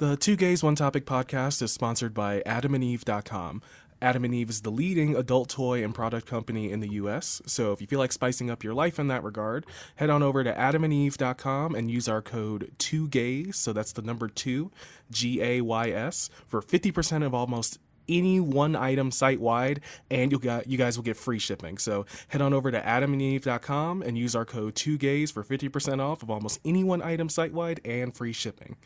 The 0.00 0.16
Two 0.16 0.34
Gays 0.34 0.62
One 0.62 0.76
Topic 0.76 1.04
podcast 1.04 1.60
is 1.60 1.74
sponsored 1.74 2.14
by 2.14 2.40
adamandeve.com. 2.46 3.60
Adam 4.00 4.24
and 4.24 4.34
Eve 4.34 4.48
is 4.48 4.62
the 4.62 4.70
leading 4.70 5.14
adult 5.14 5.50
toy 5.50 5.84
and 5.84 5.94
product 5.94 6.26
company 6.26 6.72
in 6.72 6.80
the 6.80 6.92
US. 6.92 7.42
So 7.44 7.74
if 7.74 7.82
you 7.82 7.86
feel 7.86 7.98
like 7.98 8.10
spicing 8.10 8.48
up 8.48 8.64
your 8.64 8.72
life 8.72 8.98
in 8.98 9.08
that 9.08 9.22
regard, 9.22 9.66
head 9.96 10.08
on 10.08 10.22
over 10.22 10.42
to 10.42 10.54
adamandeve.com 10.54 11.74
and 11.74 11.90
use 11.90 12.08
our 12.08 12.22
code 12.22 12.72
2GAYS, 12.78 13.56
so 13.56 13.74
that's 13.74 13.92
the 13.92 14.00
number 14.00 14.26
2, 14.30 14.70
G 15.10 15.42
A 15.42 15.60
Y 15.60 15.90
S, 15.90 16.30
for 16.46 16.62
50% 16.62 17.22
of 17.22 17.34
almost 17.34 17.78
any 18.08 18.40
one 18.40 18.74
item 18.74 19.10
site 19.10 19.38
wide 19.38 19.82
and 20.10 20.30
you'll 20.30 20.40
got 20.40 20.66
you 20.66 20.78
guys 20.78 20.96
will 20.96 21.04
get 21.04 21.18
free 21.18 21.38
shipping. 21.38 21.76
So 21.76 22.06
head 22.28 22.40
on 22.40 22.54
over 22.54 22.70
to 22.70 22.80
adamandeve.com 22.80 24.00
and 24.00 24.16
use 24.16 24.34
our 24.34 24.46
code 24.46 24.76
2GAYS 24.76 25.30
for 25.30 25.44
50% 25.44 26.00
off 26.00 26.22
of 26.22 26.30
almost 26.30 26.58
any 26.64 26.84
one 26.84 27.02
item 27.02 27.28
site 27.28 27.52
wide 27.52 27.82
and 27.84 28.16
free 28.16 28.32
shipping. 28.32 28.76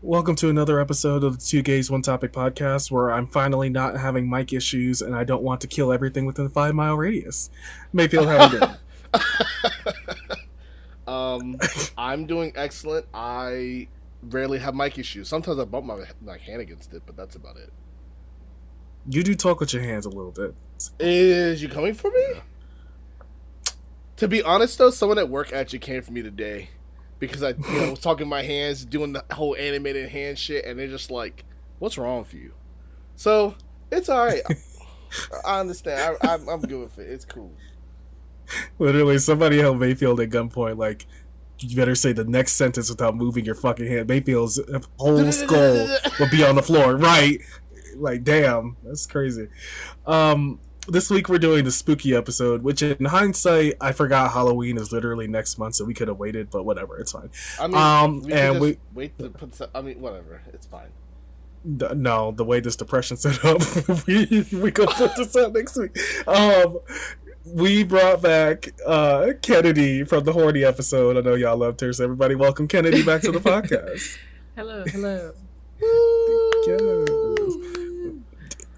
Welcome 0.00 0.36
to 0.36 0.48
another 0.48 0.80
episode 0.80 1.24
of 1.24 1.38
the 1.38 1.44
Two 1.44 1.60
Gays 1.62 1.90
One 1.90 2.00
Topic 2.00 2.32
podcast, 2.32 2.90
where 2.90 3.10
I'm 3.10 3.26
finally 3.26 3.68
not 3.68 3.96
having 3.96 4.30
mic 4.30 4.52
issues 4.52 5.02
and 5.02 5.14
I 5.14 5.24
don't 5.24 5.42
want 5.42 5.60
to 5.62 5.66
kill 5.66 5.92
everything 5.92 6.24
within 6.24 6.46
a 6.46 6.50
five 6.50 6.74
mile 6.74 6.96
radius. 6.96 7.50
Mayfield, 7.92 8.28
how 8.28 8.36
are 8.38 8.52
you 8.52 8.60
doing? 8.60 8.76
um, 11.06 11.56
I'm 11.98 12.26
doing 12.26 12.52
excellent. 12.54 13.06
I 13.12 13.88
rarely 14.22 14.58
have 14.58 14.74
mic 14.74 14.98
issues. 14.98 15.28
Sometimes 15.28 15.58
I 15.58 15.64
bump 15.64 15.86
my 15.86 16.04
my 16.22 16.38
hand 16.38 16.60
against 16.60 16.94
it, 16.94 17.02
but 17.06 17.16
that's 17.16 17.36
about 17.36 17.56
it. 17.56 17.70
You 19.08 19.22
do 19.22 19.34
talk 19.34 19.60
with 19.60 19.72
your 19.72 19.82
hands 19.82 20.06
a 20.06 20.08
little 20.08 20.30
bit. 20.30 20.54
Is 20.98 21.62
you 21.62 21.68
coming 21.68 21.94
for 21.94 22.10
me? 22.10 22.40
To 24.16 24.28
be 24.28 24.42
honest, 24.42 24.78
though, 24.78 24.90
someone 24.90 25.18
at 25.18 25.28
work 25.28 25.52
actually 25.52 25.80
came 25.80 26.02
for 26.02 26.12
me 26.12 26.22
today 26.22 26.70
because 27.18 27.42
I 27.42 27.50
you 27.50 27.80
know, 27.80 27.90
was 27.90 28.00
talking 28.00 28.28
my 28.28 28.42
hands, 28.42 28.84
doing 28.84 29.12
the 29.12 29.24
whole 29.32 29.56
animated 29.56 30.08
hand 30.08 30.38
shit, 30.38 30.64
and 30.64 30.78
they're 30.78 30.88
just 30.88 31.10
like, 31.10 31.44
"What's 31.78 31.98
wrong 31.98 32.20
with 32.20 32.34
you?" 32.34 32.52
So 33.16 33.54
it's 33.90 34.08
all 34.08 34.24
right. 34.24 34.42
I 35.44 35.60
understand. 35.60 36.16
I, 36.22 36.34
I'm, 36.34 36.48
I'm 36.48 36.60
good 36.60 36.80
with 36.80 36.98
it. 36.98 37.10
It's 37.10 37.24
cool. 37.24 37.52
Literally, 38.78 39.18
somebody 39.18 39.58
held 39.58 39.78
Mayfield 39.78 40.20
at 40.20 40.30
gunpoint, 40.30 40.76
like, 40.76 41.06
you 41.60 41.76
better 41.76 41.94
say 41.94 42.12
the 42.12 42.24
next 42.24 42.52
sentence 42.52 42.90
without 42.90 43.16
moving 43.16 43.44
your 43.44 43.54
fucking 43.54 43.86
hand. 43.86 44.08
Mayfield's 44.08 44.60
whole 44.98 45.32
skull 45.32 45.88
will 46.18 46.30
be 46.30 46.44
on 46.44 46.56
the 46.56 46.62
floor, 46.62 46.96
right? 46.96 47.38
Like, 47.96 48.24
damn, 48.24 48.76
that's 48.84 49.06
crazy. 49.06 49.48
Um, 50.06 50.60
this 50.86 51.08
week 51.10 51.28
we're 51.30 51.38
doing 51.38 51.64
the 51.64 51.70
spooky 51.72 52.14
episode, 52.14 52.62
which 52.62 52.82
in 52.82 53.06
hindsight, 53.06 53.74
I 53.80 53.92
forgot 53.92 54.32
Halloween 54.32 54.76
is 54.76 54.92
literally 54.92 55.26
next 55.26 55.58
month, 55.58 55.76
so 55.76 55.84
we 55.86 55.94
could 55.94 56.08
have 56.08 56.18
waited, 56.18 56.50
but 56.50 56.64
whatever, 56.64 56.98
it's 56.98 57.12
fine. 57.12 57.30
I 57.58 57.66
mean, 57.66 57.76
Um, 57.76 58.20
we 58.22 58.32
and 58.32 58.40
and 58.40 58.60
we- 58.60 58.68
we 58.70 58.78
wait 58.94 59.18
to 59.18 59.30
put. 59.30 59.54
Some, 59.54 59.68
I 59.74 59.80
mean, 59.80 60.00
whatever. 60.00 60.42
It's 60.52 60.66
fine. 60.66 60.88
D- 61.78 61.86
No, 61.94 62.32
the 62.32 62.44
way 62.44 62.60
this 62.60 62.76
depression 62.76 63.16
set 63.16 63.42
up, 63.44 63.62
we 64.06 64.46
we 64.52 64.70
could 64.70 64.90
put 64.90 65.16
this 65.16 65.34
out 65.34 65.54
next 65.54 65.78
week. 65.78 65.96
Um, 66.28 66.80
we 67.46 67.82
brought 67.84 68.20
back 68.20 68.68
uh 68.86 69.28
Kennedy 69.40 70.04
from 70.04 70.24
the 70.24 70.32
horny 70.34 70.64
episode. 70.64 71.16
I 71.16 71.20
know 71.22 71.34
y'all 71.34 71.56
loved 71.56 71.80
her, 71.80 71.92
so 71.94 72.04
everybody 72.04 72.34
welcome 72.34 72.68
Kennedy 72.68 73.02
back 73.02 73.22
to 73.22 73.32
the 73.32 73.38
podcast. 73.50 74.18
Hello, 74.54 74.84
hello. 74.86 75.32
Yes. 76.66 77.20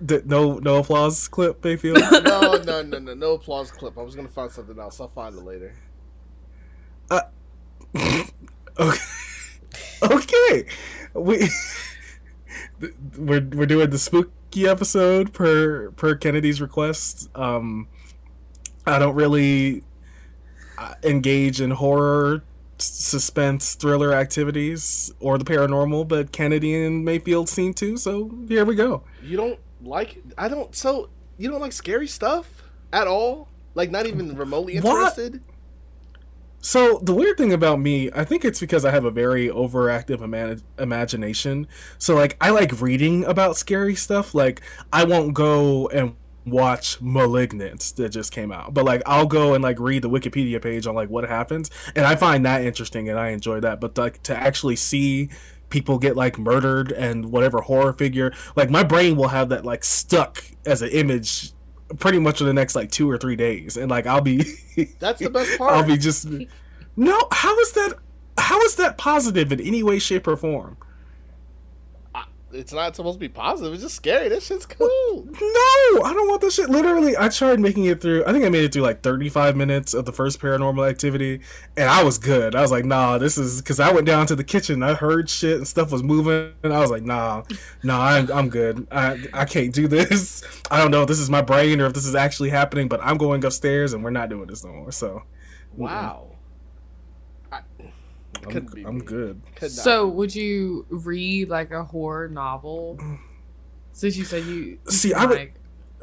D- 0.04 0.20
no, 0.24 0.58
no 0.58 0.76
applause 0.76 1.26
clip, 1.28 1.64
Mayfield. 1.64 1.98
no, 2.24 2.56
no, 2.64 2.82
no, 2.82 2.98
no, 2.98 3.14
no 3.14 3.32
applause 3.32 3.70
clip. 3.70 3.96
I 3.96 4.02
was 4.02 4.14
gonna 4.14 4.28
find 4.28 4.50
something 4.50 4.78
else. 4.78 5.00
I'll 5.00 5.08
find 5.08 5.34
it 5.36 5.42
later. 5.42 5.74
okay, 8.78 8.98
okay, 10.02 10.66
we 11.14 11.48
we're 13.18 13.40
we're 13.40 13.66
doing 13.66 13.90
the 13.90 13.98
spooky 13.98 14.66
episode 14.66 15.32
per 15.32 15.90
per 15.92 16.14
Kennedy's 16.14 16.60
request. 16.60 17.30
Um, 17.34 17.88
I 18.86 18.98
don't 18.98 19.14
really 19.14 19.82
uh, 20.78 20.94
engage 21.02 21.60
in 21.60 21.70
horror, 21.70 22.44
suspense, 22.78 23.74
thriller 23.74 24.12
activities 24.12 25.12
or 25.20 25.38
the 25.38 25.44
paranormal, 25.44 26.06
but 26.06 26.32
Kennedy 26.32 26.74
and 26.84 27.04
Mayfield 27.04 27.48
seem 27.48 27.72
to. 27.74 27.96
So 27.96 28.30
here 28.48 28.64
we 28.64 28.74
go. 28.74 29.04
You 29.22 29.36
don't 29.36 29.60
like? 29.86 30.22
I 30.36 30.48
don't. 30.48 30.74
So 30.74 31.08
you 31.38 31.50
don't 31.50 31.60
like 31.60 31.72
scary 31.72 32.06
stuff 32.06 32.62
at 32.92 33.06
all? 33.06 33.48
Like 33.74 33.90
not 33.90 34.06
even 34.06 34.36
remotely 34.36 34.78
What? 34.80 34.96
interested? 34.96 35.42
So 36.60 36.98
the 37.02 37.14
weird 37.14 37.36
thing 37.36 37.52
about 37.52 37.78
me, 37.78 38.10
I 38.12 38.24
think 38.24 38.44
it's 38.44 38.58
because 38.58 38.84
I 38.84 38.90
have 38.90 39.04
a 39.04 39.10
very 39.10 39.48
overactive 39.48 40.20
ima- 40.20 40.56
imagination. 40.78 41.68
So 41.98 42.14
like 42.14 42.36
I 42.40 42.50
like 42.50 42.80
reading 42.80 43.24
about 43.24 43.56
scary 43.56 43.94
stuff. 43.94 44.34
Like 44.34 44.60
I 44.92 45.04
won't 45.04 45.34
go 45.34 45.88
and 45.88 46.16
watch 46.44 47.00
Malignant 47.00 47.92
that 47.96 48.08
just 48.08 48.32
came 48.32 48.50
out, 48.50 48.72
but 48.72 48.84
like 48.84 49.02
I'll 49.06 49.26
go 49.26 49.54
and 49.54 49.62
like 49.62 49.78
read 49.78 50.02
the 50.02 50.10
Wikipedia 50.10 50.60
page 50.60 50.86
on 50.86 50.94
like 50.94 51.08
what 51.08 51.28
happens, 51.28 51.70
and 51.94 52.06
I 52.06 52.16
find 52.16 52.44
that 52.46 52.64
interesting 52.64 53.08
and 53.08 53.18
I 53.18 53.28
enjoy 53.28 53.60
that. 53.60 53.80
But 53.80 53.96
like 53.98 54.22
to 54.24 54.36
actually 54.36 54.76
see 54.76 55.28
people 55.68 55.98
get 55.98 56.16
like 56.16 56.38
murdered 56.38 56.92
and 56.92 57.30
whatever 57.32 57.60
horror 57.60 57.92
figure, 57.92 58.32
like 58.54 58.70
my 58.70 58.82
brain 58.82 59.16
will 59.16 59.28
have 59.28 59.48
that 59.50 59.64
like 59.64 59.84
stuck 59.84 60.44
as 60.64 60.82
an 60.82 60.90
image 60.90 61.52
pretty 61.98 62.18
much 62.18 62.38
for 62.38 62.44
the 62.44 62.52
next 62.52 62.74
like 62.74 62.90
two 62.90 63.10
or 63.10 63.18
three 63.18 63.36
days, 63.36 63.76
and 63.76 63.90
like 63.90 64.06
I'll 64.06 64.20
be. 64.20 64.38
That's 64.98 65.20
the 65.20 65.30
best 65.30 65.58
part. 65.58 65.72
I'll 65.72 65.86
be 65.86 65.96
just 65.96 66.26
no. 66.96 67.28
How 67.32 67.58
is 67.58 67.72
that? 67.72 67.94
How 68.38 68.60
is 68.62 68.76
that 68.76 68.98
positive 68.98 69.52
in 69.52 69.60
any 69.60 69.82
way, 69.82 69.98
shape, 69.98 70.26
or 70.26 70.36
form? 70.36 70.76
It's 72.56 72.72
not 72.72 72.96
supposed 72.96 73.16
to 73.16 73.20
be 73.20 73.28
positive. 73.28 73.72
It's 73.74 73.82
just 73.82 73.94
scary. 73.94 74.28
This 74.28 74.46
shit's 74.46 74.66
cool. 74.66 75.26
No, 75.30 76.02
I 76.02 76.12
don't 76.14 76.28
want 76.28 76.40
this 76.40 76.54
shit. 76.54 76.68
Literally, 76.70 77.16
I 77.16 77.28
tried 77.28 77.60
making 77.60 77.84
it 77.84 78.00
through. 78.00 78.24
I 78.26 78.32
think 78.32 78.44
I 78.44 78.48
made 78.48 78.64
it 78.64 78.72
through 78.72 78.82
like 78.82 79.02
35 79.02 79.56
minutes 79.56 79.94
of 79.94 80.04
the 80.04 80.12
first 80.12 80.40
paranormal 80.40 80.88
activity, 80.88 81.40
and 81.76 81.88
I 81.88 82.02
was 82.02 82.18
good. 82.18 82.54
I 82.54 82.62
was 82.62 82.70
like, 82.70 82.84
nah, 82.84 83.18
this 83.18 83.38
is 83.38 83.60
because 83.60 83.80
I 83.80 83.92
went 83.92 84.06
down 84.06 84.26
to 84.26 84.36
the 84.36 84.44
kitchen. 84.44 84.82
I 84.82 84.94
heard 84.94 85.28
shit 85.28 85.58
and 85.58 85.68
stuff 85.68 85.92
was 85.92 86.02
moving, 86.02 86.52
and 86.62 86.72
I 86.72 86.80
was 86.80 86.90
like, 86.90 87.02
nah, 87.02 87.42
nah, 87.82 88.00
I'm, 88.00 88.30
I'm 88.32 88.48
good. 88.48 88.86
I 88.90 89.24
I 89.32 89.44
can't 89.44 89.72
do 89.72 89.88
this. 89.88 90.42
I 90.70 90.78
don't 90.78 90.90
know 90.90 91.02
if 91.02 91.08
this 91.08 91.18
is 91.20 91.30
my 91.30 91.42
brain 91.42 91.80
or 91.80 91.86
if 91.86 91.94
this 91.94 92.06
is 92.06 92.14
actually 92.14 92.50
happening, 92.50 92.88
but 92.88 93.00
I'm 93.02 93.18
going 93.18 93.44
upstairs, 93.44 93.92
and 93.92 94.02
we're 94.02 94.10
not 94.10 94.28
doing 94.28 94.46
this 94.46 94.64
no 94.64 94.72
more. 94.72 94.92
So 94.92 95.22
Wow. 95.76 96.30
I, 96.32 96.35
I'm, 98.54 98.66
be 98.66 98.84
I'm 98.84 98.98
good. 99.00 99.40
Could 99.56 99.62
not 99.62 99.70
So, 99.84 100.08
be. 100.08 100.16
would 100.16 100.34
you 100.34 100.86
read 100.90 101.48
like 101.48 101.70
a 101.70 101.84
horror 101.84 102.28
novel? 102.28 102.98
Since 103.92 104.16
you 104.16 104.24
said 104.24 104.44
you 104.44 104.78
See, 104.88 105.08
you 105.08 105.14
I 105.14 105.26
would- 105.26 105.38
like, 105.38 105.54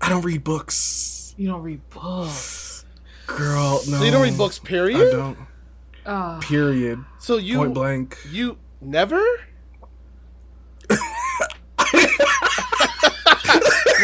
I 0.00 0.08
don't 0.08 0.24
read 0.24 0.42
books, 0.44 1.34
you 1.36 1.46
don't 1.48 1.62
read 1.62 1.80
books. 1.90 2.84
girl. 3.26 3.80
No, 3.88 3.98
So 3.98 4.04
you 4.04 4.10
don't 4.10 4.22
read 4.22 4.36
books, 4.38 4.58
Period. 4.58 5.08
I 5.14 5.16
don't. 5.16 5.38
Ah, 6.06 6.38
Period. 6.42 7.04
So 7.18 7.36
you 7.36 7.58
Point 7.58 7.74
blank. 7.74 8.18
you 8.30 8.56
never. 8.80 9.22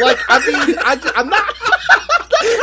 like 0.00 0.18
I 0.28 0.38
mean, 0.46 0.76
I, 0.84 0.96
ju- 0.96 1.10
I'm 1.16 1.28
not. 1.28 1.44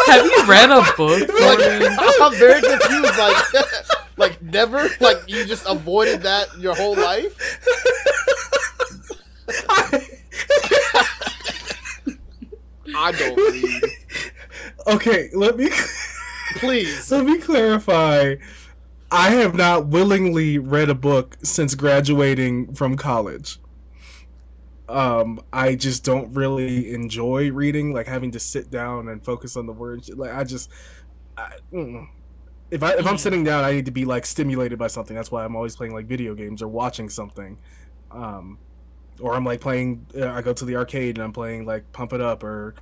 have 0.08 0.24
you 0.26 0.46
read 0.46 0.70
a 0.70 0.82
book? 0.96 1.28
Jordan? 1.28 1.98
I'm 2.00 2.34
very 2.36 2.62
confused. 2.62 3.18
Like, 3.18 3.44
like 4.18 4.42
never. 4.42 4.88
Like 5.00 5.18
you 5.28 5.46
just 5.46 5.66
avoided 5.68 6.22
that 6.24 6.58
your 6.60 6.76
whole 6.76 6.96
life. 6.96 7.38
I 12.96 13.12
don't 13.12 13.38
read. 13.38 13.84
okay, 14.88 15.30
let 15.34 15.58
me 15.58 15.70
Please. 16.56 17.12
let 17.12 17.26
me 17.26 17.40
clarify. 17.40 18.36
I 19.12 19.30
have 19.30 19.56
not 19.56 19.88
willingly 19.88 20.58
read 20.58 20.90
a 20.90 20.96
book 20.96 21.38
since 21.44 21.76
graduating 21.76 22.74
from 22.74 22.98
college. 22.98 23.60
Um, 24.90 25.42
I 25.54 25.76
just 25.76 26.04
don't 26.04 26.34
really 26.34 26.92
enjoy 26.94 27.52
reading, 27.52 27.94
like 27.94 28.08
having 28.08 28.32
to 28.32 28.40
sit 28.40 28.72
down 28.72 29.08
and 29.08 29.24
focus 29.24 29.56
on 29.56 29.66
the 29.66 29.72
words. 29.72 30.10
Like 30.10 30.34
I 30.34 30.44
just, 30.44 30.70
I, 31.38 31.52
mm. 31.72 32.08
If 32.74 32.82
I 32.82 32.94
if 32.94 33.06
I'm 33.06 33.20
sitting 33.20 33.44
down, 33.44 33.64
I 33.64 33.72
need 33.72 33.86
to 33.86 33.92
be 33.92 34.04
like 34.04 34.26
stimulated 34.26 34.80
by 34.80 34.88
something. 34.88 35.16
That's 35.16 35.32
why 35.32 35.46
I'm 35.46 35.56
always 35.56 35.76
playing 35.76 35.94
like 35.94 36.08
video 36.08 36.34
games 36.34 36.62
or 36.64 36.68
watching 36.68 37.08
something. 37.08 37.60
Um, 38.10 38.58
or 39.20 39.36
I'm 39.36 39.46
like 39.46 39.62
playing. 39.62 40.08
Uh, 40.20 40.32
I 40.32 40.42
go 40.42 40.54
to 40.54 40.66
the 40.66 40.76
arcade 40.76 41.18
and 41.18 41.24
I'm 41.24 41.34
playing 41.34 41.68
like 41.68 41.92
Pump 41.92 42.14
It 42.14 42.22
Up 42.22 42.44
or 42.44 42.74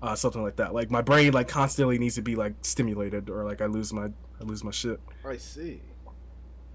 uh, 0.00 0.14
something 0.14 0.42
like 0.42 0.56
that. 0.56 0.72
Like 0.72 0.90
my 0.90 1.02
brain 1.02 1.34
like 1.34 1.48
constantly 1.48 1.98
needs 1.98 2.14
to 2.14 2.22
be 2.22 2.34
like 2.34 2.54
stimulated, 2.62 3.28
or 3.28 3.44
like 3.44 3.60
I 3.60 3.66
lose 3.66 3.92
my 3.92 4.06
I 4.40 4.44
lose 4.44 4.64
my 4.64 4.70
shit. 4.70 5.00
I 5.22 5.36
see. 5.36 5.82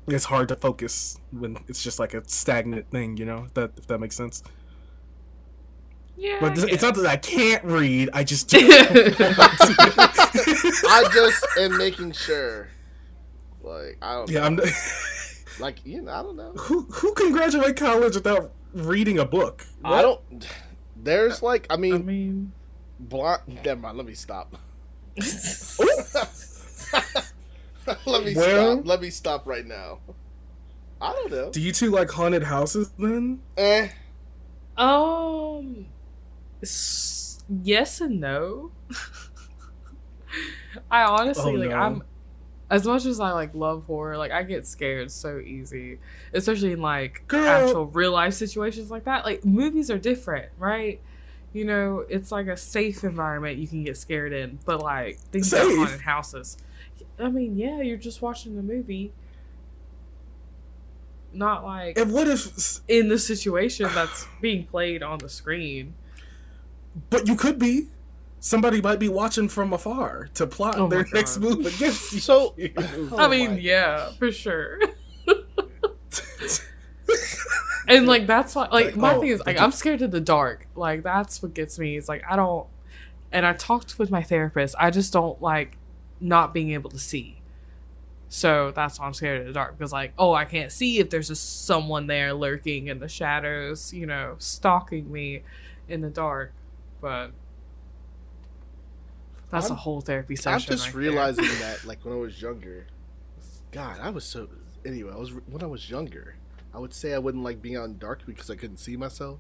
It's 0.08 0.26
hard 0.26 0.48
to 0.50 0.56
focus 0.56 1.20
when 1.32 1.58
it's 1.68 1.84
just 1.84 1.98
like 1.98 2.14
a 2.14 2.22
stagnant 2.30 2.92
thing, 2.92 3.18
you 3.18 3.26
know. 3.26 3.46
If 3.46 3.56
that 3.56 3.72
if 3.78 3.88
that 3.88 3.98
makes 3.98 4.16
sense. 4.16 4.44
Yeah. 6.18 6.38
But 6.40 6.58
I 6.60 6.68
it's 6.70 6.84
not 6.84 6.96
that 6.96 7.06
I 7.06 7.18
can't 7.18 7.64
read. 7.64 8.10
I 8.14 8.24
just 8.24 8.50
do. 8.54 8.58
I 8.62 9.10
just 11.14 11.46
am 11.58 11.78
making 11.78 12.12
sure. 12.14 12.68
Like 13.64 13.98
I 14.02 14.14
don't. 14.14 14.30
yeah, 14.30 14.46
I'm. 14.46 14.60
Like 15.60 15.86
you 15.86 16.02
know, 16.02 16.12
I 16.12 16.24
don't 16.24 16.38
know. 16.38 16.54
Who 16.54 16.84
who 16.90 17.14
can 17.14 17.32
graduate 17.34 17.76
college 17.76 18.16
without 18.16 18.52
reading 18.74 19.20
a 19.20 19.26
book? 19.26 19.68
I 19.84 20.02
don't. 20.02 20.20
There's 20.96 21.44
like 21.44 21.68
I 21.70 21.78
mean, 21.78 21.94
I 21.94 21.98
mean, 22.00 22.52
blind. 23.00 23.42
Never 23.64 23.80
mind. 23.80 23.98
Let 23.98 24.08
me 24.08 24.14
stop. 24.16 24.56
let 28.06 28.24
me 28.26 28.34
Well- 28.36 28.78
stop. 28.78 28.88
Let 28.88 29.02
me 29.02 29.10
stop 29.10 29.46
right 29.46 29.66
now. 29.66 30.00
I 31.00 31.12
don't 31.14 31.32
know. 31.32 31.50
Do 31.52 31.60
you 31.62 31.72
two 31.74 31.92
like 31.92 32.10
haunted 32.10 32.44
houses 32.44 32.90
then? 32.98 33.42
Eh. 33.58 33.90
um, 34.78 35.86
s- 35.86 35.92
yes 37.64 38.02
and 38.02 38.20
no. 38.20 38.72
I 40.92 41.04
honestly 41.04 41.54
Oh, 41.54 41.58
like 41.58 41.70
no. 41.70 41.76
I'm 41.76 42.04
as 42.70 42.86
much 42.88 43.06
as 43.06 43.20
I 43.20 43.32
like 43.32 43.54
love 43.54 43.86
horror, 43.86 44.18
like 44.18 44.32
I 44.32 44.44
get 44.44 44.66
scared 44.66 45.12
so 45.12 45.40
easy, 45.40 46.00
especially 46.34 46.72
in 46.74 46.82
like 46.82 47.24
Girl. 47.28 47.46
actual 47.48 47.86
real 47.88 48.14
life 48.14 48.34
situations 48.34 48.90
like 48.90 49.04
that. 49.06 49.26
Like 49.26 49.44
movies 49.44 49.92
are 49.92 49.98
different, 49.98 50.52
right? 50.58 51.02
You 51.54 51.66
know, 51.66 52.06
it's 52.10 52.32
like 52.32 52.48
a 52.48 52.56
safe 52.56 53.04
environment 53.04 53.58
you 53.58 53.68
can 53.68 53.84
get 53.84 53.98
scared 53.98 54.32
in, 54.32 54.60
but 54.66 54.82
like 54.82 55.20
things 55.20 55.52
like 55.52 55.62
Safe? 55.62 55.78
haunted 55.78 56.02
houses. 56.02 56.58
I 57.20 57.30
mean, 57.30 57.58
yeah, 57.58 57.82
you're 57.82 57.98
just 57.98 58.22
watching 58.22 58.56
the 58.56 58.64
movie, 58.64 59.12
not 61.34 61.64
like 61.64 61.98
And 61.98 62.12
what 62.14 62.28
if? 62.28 62.80
in 62.88 63.10
the 63.10 63.20
situation 63.20 63.90
that's 63.94 64.28
being 64.42 64.66
played 64.66 65.04
on 65.04 65.20
the 65.20 65.30
screen. 65.30 65.94
But 67.10 67.28
you 67.28 67.36
could 67.36 67.60
be. 67.60 67.88
Somebody 68.40 68.82
might 68.82 69.00
be 69.00 69.08
watching 69.08 69.48
from 69.50 69.72
afar 69.72 70.30
to 70.34 70.48
plot 70.48 70.80
Oh 70.80 70.88
their 70.88 71.06
next 71.14 71.38
move 71.38 71.66
against 71.66 72.12
you. 72.14 72.20
So. 72.20 72.56
I 73.18 73.28
mean, 73.28 73.52
oh 73.52 73.56
yeah, 73.56 74.12
for 74.14 74.32
sure. 74.32 74.80
and 77.88 78.08
like 78.08 78.26
that's 78.26 78.56
why 78.56 78.64
like 78.64 78.86
Like, 78.86 78.96
my 78.96 79.14
oh, 79.14 79.22
thing 79.22 79.30
is 79.30 79.44
like 79.46 79.60
I'm 79.60 79.72
scared 79.72 80.02
of 80.02 80.12
the 80.12 80.20
dark. 80.20 80.68
Like 80.76 81.04
that's 81.04 81.44
what 81.44 81.54
gets 81.54 81.78
me. 81.78 81.98
It's 81.98 82.10
like 82.10 82.24
I 82.28 82.36
don't 82.36 82.68
and 83.32 83.46
I 83.46 83.54
talked 83.54 84.00
with 84.00 84.12
my 84.12 84.24
therapist. 84.24 84.76
I 84.78 84.90
just 84.90 85.14
don't 85.14 85.42
like 85.42 85.78
not 86.20 86.54
being 86.54 86.72
able 86.72 86.90
to 86.90 87.00
see. 87.00 87.38
So 88.30 88.72
that's 88.72 89.00
why 89.00 89.08
I'm 89.08 89.14
scared 89.14 89.42
of 89.42 89.48
the 89.48 89.54
dark 89.54 89.78
because 89.78 89.92
like, 89.92 90.14
oh, 90.18 90.34
I 90.34 90.46
can't 90.46 90.72
see 90.72 91.00
if 91.00 91.10
there's 91.10 91.28
just 91.28 91.66
someone 91.66 92.08
there 92.08 92.34
lurking 92.34 92.88
in 92.88 93.00
the 93.00 93.10
shadows, 93.10 93.94
you 93.94 94.06
know, 94.06 94.36
stalking 94.40 95.12
me 95.12 95.44
in 95.90 96.02
the 96.02 96.10
dark. 96.10 96.54
But 97.02 97.32
that's 99.52 99.66
a 99.68 99.70
I'm- 99.70 99.78
whole 99.78 100.02
therapy 100.02 100.36
session. 100.36 100.54
I'm 100.54 100.78
just 100.78 100.86
right 100.88 100.94
there. 100.94 101.02
realizing 101.02 101.46
that, 101.60 101.84
like 101.86 102.06
when 102.06 102.14
I 102.14 102.18
was 102.18 102.42
younger, 102.42 102.88
God, 103.72 104.00
I 104.02 104.10
was 104.10 104.24
so. 104.24 104.48
Anyway, 104.86 105.12
I 105.14 105.18
was 105.18 105.32
when 105.34 105.64
I 105.64 105.68
was 105.68 105.90
younger. 105.90 106.36
I 106.74 106.80
would 106.80 106.94
say 106.94 107.14
I 107.14 107.18
wouldn't 107.18 107.44
like 107.44 107.62
being 107.62 107.76
out 107.76 107.86
in 107.86 107.98
dark 107.98 108.26
because 108.26 108.50
I 108.50 108.56
couldn't 108.56 108.78
see 108.78 108.96
myself. 108.96 109.40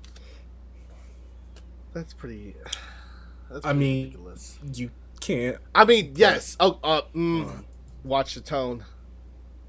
That's 1.93 2.13
pretty. 2.13 2.55
That's 3.51 3.65
I 3.65 3.73
mean- 3.73 4.05
ridiculous. 4.05 4.59
You 4.73 4.91
can't. 5.19 5.57
I 5.75 5.85
mean, 5.85 6.13
yes. 6.15 6.55
Oh, 6.59 6.79
uh, 6.83 7.01
mm, 7.15 7.63
watch 8.03 8.33
the 8.35 8.41
tone. 8.41 8.83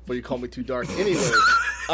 Before 0.02 0.16
you 0.16 0.22
call 0.22 0.38
me 0.38 0.48
too 0.48 0.62
dark. 0.64 0.88
Anyway, 0.98 1.30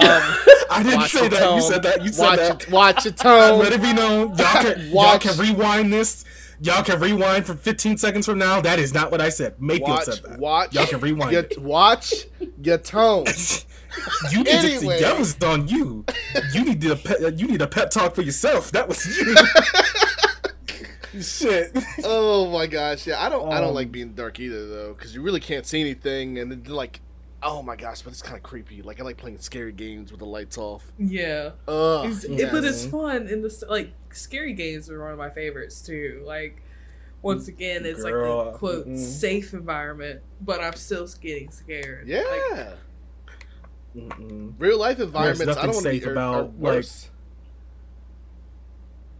I 0.70 0.82
didn't 0.82 1.08
say 1.08 1.28
that. 1.28 1.38
tone. 1.40 1.56
You 1.56 1.62
said 1.62 1.82
that. 1.82 2.04
You 2.04 2.12
said 2.12 2.22
watch 2.24 2.38
that. 2.38 2.62
It, 2.62 2.70
watch 2.70 3.04
your 3.04 3.14
tone. 3.14 3.58
Let 3.62 3.72
it 3.72 3.82
be 3.82 3.92
known. 3.92 4.36
Y'all 4.36 4.62
can, 4.62 4.90
y'all 4.90 5.18
can 5.18 5.36
rewind 5.38 5.92
this. 5.92 6.24
Y'all 6.60 6.82
can 6.82 6.98
rewind 7.00 7.46
for 7.46 7.54
15 7.54 7.98
seconds 7.98 8.26
from 8.26 8.38
now. 8.38 8.60
That 8.60 8.78
is 8.80 8.92
not 8.92 9.10
what 9.12 9.20
I 9.20 9.28
said. 9.28 9.54
Mayfield 9.60 9.90
watch, 9.90 10.04
said 10.06 10.22
that. 10.24 10.38
watch. 10.40 10.74
Y'all 10.74 10.86
can 10.86 10.98
rewind 11.00 11.30
Your, 11.32 11.42
it. 11.42 11.56
watch 11.58 12.12
your 12.62 12.78
tone. 12.78 13.26
You 14.30 14.38
need 14.38 14.48
Anyway. 14.48 14.98
to. 14.98 15.04
That 15.04 15.18
was 15.18 15.40
on 15.42 15.68
you. 15.68 16.04
You 16.52 16.64
need 16.64 16.84
a 16.84 16.96
pep, 16.96 17.18
you 17.36 17.46
need 17.46 17.62
a 17.62 17.66
pep 17.66 17.90
talk 17.90 18.14
for 18.14 18.22
yourself. 18.22 18.70
That 18.72 18.88
was 18.88 19.04
you. 19.16 19.34
Shit. 21.22 21.76
oh 22.04 22.50
my 22.50 22.66
gosh, 22.66 23.06
yeah. 23.06 23.24
I 23.24 23.28
don't. 23.28 23.50
I 23.50 23.60
don't 23.60 23.70
Um, 23.70 23.74
like 23.74 23.90
being 23.90 24.12
dark 24.12 24.38
either 24.38 24.68
though, 24.68 24.94
because 24.94 25.14
you 25.14 25.22
really 25.22 25.40
can't 25.40 25.66
see 25.66 25.80
anything, 25.80 26.38
and 26.38 26.50
then 26.52 26.62
like, 26.72 27.00
oh 27.42 27.62
my 27.62 27.76
gosh, 27.76 28.02
but 28.02 28.12
it's 28.12 28.22
kind 28.22 28.36
of 28.36 28.42
creepy. 28.42 28.82
Like 28.82 29.00
I 29.00 29.04
like 29.04 29.16
playing 29.16 29.38
scary 29.38 29.72
games 29.72 30.10
with 30.10 30.20
the 30.20 30.26
lights 30.26 30.58
off. 30.58 30.90
Yeah. 30.98 31.50
Ugh. 31.66 32.06
It's- 32.06 32.26
yes. 32.28 32.40
it- 32.40 32.52
but 32.52 32.64
it's 32.64 32.86
fun 32.86 33.28
in 33.28 33.42
the 33.42 33.66
like 33.68 33.92
scary 34.10 34.52
games 34.52 34.90
are 34.90 35.02
one 35.02 35.12
of 35.12 35.18
my 35.18 35.30
favorites 35.30 35.80
too. 35.80 36.22
Like 36.26 36.62
once 37.22 37.46
mm, 37.46 37.48
again, 37.48 37.84
it's 37.84 38.02
Girl, 38.02 38.36
like 38.36 38.44
the 38.44 38.50
mm-hmm. 38.50 38.58
quote 38.58 38.88
mm-mm. 38.88 38.98
safe 38.98 39.52
environment, 39.52 40.20
but 40.40 40.60
I'm 40.60 40.74
still 40.74 41.06
getting 41.20 41.50
scared. 41.50 42.08
yeah. 42.08 42.22
Like, 42.54 42.68
Real 44.58 44.78
life 44.78 45.00
environments. 45.00 45.42
I 45.42 45.46
nothing 45.46 45.62
don't 45.64 45.74
want 45.74 45.84
to 45.86 45.90
be 45.90 45.98
safe 45.98 46.06
are, 46.06 46.12
about, 46.12 46.34
are 46.34 46.42
like, 46.42 46.52
worse. 46.58 47.10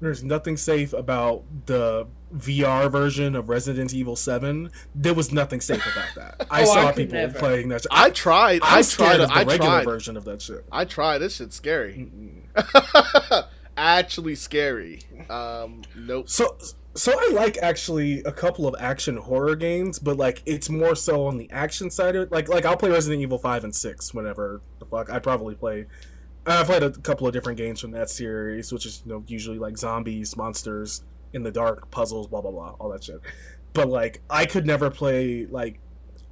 There's 0.00 0.22
nothing 0.22 0.56
safe 0.56 0.92
about 0.92 1.42
the 1.66 2.06
VR 2.34 2.90
version 2.90 3.34
of 3.34 3.48
Resident 3.48 3.92
Evil 3.92 4.14
7. 4.16 4.70
There 4.94 5.14
was 5.14 5.32
nothing 5.32 5.60
safe 5.60 5.84
about 5.92 6.14
that. 6.38 6.46
I 6.50 6.62
Oh, 6.62 6.64
saw 6.66 6.86
could 6.92 6.96
people 6.96 7.14
never. 7.18 7.38
playing 7.38 7.68
that 7.70 7.82
shit. 7.82 7.88
I 7.90 8.10
tried. 8.10 8.60
I'm 8.62 8.78
I 8.78 8.82
tried. 8.82 9.20
of 9.20 9.28
the 9.28 9.34
I 9.34 9.38
regular 9.44 9.58
tried. 9.70 9.84
version 9.84 10.16
of 10.16 10.24
that 10.26 10.40
shit. 10.42 10.64
I 10.70 10.84
tried. 10.84 11.18
This 11.18 11.36
shit's 11.36 11.56
scary. 11.56 12.10
Actually 13.76 14.34
scary. 14.34 15.00
Um. 15.30 15.82
Nope. 15.96 16.28
So, 16.28 16.56
so 16.94 17.12
I 17.16 17.30
like 17.32 17.58
actually 17.58 18.22
a 18.24 18.32
couple 18.32 18.66
of 18.66 18.74
action 18.80 19.16
horror 19.16 19.54
games, 19.54 20.00
but 20.00 20.16
like 20.16 20.42
it's 20.46 20.68
more 20.68 20.96
so 20.96 21.26
on 21.26 21.36
the 21.38 21.48
action 21.52 21.88
side 21.90 22.16
of 22.16 22.22
it. 22.22 22.32
Like, 22.32 22.48
like 22.48 22.64
I'll 22.64 22.76
play 22.76 22.90
Resident 22.90 23.22
Evil 23.22 23.38
five 23.38 23.62
and 23.62 23.74
six 23.74 24.12
whenever 24.12 24.62
the 24.80 24.86
fuck 24.86 25.10
I 25.10 25.20
probably 25.20 25.54
play. 25.54 25.86
I've 26.52 26.66
played 26.66 26.82
a 26.82 26.90
couple 26.90 27.26
of 27.26 27.32
different 27.32 27.58
games 27.58 27.80
from 27.80 27.90
that 27.92 28.10
series, 28.10 28.72
which 28.72 28.86
is 28.86 29.02
you 29.04 29.12
know 29.12 29.24
usually 29.26 29.58
like 29.58 29.76
zombies, 29.76 30.36
monsters 30.36 31.02
in 31.32 31.42
the 31.42 31.50
dark, 31.50 31.90
puzzles, 31.90 32.26
blah 32.26 32.40
blah 32.40 32.50
blah, 32.50 32.74
all 32.78 32.88
that 32.90 33.04
shit. 33.04 33.20
But 33.74 33.88
like 33.88 34.22
I 34.30 34.46
could 34.46 34.66
never 34.66 34.90
play 34.90 35.46
like 35.46 35.78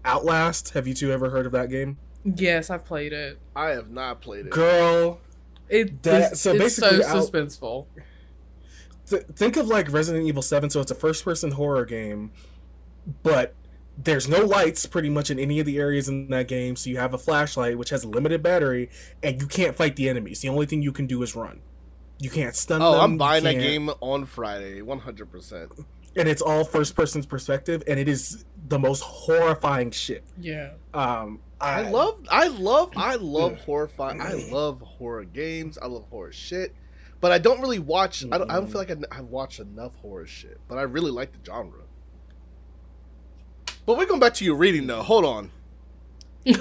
Outlast. 0.05 0.71
Have 0.71 0.87
you 0.87 0.95
two 0.95 1.13
ever 1.13 1.31
heard 1.31 1.47
of 1.47 1.53
that 1.53 1.69
game? 1.71 1.99
yes, 2.35 2.71
I've 2.71 2.85
played 2.85 3.13
it. 3.13 3.39
I 3.55 3.69
have 3.71 3.91
not 3.91 4.21
played 4.21 4.47
it. 4.47 4.51
Girl, 4.51 5.21
It 5.69 6.03
That- 6.05 6.33
is- 6.33 6.41
so 6.41 6.51
it's 6.53 6.59
basically 6.61 7.03
so 7.03 7.09
Out- 7.09 7.17
suspenseful. 7.33 7.87
th- 9.09 9.23
think 9.35 9.57
of 9.57 9.67
like 9.69 9.93
Resident 9.93 10.27
Evil 10.27 10.43
7 10.43 10.71
so 10.71 10.81
it's 10.81 10.91
a 10.91 10.95
first 10.97 11.25
person 11.25 11.53
horror 11.53 11.85
game 11.85 12.31
but 13.23 13.55
there's 13.97 14.29
no 14.29 14.45
lights 14.45 14.85
pretty 14.87 15.09
much 15.09 15.31
in 15.31 15.39
any 15.39 15.59
of 15.59 15.67
the 15.67 15.79
areas 15.79 16.09
in 16.09 16.29
that 16.29 16.49
game 16.49 16.77
so 16.77 16.91
you 16.91 16.99
have 16.99 17.15
a 17.15 17.19
flashlight 17.19 17.79
which 17.79 17.91
has 17.91 18.05
a 18.05 18.09
limited 18.09 18.43
battery 18.43 18.91
and 19.23 19.41
you 19.41 19.47
can't 19.47 19.75
fight 19.75 19.97
the 19.97 20.09
enemies 20.09 20.41
the 20.41 20.49
only 20.49 20.67
thing 20.67 20.83
you 20.83 20.93
can 20.93 21.07
do 21.07 21.23
is 21.23 21.35
run 21.35 21.61
you 22.19 22.29
can't 22.31 22.55
stun 22.55 22.83
Oh, 22.83 22.93
them 22.93 23.01
I'm 23.01 23.17
buying 23.19 23.45
that 23.45 23.55
game 23.55 23.91
on 24.01 24.25
Friday. 24.27 24.83
100. 24.83 25.31
percent 25.31 25.73
and 26.15 26.29
it's 26.29 26.43
all 26.43 26.65
first 26.65 26.95
person's 26.95 27.27
perspective 27.27 27.83
and 27.87 27.99
it 27.99 28.09
is 28.09 28.45
the 28.69 28.79
most 28.79 29.01
horrifying 29.03 29.91
shit 29.91 30.25
Yeah. 30.39 30.71
um 30.95 31.41
I 31.59 31.89
love, 31.89 32.21
I 32.31 32.49
love, 32.49 32.93
I 32.97 33.15
love 33.21 33.53
Yeah. 33.53 33.59
horrifying. 33.65 34.21
I 34.21 34.35
love 34.53 34.83
horror 34.83 35.25
games. 35.25 35.79
I 35.81 35.87
love 35.87 36.05
horror 36.11 36.31
shit, 36.31 36.75
but 37.23 37.33
I 37.33 37.39
don't 37.39 37.63
really 37.63 37.79
watch. 37.79 38.27
I 38.31 38.37
don't, 38.37 38.51
I 38.51 38.57
don't 38.57 38.67
feel 38.67 38.79
like 38.79 38.91
I, 38.91 38.97
I 39.11 39.23
watch 39.23 39.59
enough 39.59 39.95
horror 40.03 40.27
shit, 40.27 40.61
but 40.69 40.77
I 40.77 40.83
really 40.83 41.11
like 41.11 41.33
the 41.33 41.39
genre. 41.47 41.81
But 43.87 43.97
we're 43.97 44.07
going 44.07 44.21
back 44.21 44.35
to 44.35 44.45
your 44.45 44.57
reading 44.57 44.87
though. 44.87 45.03
Hold 45.03 45.25
on. 45.25 45.51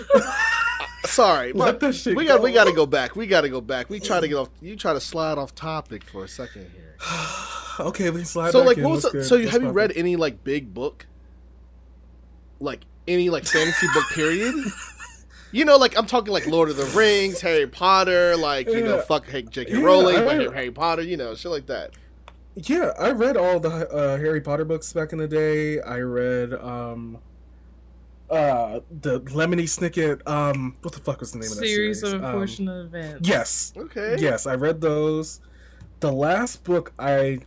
Sorry, 1.06 1.54
Let 1.54 1.80
that 1.82 1.94
shit 1.94 2.16
we 2.16 2.26
got 2.26 2.42
we 2.42 2.52
got 2.52 2.66
to 2.66 2.74
go 2.74 2.86
back. 2.86 3.16
We 3.16 3.28
got 3.28 3.42
to 3.42 3.50
go 3.50 3.62
back. 3.62 3.90
We 3.90 4.00
try 4.00 4.20
to 4.20 4.28
get 4.28 4.36
off. 4.36 4.50
You 4.62 4.76
try 4.76 4.94
to 4.94 5.00
slide 5.00 5.38
off 5.38 5.54
topic 5.54 6.04
for 6.04 6.24
a 6.24 6.28
second 6.28 6.72
here. 6.74 6.96
okay 7.80 8.10
we 8.10 8.24
slide 8.24 8.52
so 8.52 8.60
back 8.60 8.68
like, 8.68 8.78
in. 8.78 8.84
what 8.84 8.92
was 8.94 9.04
the, 9.04 9.24
so 9.24 9.36
you 9.36 9.50
have 9.50 9.62
you 9.62 9.70
read 9.70 9.92
any 9.96 10.16
like 10.16 10.44
big 10.44 10.74
book? 10.74 11.06
Like 12.60 12.82
any 13.08 13.30
like 13.30 13.46
fantasy 13.46 13.88
book 13.94 14.06
period? 14.14 14.56
You 15.52 15.64
know, 15.64 15.78
like 15.78 15.98
I'm 15.98 16.06
talking 16.06 16.34
like 16.34 16.48
Lord 16.48 16.70
of 16.70 16.76
the 16.76 16.86
Rings, 16.98 17.40
Harry 17.40 17.66
Potter, 17.66 18.36
like 18.36 18.68
you 18.68 18.82
know, 18.82 19.00
fuck 19.00 19.26
hey, 19.26 19.44
J.K. 19.44 19.72
Yeah, 19.72 19.86
Rowling, 19.86 20.18
I 20.18 20.54
Harry 20.54 20.72
Potter, 20.72 21.02
you 21.02 21.16
know, 21.16 21.34
shit 21.34 21.50
like 21.50 21.68
that. 21.68 21.92
Yeah, 22.56 22.94
I 22.98 23.12
read 23.12 23.36
all 23.38 23.60
the 23.60 23.90
uh, 23.90 24.18
Harry 24.18 24.40
Potter 24.42 24.66
books 24.66 24.94
back 24.94 25.12
in 25.12 25.18
the 25.20 25.28
day. 25.28 25.82
I 25.82 25.98
read 26.00 26.54
um 26.54 27.18
uh 28.30 28.80
the 29.02 29.22
Lemony 29.22 29.64
Snicket 29.66 30.28
um 30.28 30.78
what 30.82 30.94
the 30.94 31.00
fuck 31.02 31.20
was 31.20 31.32
the 31.32 31.38
name 31.40 31.52
of 31.52 31.58
that 31.58 31.66
Series 31.68 32.00
series? 32.00 32.14
of 32.14 32.22
Um, 32.22 32.26
unfortunate 32.26 32.86
events. 32.86 33.28
yes. 33.30 33.74
Okay. 33.78 34.16
Yes, 34.20 34.48
I 34.48 34.56
read 34.56 34.82
those. 34.82 35.42
The 36.00 36.12
last 36.12 36.64
book 36.64 36.94
I 36.98 37.40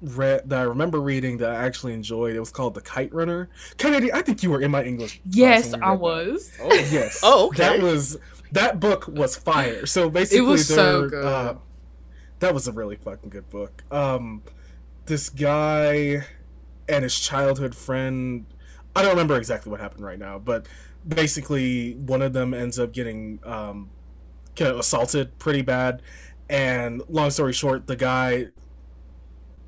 read 0.00 0.48
that 0.48 0.58
I 0.58 0.62
remember 0.62 1.00
reading 1.00 1.36
that 1.38 1.50
I 1.50 1.64
actually 1.64 1.92
enjoyed, 1.94 2.34
it 2.34 2.40
was 2.40 2.50
called 2.50 2.74
The 2.74 2.80
Kite 2.80 3.12
Runner. 3.12 3.48
Kennedy, 3.78 4.12
I 4.12 4.22
think 4.22 4.42
you 4.42 4.50
were 4.50 4.60
in 4.60 4.70
my 4.70 4.82
English. 4.82 5.20
Yes, 5.24 5.72
when 5.72 5.82
I 5.82 5.90
read 5.90 5.94
that. 5.96 6.00
was. 6.00 6.52
Oh, 6.60 6.74
Yes. 6.90 7.20
Oh, 7.22 7.46
okay. 7.48 7.58
That 7.58 7.80
was 7.82 8.16
that 8.52 8.80
book 8.80 9.06
was 9.08 9.36
fire. 9.36 9.86
So 9.86 10.08
basically, 10.08 10.38
it 10.46 10.48
was 10.48 10.66
so 10.68 11.08
good. 11.08 11.24
Uh, 11.24 11.54
that 12.42 12.52
was 12.52 12.66
a 12.66 12.72
really 12.72 12.96
fucking 12.96 13.30
good 13.30 13.48
book. 13.50 13.84
Um, 13.92 14.42
this 15.06 15.30
guy 15.30 16.24
and 16.88 17.04
his 17.04 17.18
childhood 17.18 17.74
friend. 17.74 18.46
I 18.94 19.02
don't 19.02 19.12
remember 19.12 19.36
exactly 19.36 19.70
what 19.70 19.80
happened 19.80 20.04
right 20.04 20.18
now, 20.18 20.38
but 20.38 20.66
basically 21.06 21.94
one 21.94 22.20
of 22.20 22.32
them 22.32 22.52
ends 22.52 22.78
up 22.78 22.92
getting 22.92 23.38
um, 23.44 23.90
kind 24.56 24.72
of 24.72 24.78
assaulted 24.78 25.38
pretty 25.38 25.62
bad, 25.62 26.02
and 26.50 27.00
long 27.08 27.30
story 27.30 27.52
short, 27.52 27.86
the 27.86 27.96
guy. 27.96 28.48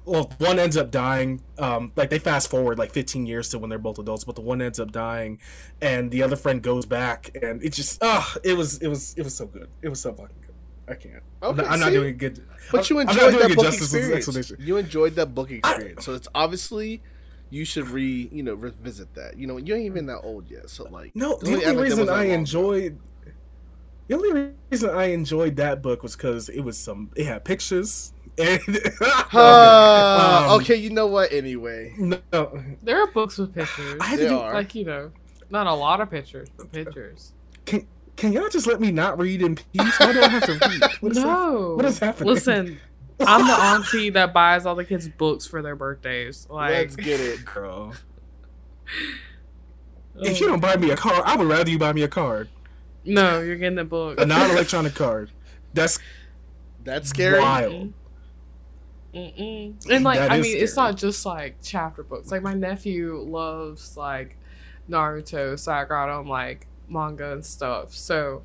Well, 0.04 0.30
one 0.36 0.58
ends 0.58 0.76
up 0.76 0.90
dying. 0.90 1.42
Um, 1.58 1.92
like 1.96 2.10
they 2.10 2.18
fast 2.18 2.50
forward 2.50 2.76
like 2.76 2.90
15 2.92 3.24
years 3.24 3.48
to 3.50 3.58
when 3.58 3.70
they're 3.70 3.78
both 3.78 3.98
adults, 3.98 4.24
but 4.24 4.34
the 4.34 4.42
one 4.42 4.60
ends 4.60 4.80
up 4.80 4.90
dying, 4.90 5.38
and 5.80 6.10
the 6.10 6.24
other 6.24 6.36
friend 6.36 6.60
goes 6.60 6.86
back, 6.86 7.30
and 7.40 7.62
it 7.62 7.72
just 7.72 8.02
ah, 8.02 8.36
it 8.42 8.54
was 8.54 8.78
it 8.78 8.88
was 8.88 9.14
it 9.16 9.22
was 9.22 9.34
so 9.34 9.46
good. 9.46 9.68
It 9.80 9.88
was 9.88 10.00
so 10.00 10.12
fucking. 10.12 10.43
I 10.88 10.94
can't. 10.94 11.22
I'm 11.42 11.50
Okay, 11.50 11.62
not, 11.62 11.70
I'm 11.70 11.80
not 11.80 11.88
see? 11.88 11.94
doing 11.94 12.16
good. 12.18 12.42
But 12.72 12.90
you 12.90 12.98
I'm- 12.98 13.08
I'm 13.08 13.14
enjoyed 13.16 13.32
not 13.32 13.40
that 13.48 13.56
book 13.56 13.64
justice 13.64 13.92
with 13.92 14.02
this 14.08 14.28
experience. 14.28 14.52
You 14.58 14.76
enjoyed 14.76 15.14
that 15.16 15.34
book 15.34 15.50
experience, 15.50 16.04
so 16.04 16.14
it's 16.14 16.28
obviously 16.34 17.02
you 17.50 17.64
should 17.64 17.88
re 17.88 18.28
you 18.32 18.42
know 18.42 18.54
revisit 18.54 19.14
that. 19.14 19.38
You 19.38 19.46
know 19.46 19.56
you 19.58 19.74
ain't 19.74 19.86
even 19.86 20.06
that 20.06 20.20
old 20.22 20.50
yet, 20.50 20.68
so 20.70 20.84
like 20.88 21.14
No, 21.14 21.38
don't 21.38 21.52
the 21.52 21.58
act 21.58 21.66
only 21.68 21.82
reason 21.84 22.08
I 22.08 22.12
long 22.12 22.24
ago. 22.24 22.32
enjoyed 22.34 22.98
the 24.08 24.14
only 24.16 24.52
reason 24.70 24.90
I 24.90 25.04
enjoyed 25.06 25.56
that 25.56 25.80
book 25.80 26.02
was 26.02 26.14
because 26.16 26.48
it 26.50 26.60
was 26.60 26.76
some 26.76 27.10
it 27.16 27.26
had 27.26 27.44
pictures 27.44 28.12
and 28.38 28.60
Uh, 29.32 30.44
Um, 30.50 30.60
okay, 30.60 30.74
you 30.76 30.90
know 30.90 31.06
what? 31.06 31.32
Anyway, 31.32 31.94
no, 31.98 32.20
There 32.82 33.00
are 33.00 33.06
books 33.12 33.38
with 33.38 33.54
pictures. 33.54 33.96
I 34.00 34.04
had 34.06 34.18
They 34.18 34.24
to 34.24 34.28
do, 34.30 34.38
are. 34.38 34.52
Like, 34.54 34.74
you 34.74 34.84
know, 34.84 35.12
not 35.50 35.66
a 35.66 35.72
lot 35.74 36.00
of 36.00 36.10
pictures, 36.10 36.48
but 36.56 36.70
pictures. 36.72 37.32
can 37.64 37.86
can 38.16 38.32
y'all 38.32 38.48
just 38.48 38.66
let 38.66 38.80
me 38.80 38.92
not 38.92 39.18
read 39.18 39.42
in 39.42 39.56
peace? 39.56 39.98
Why 39.98 40.12
do 40.12 40.22
I 40.22 40.28
have 40.28 40.44
to 40.44 40.52
read? 40.52 40.82
What 41.00 41.12
is 41.12 41.18
that? 41.18 41.26
no. 41.26 41.74
What 41.76 41.84
is 41.84 41.98
happening? 41.98 42.32
Listen, 42.34 42.80
I'm 43.20 43.46
the 43.46 43.52
auntie 43.52 44.10
that 44.10 44.32
buys 44.32 44.66
all 44.66 44.74
the 44.74 44.84
kids 44.84 45.08
books 45.08 45.46
for 45.46 45.62
their 45.62 45.76
birthdays. 45.76 46.46
Like, 46.50 46.70
let's 46.70 46.96
get 46.96 47.20
it. 47.20 47.44
girl. 47.44 47.94
If 50.16 50.40
you 50.40 50.46
don't 50.46 50.60
buy 50.60 50.76
me 50.76 50.90
a 50.90 50.96
card, 50.96 51.22
I 51.24 51.36
would 51.36 51.46
rather 51.48 51.70
you 51.70 51.78
buy 51.78 51.92
me 51.92 52.02
a 52.02 52.08
card, 52.08 52.48
no, 53.04 53.40
you're 53.40 53.56
getting 53.56 53.76
the 53.76 53.84
book. 53.84 54.20
a 54.20 54.24
non-electronic 54.26 54.94
card. 54.94 55.30
That's 55.74 55.98
That's 56.84 57.08
scary. 57.08 57.40
wild. 57.40 57.92
Mm-mm. 59.12 59.90
And 59.90 60.04
like, 60.04 60.18
That 60.18 60.32
I 60.32 60.36
is 60.38 60.42
mean, 60.46 60.56
it's 60.62 60.76
not 60.76 60.96
just 60.96 61.24
like 61.26 61.56
chapter 61.62 62.02
books. 62.02 62.30
Like 62.30 62.42
my 62.42 62.54
nephew 62.54 63.18
loves 63.20 63.96
like 63.96 64.36
Naruto, 64.88 65.58
so 65.58 65.72
I 65.72 65.84
got 65.84 66.20
him 66.20 66.28
like 66.28 66.66
manga 66.88 67.32
and 67.32 67.44
stuff. 67.44 67.94
So 67.94 68.42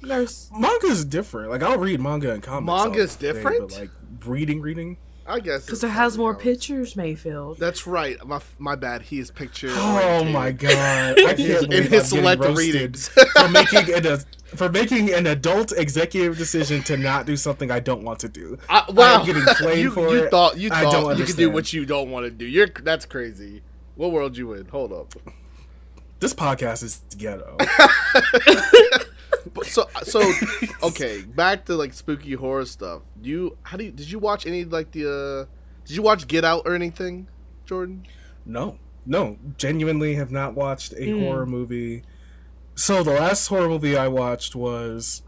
there's 0.00 0.50
is 0.84 1.04
different. 1.04 1.50
Like 1.50 1.62
I'll 1.62 1.78
read 1.78 2.00
manga 2.00 2.32
and 2.32 2.42
comics. 2.42 2.70
all 2.70 2.84
Manga's 2.90 3.16
day, 3.16 3.32
different? 3.32 3.68
but 3.70 3.78
like 3.80 3.90
reading, 4.26 4.60
reading. 4.60 4.98
I 5.26 5.40
guess 5.40 5.64
because 5.64 5.82
it 5.82 5.88
has 5.88 6.18
more 6.18 6.34
probably 6.34 6.52
pictures, 6.52 6.96
Mayfield. 6.96 7.58
That's 7.58 7.86
right. 7.86 8.22
My 8.26 8.40
my 8.58 8.76
bad. 8.76 9.00
He 9.02 9.18
is 9.20 9.30
picture. 9.30 9.68
Oh 9.70 9.94
oriented. 10.18 10.32
my 10.34 10.52
god! 10.52 11.18
I 11.26 11.30
In 11.32 11.36
his, 11.38 11.60
can't 11.60 11.62
in 11.62 11.68
believe 11.70 11.90
his 11.90 12.08
select 12.10 12.44
readings. 12.44 13.08
for 13.08 13.48
making 13.48 13.94
an 13.94 14.18
for 14.54 14.68
making 14.68 15.10
an 15.14 15.26
adult 15.26 15.72
executive 15.72 16.36
decision 16.36 16.82
to 16.82 16.98
not 16.98 17.24
do 17.24 17.36
something 17.38 17.70
I 17.70 17.80
don't 17.80 18.02
want 18.04 18.18
to 18.20 18.28
do. 18.28 18.58
I, 18.68 18.84
wow, 18.90 19.24
getting 19.24 19.42
played 19.56 19.78
you, 19.78 19.90
for 19.92 20.10
you 20.10 20.24
it. 20.24 20.30
thought 20.30 20.58
you 20.58 20.68
I 20.70 20.82
thought 20.82 20.92
don't 20.92 21.18
you 21.18 21.24
could 21.24 21.36
do 21.36 21.50
what 21.50 21.72
you 21.72 21.86
don't 21.86 22.10
want 22.10 22.24
to 22.26 22.30
do. 22.30 22.44
You're 22.44 22.66
that's 22.82 23.06
crazy. 23.06 23.62
What 23.96 24.12
world 24.12 24.36
you 24.36 24.52
in? 24.52 24.66
Hold 24.66 24.92
up. 24.92 25.14
This 26.24 26.32
podcast 26.32 26.82
is 26.82 27.02
ghetto. 27.18 27.54
But 29.52 29.66
so 29.66 29.86
so 30.04 30.22
okay, 30.82 31.20
back 31.20 31.66
to 31.66 31.74
like 31.76 31.92
spooky 31.92 32.32
horror 32.32 32.64
stuff. 32.64 33.02
You 33.20 33.58
how 33.62 33.76
do 33.76 33.84
you 33.84 33.90
did 33.92 34.10
you 34.10 34.18
watch 34.18 34.46
any 34.46 34.64
like 34.64 34.90
the 34.92 35.04
uh 35.04 35.84
did 35.84 35.94
you 35.94 36.00
watch 36.00 36.26
Get 36.26 36.42
Out 36.42 36.62
or 36.64 36.74
anything, 36.74 37.28
Jordan? 37.66 38.06
No, 38.46 38.78
no, 39.04 39.36
genuinely 39.58 40.14
have 40.14 40.30
not 40.32 40.54
watched 40.54 40.94
a 40.94 41.08
Mm. 41.08 41.20
horror 41.20 41.44
movie. 41.44 42.04
So 42.74 43.02
the 43.02 43.12
last 43.12 43.46
horror 43.48 43.68
movie 43.68 43.94
I 43.94 44.08
watched 44.08 44.56
was 44.56 45.20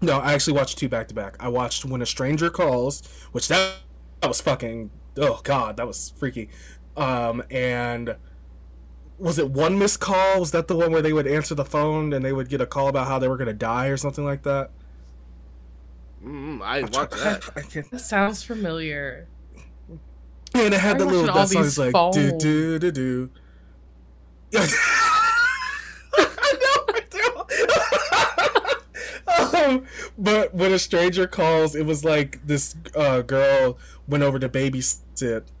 no, 0.00 0.18
I 0.18 0.32
actually 0.32 0.54
watched 0.54 0.76
two 0.76 0.88
back 0.88 1.06
to 1.06 1.14
back. 1.14 1.36
I 1.38 1.46
watched 1.50 1.84
When 1.84 2.02
a 2.02 2.06
Stranger 2.06 2.50
Calls, 2.50 3.00
which 3.30 3.46
that, 3.46 3.76
that 4.20 4.26
was 4.26 4.40
fucking 4.40 4.90
oh 5.18 5.40
god, 5.44 5.76
that 5.76 5.86
was 5.86 6.12
freaky. 6.18 6.48
Um, 6.96 7.44
and 7.48 8.16
was 9.22 9.38
it 9.38 9.50
one 9.50 9.78
missed 9.78 10.00
call? 10.00 10.40
Was 10.40 10.50
that 10.50 10.66
the 10.66 10.76
one 10.76 10.90
where 10.90 11.00
they 11.00 11.12
would 11.12 11.28
answer 11.28 11.54
the 11.54 11.64
phone 11.64 12.12
and 12.12 12.24
they 12.24 12.32
would 12.32 12.48
get 12.48 12.60
a 12.60 12.66
call 12.66 12.88
about 12.88 13.06
how 13.06 13.20
they 13.20 13.28
were 13.28 13.36
gonna 13.36 13.52
die 13.52 13.86
or 13.86 13.96
something 13.96 14.24
like 14.24 14.42
that? 14.42 14.72
Mm, 16.24 16.60
I 16.60 16.78
I'm 16.78 16.86
didn't 16.86 17.10
that. 17.12 17.50
I 17.56 17.60
can't. 17.60 17.88
That 17.92 18.00
sounds 18.00 18.42
familiar. 18.42 19.28
And 20.54 20.74
it 20.74 20.80
had 20.80 20.98
the 20.98 21.04
little 21.04 21.32
that 21.32 21.48
song 21.48 21.62
these 21.62 21.78
like 21.78 21.92
do 21.92 21.92
phones. 21.92 22.42
do 22.42 22.78
do 22.80 22.90
do. 22.90 23.30
I 26.14 26.56
know, 26.60 26.84
do. 27.10 27.26
um, 29.56 29.86
but 30.18 30.52
when 30.52 30.72
a 30.72 30.80
stranger 30.80 31.28
calls, 31.28 31.76
it 31.76 31.86
was 31.86 32.04
like 32.04 32.44
this 32.44 32.74
uh, 32.96 33.22
girl 33.22 33.78
went 34.08 34.24
over 34.24 34.40
to 34.40 34.48
babysit. 34.48 34.98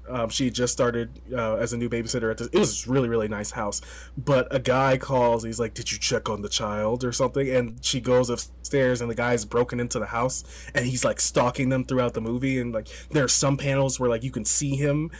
Um, 0.08 0.28
she 0.28 0.50
just 0.50 0.72
started 0.72 1.10
uh, 1.32 1.56
as 1.56 1.72
a 1.72 1.76
new 1.76 1.88
babysitter 1.88 2.30
at 2.30 2.38
this. 2.38 2.48
It 2.48 2.58
was 2.58 2.86
really 2.86 3.08
really 3.08 3.28
nice 3.28 3.50
house, 3.50 3.80
but 4.16 4.48
a 4.50 4.58
guy 4.58 4.98
calls. 4.98 5.42
He's 5.44 5.60
like, 5.60 5.74
"Did 5.74 5.92
you 5.92 5.98
check 5.98 6.28
on 6.28 6.42
the 6.42 6.48
child 6.48 7.04
or 7.04 7.12
something?" 7.12 7.48
And 7.48 7.84
she 7.84 8.00
goes 8.00 8.30
upstairs, 8.30 9.00
and 9.00 9.10
the 9.10 9.14
guy's 9.14 9.44
broken 9.44 9.80
into 9.80 9.98
the 9.98 10.06
house, 10.06 10.44
and 10.74 10.86
he's 10.86 11.04
like 11.04 11.20
stalking 11.20 11.68
them 11.68 11.84
throughout 11.84 12.14
the 12.14 12.20
movie. 12.20 12.58
And 12.60 12.72
like, 12.72 12.88
there 13.10 13.24
are 13.24 13.28
some 13.28 13.56
panels 13.56 14.00
where 14.00 14.10
like 14.10 14.22
you 14.22 14.30
can 14.30 14.44
see 14.44 14.76
him, 14.76 15.10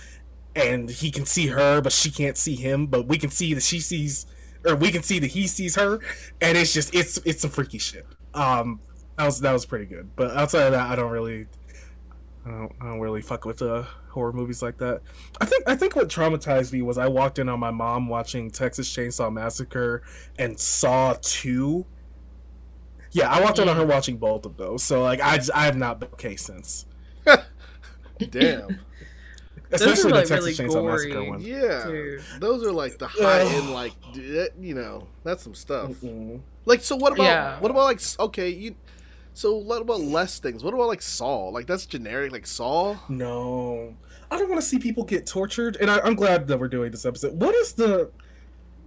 and 0.55 0.91
he 0.91 1.11
can 1.11 1.27
see 1.27 1.49
her, 1.49 1.81
but 1.81 1.93
she 1.93 2.11
can't 2.11 2.37
see 2.37 2.57
him. 2.57 2.87
But 2.87 3.07
we 3.07 3.19
can 3.19 3.31
see 3.31 3.55
that 3.55 3.63
she 3.63 3.81
sees, 3.81 4.27
or 4.67 4.75
we 4.77 4.91
can 4.91 5.03
see 5.03 5.19
that 5.19 5.33
he 5.33 5.47
sees 5.47 5.77
her, 5.77 6.01
and 6.41 6.59
it's 6.59 6.73
just 6.73 6.95
it's 6.95 7.19
it's 7.19 7.43
some 7.43 7.51
freaky 7.51 7.79
shit. 7.79 8.07
Um, 8.35 8.81
that 9.17 9.27
was 9.27 9.41
that 9.41 9.53
was 9.53 9.67
pretty 9.67 9.87
good. 9.87 10.11
But 10.17 10.37
outside 10.37 10.67
of 10.67 10.73
that, 10.73 10.91
I 10.91 10.97
don't 10.97 11.11
really, 11.11 11.47
I 12.45 12.51
don't, 12.51 12.73
I 12.81 12.85
don't 12.87 13.01
really 13.01 13.23
fuck 13.23 13.45
with 13.45 13.63
uh, 13.63 13.85
horror 14.11 14.33
movies 14.33 14.63
like 14.63 14.79
that. 14.79 15.03
I 15.41 15.45
think 15.45 15.63
I 15.69 15.77
think 15.77 15.95
what 15.95 16.09
traumatized 16.09 16.73
me 16.73 16.83
was 16.83 16.99
I 16.99 17.07
walked 17.09 17.39
in 17.39 17.49
on 17.49 17.61
my 17.61 17.71
mom 17.71 18.09
watching 18.09 18.51
Texas 18.51 18.93
Chainsaw 18.95 19.33
Massacre 19.33 20.03
and 20.39 20.59
Saw 20.59 21.15
Two. 21.23 21.87
Yeah, 23.13 23.31
I 23.31 23.41
walked 23.43 23.59
in 23.59 23.69
on 23.69 23.77
her 23.77 23.87
watching 23.87 24.17
both 24.17 24.45
of 24.47 24.57
those. 24.57 24.83
So 24.83 25.03
like 25.03 25.21
I 25.21 25.37
just, 25.37 25.51
I 25.55 25.67
have 25.67 25.77
not 25.77 26.01
been 26.01 26.09
okay 26.15 26.35
since. 26.37 26.87
Damn. 28.19 28.79
Those 29.71 29.83
are, 29.83 29.91
Especially 29.91 30.13
like, 30.13 30.25
the 30.25 30.35
Texas 30.35 30.59
really 30.59 30.71
Chainsaw 30.75 30.85
Massacre 30.91 31.15
gory. 31.15 31.29
one. 31.31 31.41
Yeah. 31.41 31.85
Dude. 31.87 32.23
Those 32.41 32.67
are 32.67 32.73
like 32.73 32.99
the 32.99 33.07
high 33.07 33.41
end 33.43 33.71
like 33.71 33.93
you 34.15 34.75
know, 34.75 35.07
that's 35.25 35.43
some 35.43 35.55
stuff. 35.55 35.91
Mm-mm. 35.91 36.41
Like 36.65 36.83
so 36.83 36.97
what 36.97 37.13
about 37.13 37.25
Yeah. 37.25 37.61
what 37.61 37.71
about 37.71 37.85
like 37.85 38.01
okay, 38.21 38.49
you 38.51 38.75
so 39.35 39.55
what 39.57 39.83
about 39.83 40.01
less 40.01 40.39
things? 40.39 40.63
What 40.65 40.75
about 40.75 40.89
like 40.89 41.03
Saw? 41.03 41.49
Like 41.49 41.67
that's 41.67 41.87
generic 41.87 42.33
like 42.33 42.47
Saw? 42.47 42.97
No, 43.09 43.95
I 44.31 44.39
don't 44.39 44.49
want 44.49 44.61
to 44.61 44.67
see 44.67 44.79
people 44.79 45.05
get 45.05 45.27
tortured, 45.27 45.77
and 45.81 45.91
I, 45.91 46.01
I'm 46.01 46.15
glad 46.15 46.47
that 46.49 46.59
we're 46.59 46.69
doing 46.69 46.91
this 46.91 47.05
episode. 47.07 47.41
What 47.41 47.55
is 47.55 47.73
the 47.75 48.11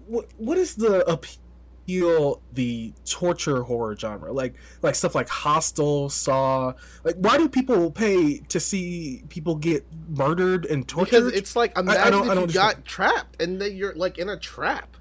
what 0.08 0.28
what 0.38 0.58
is 0.58 0.76
the 0.76 1.04
appeal 1.12 2.42
the 2.54 2.94
torture 3.06 3.62
horror 3.64 3.96
genre 3.96 4.32
like 4.34 4.56
like 4.82 4.96
stuff 4.96 5.16
like 5.16 5.30
Hostel, 5.30 6.10
Saw? 6.10 6.74
Like, 7.04 7.16
why 7.18 7.38
do 7.38 7.48
people 7.50 7.92
pay 7.92 8.40
to 8.40 8.60
see 8.60 9.24
people 9.30 9.56
get 9.56 9.86
murdered 10.10 10.66
and 10.66 10.88
tortured? 10.88 11.12
Because 11.12 11.34
it's 11.34 11.56
like 11.56 11.78
imagine 11.78 12.02
I 12.04 12.10
don't- 12.10 12.26
if 12.26 12.32
I 12.32 12.36
don't 12.36 12.54
you 12.54 12.60
understand. 12.60 12.76
got 12.78 12.86
trapped 12.86 13.42
and 13.42 13.60
then 13.62 13.76
you're 13.76 13.96
like 13.96 14.18
in 14.18 14.30
a 14.30 14.38
trap. 14.38 14.98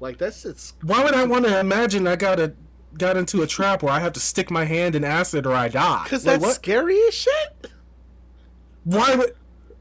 Like 0.00 0.18
that's 0.18 0.44
it's 0.44 0.74
why 0.82 1.04
would 1.04 1.14
I 1.14 1.24
want 1.24 1.44
to 1.44 1.60
imagine 1.60 2.06
I 2.06 2.16
got 2.16 2.40
a 2.40 2.54
got 2.98 3.16
into 3.16 3.42
a 3.42 3.46
trap 3.46 3.82
where 3.82 3.92
I 3.92 4.00
have 4.00 4.12
to 4.14 4.20
stick 4.20 4.50
my 4.50 4.64
hand 4.64 4.94
in 4.94 5.04
acid 5.04 5.46
or 5.46 5.52
I 5.54 5.68
die? 5.68 6.02
because 6.04 6.26
Like, 6.26 6.34
that's 6.40 6.42
what? 6.48 6.54
scary 6.56 6.98
as 7.08 7.14
shit. 7.14 7.70
Why 8.84 9.14
would? 9.16 9.34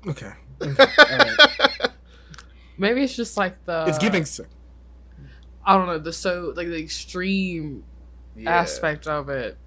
Okay, 0.08 0.32
Okay, 0.62 0.86
all 1.00 1.18
right. 1.18 1.90
Maybe 2.78 3.04
it's 3.04 3.16
just 3.16 3.36
like 3.38 3.64
the 3.66 3.86
it's 3.88 3.98
giving. 3.98 4.26
sick. 4.26 4.48
I 5.66 5.78
don't 5.78 5.88
know 5.88 5.98
the 6.00 6.14
so 6.14 6.54
like 6.56 6.68
the 6.68 6.80
extreme 6.82 7.84
Yeah. 8.36 8.52
aspect 8.52 9.06
of 9.08 9.30
it. 9.30 9.58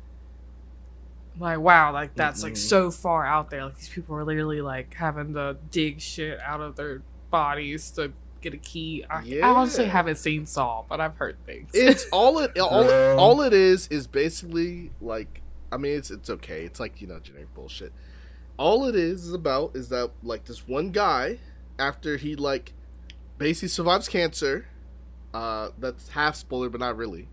Like 1.39 1.59
wow, 1.59 1.93
like 1.93 2.15
that's 2.15 2.43
like 2.43 2.55
Mhm. 2.55 2.59
so 2.59 2.91
far 2.91 3.27
out 3.27 3.51
there. 3.51 3.65
Like 3.65 3.77
these 3.77 3.89
people 3.89 4.17
are 4.17 4.25
literally 4.25 4.61
like 4.61 4.95
having 4.95 5.35
to 5.35 5.57
dig 5.71 6.01
shit 6.01 6.39
out 6.41 6.61
of 6.61 6.77
their 6.77 7.03
bodies 7.31 7.91
to 7.93 8.13
get 8.43 8.55
a 8.55 8.59
key. 8.59 9.05
I, 9.09 9.41
I 9.43 9.49
honestly 9.49 9.87
haven't 9.87 10.17
seen 10.17 10.47
Saw, 10.47 10.85
but 10.89 11.01
I've 11.01 11.17
heard 11.17 11.37
things. 11.47 11.71
It's 11.75 12.07
all 12.13 12.39
it 12.39 12.59
all, 12.59 12.83
it 12.83 12.89
Girl. 12.89 13.19
all 13.19 13.41
it 13.43 13.53
is 13.53 13.89
is 13.89 14.07
basically 14.07 14.91
like 15.01 15.41
I 15.71 15.77
mean 15.77 15.97
it's 15.97 16.11
it's 16.11 16.29
okay. 16.31 16.65
It's 16.65 16.81
like, 16.81 17.01
you 17.01 17.07
know, 17.07 17.19
generic 17.21 17.53
bullshit. 17.55 17.93
All 18.59 18.87
it 18.87 18.95
is 18.95 19.27
is 19.27 19.33
about 19.35 19.75
is 19.75 19.89
that 19.89 20.11
like 20.23 20.45
this 20.45 20.67
one 20.69 20.91
guy 20.91 21.39
after 21.79 22.17
he 22.17 22.37
like 22.37 22.73
basically 23.39 23.69
survives 23.69 24.09
cancer, 24.09 24.67
uh 25.33 25.71
that's 25.79 26.09
half 26.11 26.37
spoiler 26.37 26.69
but 26.69 26.81
not 26.81 26.97
really. 26.97 27.29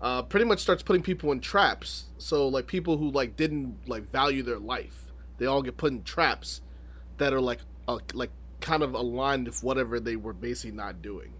Uh 0.00 0.22
pretty 0.22 0.46
much 0.46 0.60
starts 0.60 0.82
putting 0.82 1.02
people 1.02 1.32
in 1.32 1.40
traps. 1.40 2.06
So 2.18 2.48
like 2.48 2.66
people 2.66 2.98
who 2.98 3.10
like 3.10 3.36
didn't 3.36 3.78
like 3.86 4.10
value 4.10 4.42
their 4.42 4.58
life, 4.58 5.06
they 5.38 5.46
all 5.46 5.62
get 5.62 5.76
put 5.76 5.92
in 5.92 6.02
traps 6.02 6.60
that 7.18 7.32
are 7.32 7.40
like 7.40 7.60
uh, 7.88 7.98
like 8.14 8.30
kind 8.60 8.82
of 8.82 8.94
aligned 8.94 9.46
with 9.46 9.62
whatever 9.62 9.98
they 10.00 10.16
were 10.16 10.32
basically 10.32 10.76
not 10.76 11.02
doing. 11.02 11.32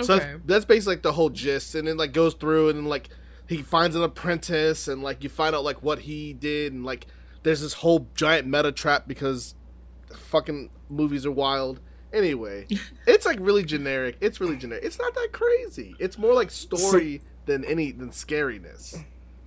So 0.00 0.14
Okay. 0.14 0.24
that's, 0.26 0.40
that's 0.46 0.64
basically 0.64 0.96
like 0.96 1.02
the 1.02 1.12
whole 1.12 1.30
gist, 1.30 1.74
and 1.74 1.88
then 1.88 1.96
like 1.96 2.12
goes 2.12 2.34
through, 2.34 2.68
and 2.68 2.78
then 2.78 2.84
like 2.86 3.08
he 3.48 3.62
finds 3.62 3.96
an 3.96 4.02
apprentice, 4.02 4.88
and 4.88 5.02
like 5.02 5.22
you 5.22 5.28
find 5.30 5.54
out 5.54 5.64
like 5.64 5.82
what 5.82 6.00
he 6.00 6.32
did, 6.32 6.72
and 6.72 6.84
like 6.84 7.06
there's 7.42 7.60
this 7.62 7.72
whole 7.74 8.08
giant 8.14 8.46
meta 8.46 8.72
trap 8.72 9.06
because 9.08 9.54
fucking 10.14 10.70
movies 10.88 11.24
are 11.24 11.30
wild. 11.32 11.80
Anyway, 12.12 12.66
it's 13.06 13.24
like 13.26 13.38
really 13.40 13.64
generic. 13.64 14.16
It's 14.20 14.40
really 14.40 14.56
generic. 14.56 14.84
It's 14.84 14.98
not 14.98 15.14
that 15.14 15.28
crazy. 15.32 15.94
It's 15.98 16.18
more 16.18 16.34
like 16.34 16.50
story 16.50 17.22
than 17.46 17.64
any 17.64 17.92
than 17.92 18.10
scariness. 18.10 19.02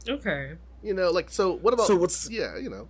Okay. 0.08 0.54
You 0.82 0.94
know, 0.94 1.12
like 1.12 1.30
so. 1.30 1.54
What 1.58 1.74
about? 1.74 1.88
So 1.88 1.96
what's- 1.96 2.30
yeah, 2.30 2.58
you 2.58 2.70
know. 2.70 2.88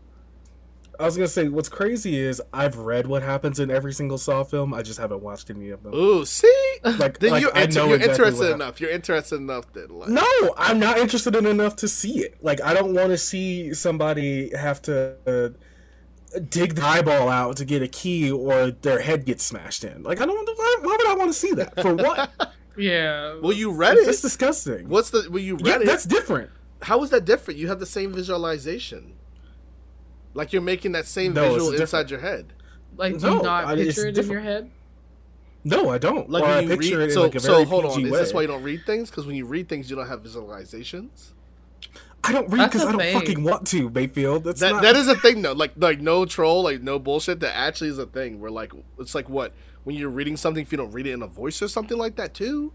I 1.00 1.06
was 1.06 1.16
gonna 1.16 1.28
say 1.30 1.48
what's 1.48 1.70
crazy 1.70 2.18
is 2.18 2.42
I've 2.54 2.76
read 2.78 3.08
what 3.08 3.24
happens 3.24 3.60
in 3.60 3.72
every 3.72 3.94
single 3.94 4.18
Saw 4.18 4.44
film. 4.44 4.74
I 4.74 4.82
just 4.82 5.00
haven't 5.00 5.22
watched 5.22 5.50
any 5.50 5.70
of 5.70 5.82
them. 5.84 5.94
Ooh, 5.96 6.26
see, 6.26 6.52
Like, 6.84 7.20
then 7.20 7.32
like, 7.32 7.42
you're, 7.42 7.56
I 7.58 7.64
inter- 7.64 7.80
know 7.82 7.86
you're 7.88 7.96
exactly 7.96 8.26
interested 8.26 8.52
enough. 8.54 8.82
You're 8.82 8.90
interested 8.92 9.36
enough 9.38 9.72
then. 9.74 9.88
Like, 9.90 10.10
No, 10.10 10.26
I'm 10.58 10.78
not 10.80 10.98
interested 10.98 11.36
in 11.38 11.46
enough 11.46 11.78
to 11.78 11.88
see 11.88 12.20
it. 12.20 12.36
Like, 12.44 12.62
I 12.62 12.74
don't 12.74 12.94
want 12.94 13.10
to 13.12 13.18
see 13.18 13.74
somebody 13.74 14.56
have 14.58 14.82
to 14.84 15.16
uh, 15.26 16.40
dig 16.50 16.76
the 16.76 16.84
eyeball 16.86 17.30
out 17.30 17.56
to 17.58 17.66
get 17.66 17.82
a 17.82 17.88
key 17.88 18.30
or 18.30 18.72
their 18.72 19.00
head 19.00 19.26
gets 19.26 19.46
smashed 19.46 19.84
in. 19.86 20.04
Like, 20.04 20.20
I 20.20 20.26
don't. 20.26 20.36
want 20.36 20.48
to- 20.48 20.54
Why, 20.58 20.76
why 20.82 20.98
would 21.00 21.08
I 21.08 21.16
want 21.16 21.30
to 21.32 21.38
see 21.38 21.54
that? 21.54 21.82
For 21.82 21.94
what? 21.96 22.30
Yeah. 22.78 23.38
well, 23.42 23.52
you 23.52 23.72
read 23.72 23.98
It's 23.98 24.08
it. 24.08 24.10
It's 24.12 24.22
disgusting. 24.22 24.88
What's 24.88 25.10
the? 25.10 25.28
Well, 25.30 25.44
you 25.44 25.58
Yeah, 25.62 25.74
read 25.74 25.82
it. 25.82 25.86
that's 25.88 26.06
different. 26.06 26.50
How 26.82 27.04
is 27.04 27.10
that 27.10 27.26
different? 27.26 27.60
You 27.60 27.68
have 27.68 27.80
the 27.82 27.86
same 27.86 28.14
visualization. 28.14 29.16
Like 30.34 30.54
you're 30.54 30.62
making 30.62 30.92
that 30.94 31.06
same 31.06 31.34
No, 31.34 31.44
it's 31.44 31.54
visual 31.54 31.72
different. 31.72 31.82
inside 31.82 32.12
your 32.12 32.20
head. 32.20 32.54
like, 32.98 33.14
do 33.14 33.20
No, 33.28 33.38
you 33.38 33.44
not 33.44 33.66
I- 33.66 33.76
picture 33.76 34.08
it 34.08 34.18
in 34.18 34.28
your 34.30 34.40
head? 34.42 34.70
No, 35.64 35.90
I 35.90 35.98
don't. 35.98 36.30
Like 36.30 36.44
or 36.44 36.48
I 36.48 36.56
when 36.62 36.64
you 36.70 36.78
picture 36.78 36.98
read. 37.00 37.04
it 37.04 37.08
in 37.10 37.12
So, 37.12 37.22
like 37.24 37.36
a 37.36 37.40
so 37.40 37.52
very 37.54 37.66
hold 37.66 37.86
on. 37.86 37.92
PG 37.96 38.06
Is 38.06 38.12
way. 38.12 38.20
this 38.20 38.34
why 38.34 38.42
you 38.42 38.48
don't 38.48 38.64
read 38.64 38.86
things? 38.86 39.10
Because 39.10 39.26
when 39.26 39.36
you 39.36 39.46
read 39.46 39.68
things, 39.68 39.90
you 39.90 39.96
don't 39.96 40.08
have 40.08 40.24
visualizations. 40.24 41.32
I 42.24 42.32
don't 42.32 42.50
read 42.50 42.66
because 42.72 42.86
I 42.86 42.92
don't 42.92 43.00
thing. 43.02 43.14
fucking 43.20 43.44
want 43.44 43.66
to, 43.68 43.90
Mayfield. 43.90 44.44
That's 44.44 44.60
That 44.62 44.72
not. 44.74 44.82
that 44.84 44.96
is 44.96 45.08
a 45.08 45.16
thing 45.16 45.42
though. 45.42 45.54
Like 45.54 45.72
like 45.78 46.00
no 46.02 46.26
troll, 46.26 46.64
like 46.64 46.82
no 46.82 47.00
bullshit. 47.00 47.40
That 47.42 47.56
actually 47.58 47.90
is 47.90 47.98
a 47.98 48.06
thing. 48.06 48.40
Where 48.40 48.52
like 48.52 48.72
it's 49.00 49.16
like 49.16 49.30
what 49.30 49.54
when 49.84 49.96
you're 49.96 50.10
reading 50.10 50.38
something, 50.38 50.62
if 50.62 50.72
you 50.72 50.78
don't 50.78 50.92
read 50.92 51.08
it 51.08 51.12
in 51.14 51.22
a 51.22 51.28
voice 51.28 51.62
or 51.62 51.68
something 51.68 51.98
like 51.98 52.16
that 52.18 52.34
too. 52.34 52.72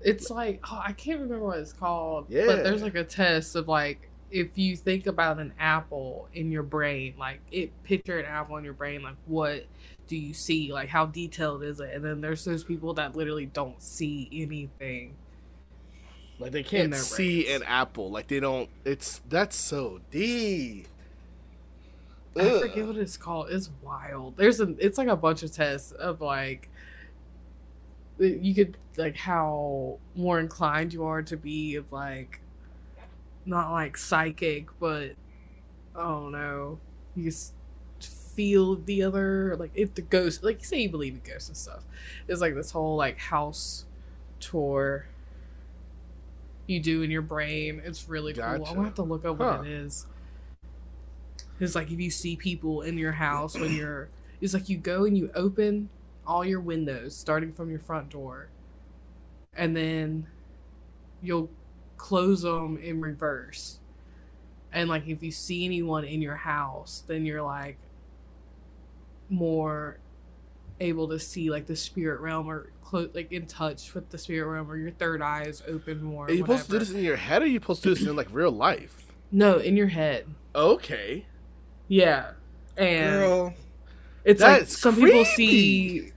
It's 0.00 0.30
like 0.30 0.60
oh, 0.70 0.80
I 0.84 0.92
can't 0.92 1.20
remember 1.20 1.44
what 1.46 1.58
it's 1.58 1.72
called. 1.72 2.26
Yeah. 2.28 2.46
But 2.46 2.64
there's 2.64 2.82
like 2.82 2.94
a 2.94 3.04
test 3.04 3.54
of 3.56 3.68
like 3.68 4.08
if 4.34 4.58
you 4.58 4.76
think 4.76 5.06
about 5.06 5.38
an 5.38 5.52
apple 5.60 6.28
in 6.34 6.50
your 6.50 6.64
brain, 6.64 7.14
like 7.16 7.40
it 7.52 7.70
picture 7.84 8.18
an 8.18 8.26
apple 8.26 8.56
in 8.56 8.64
your 8.64 8.72
brain, 8.72 9.00
like 9.00 9.14
what 9.26 9.64
do 10.08 10.16
you 10.16 10.34
see? 10.34 10.72
Like 10.72 10.88
how 10.88 11.06
detailed 11.06 11.62
is 11.62 11.78
it? 11.78 11.94
And 11.94 12.04
then 12.04 12.20
there's 12.20 12.44
those 12.44 12.64
people 12.64 12.94
that 12.94 13.14
literally 13.14 13.46
don't 13.46 13.80
see 13.80 14.28
anything. 14.32 15.14
Like 16.40 16.50
they 16.50 16.64
can't 16.64 16.92
see 16.96 17.44
brains. 17.44 17.62
an 17.62 17.68
apple. 17.68 18.10
Like 18.10 18.26
they 18.26 18.40
don't. 18.40 18.68
It's 18.84 19.22
that's 19.28 19.54
so 19.54 20.00
deep. 20.10 20.88
I 22.36 22.58
forget 22.58 22.88
what 22.88 22.96
it's 22.96 23.16
called. 23.16 23.50
It's 23.50 23.70
wild. 23.82 24.36
There's 24.36 24.58
a 24.58 24.74
it's 24.78 24.98
like 24.98 25.06
a 25.06 25.14
bunch 25.14 25.44
of 25.44 25.52
tests 25.52 25.92
of 25.92 26.20
like 26.20 26.68
you 28.18 28.52
could 28.52 28.76
like 28.96 29.16
how 29.16 29.98
more 30.16 30.40
inclined 30.40 30.92
you 30.92 31.04
are 31.04 31.22
to 31.22 31.36
be 31.36 31.76
of 31.76 31.92
like 31.92 32.40
not 33.46 33.72
like 33.72 33.96
psychic, 33.96 34.68
but 34.80 35.12
I 35.94 36.02
don't 36.02 36.32
know. 36.32 36.78
You 37.14 37.24
just 37.24 37.54
feel 38.00 38.74
the 38.76 39.02
other 39.02 39.56
like 39.58 39.70
if 39.74 39.94
the 39.94 40.02
ghost 40.02 40.42
like 40.42 40.58
you 40.60 40.64
say 40.66 40.80
you 40.80 40.88
believe 40.90 41.14
in 41.14 41.20
ghosts 41.20 41.48
and 41.48 41.56
stuff. 41.56 41.84
It's 42.26 42.40
like 42.40 42.54
this 42.54 42.72
whole 42.72 42.96
like 42.96 43.18
house 43.18 43.84
tour 44.40 45.06
you 46.66 46.80
do 46.80 47.02
in 47.02 47.10
your 47.10 47.22
brain. 47.22 47.80
It's 47.84 48.08
really 48.08 48.32
cool. 48.32 48.42
I'm 48.42 48.58
Gotcha. 48.58 48.74
gonna 48.74 48.84
have 48.86 48.94
to 48.94 49.02
look 49.02 49.24
up 49.24 49.38
Huh. 49.38 49.58
what 49.58 49.66
it 49.66 49.70
is. 49.70 50.06
It's 51.60 51.74
like 51.74 51.90
if 51.90 52.00
you 52.00 52.10
see 52.10 52.36
people 52.36 52.82
in 52.82 52.98
your 52.98 53.12
house 53.12 53.58
when 53.58 53.74
you're 53.76 54.08
it's 54.40 54.52
like 54.54 54.68
you 54.68 54.76
go 54.76 55.04
and 55.04 55.16
you 55.16 55.30
open 55.34 55.88
all 56.26 56.44
your 56.44 56.60
windows 56.60 57.14
starting 57.16 57.52
from 57.52 57.70
your 57.70 57.78
front 57.78 58.08
door 58.08 58.48
and 59.54 59.76
then 59.76 60.26
you'll 61.22 61.50
close 62.04 62.42
them 62.42 62.76
in 62.76 63.00
reverse. 63.00 63.78
And 64.70 64.90
like 64.90 65.08
if 65.08 65.22
you 65.22 65.30
see 65.30 65.64
anyone 65.64 66.04
in 66.04 66.20
your 66.20 66.36
house, 66.36 67.02
then 67.06 67.24
you're 67.24 67.40
like 67.40 67.78
more 69.30 69.96
able 70.80 71.08
to 71.08 71.18
see 71.18 71.48
like 71.48 71.64
the 71.64 71.74
spirit 71.74 72.20
realm 72.20 72.46
or 72.46 72.72
close 72.82 73.08
like 73.14 73.32
in 73.32 73.46
touch 73.46 73.94
with 73.94 74.10
the 74.10 74.18
spirit 74.18 74.46
realm 74.46 74.70
or 74.70 74.76
your 74.76 74.90
third 74.90 75.22
eye 75.22 75.44
is 75.44 75.62
open 75.66 76.02
more. 76.02 76.26
Are 76.26 76.30
you 76.30 76.40
supposed 76.40 76.66
to 76.66 76.72
do 76.72 76.78
this 76.78 76.90
in 76.90 77.02
your 77.02 77.16
head, 77.16 77.40
or 77.40 77.46
are 77.46 77.48
you 77.48 77.58
supposed 77.58 77.82
to 77.84 77.88
do 77.88 77.94
this 77.94 78.06
in 78.06 78.14
like 78.14 78.28
real 78.30 78.52
life? 78.52 79.06
No, 79.32 79.56
in 79.56 79.74
your 79.74 79.86
head. 79.86 80.26
Okay. 80.54 81.24
Yeah. 81.88 82.32
And 82.76 83.14
Girl, 83.14 83.54
It's 84.24 84.42
like 84.42 84.60
That's 84.60 84.78
some 84.78 84.96
people 84.96 85.24
see 85.24 86.12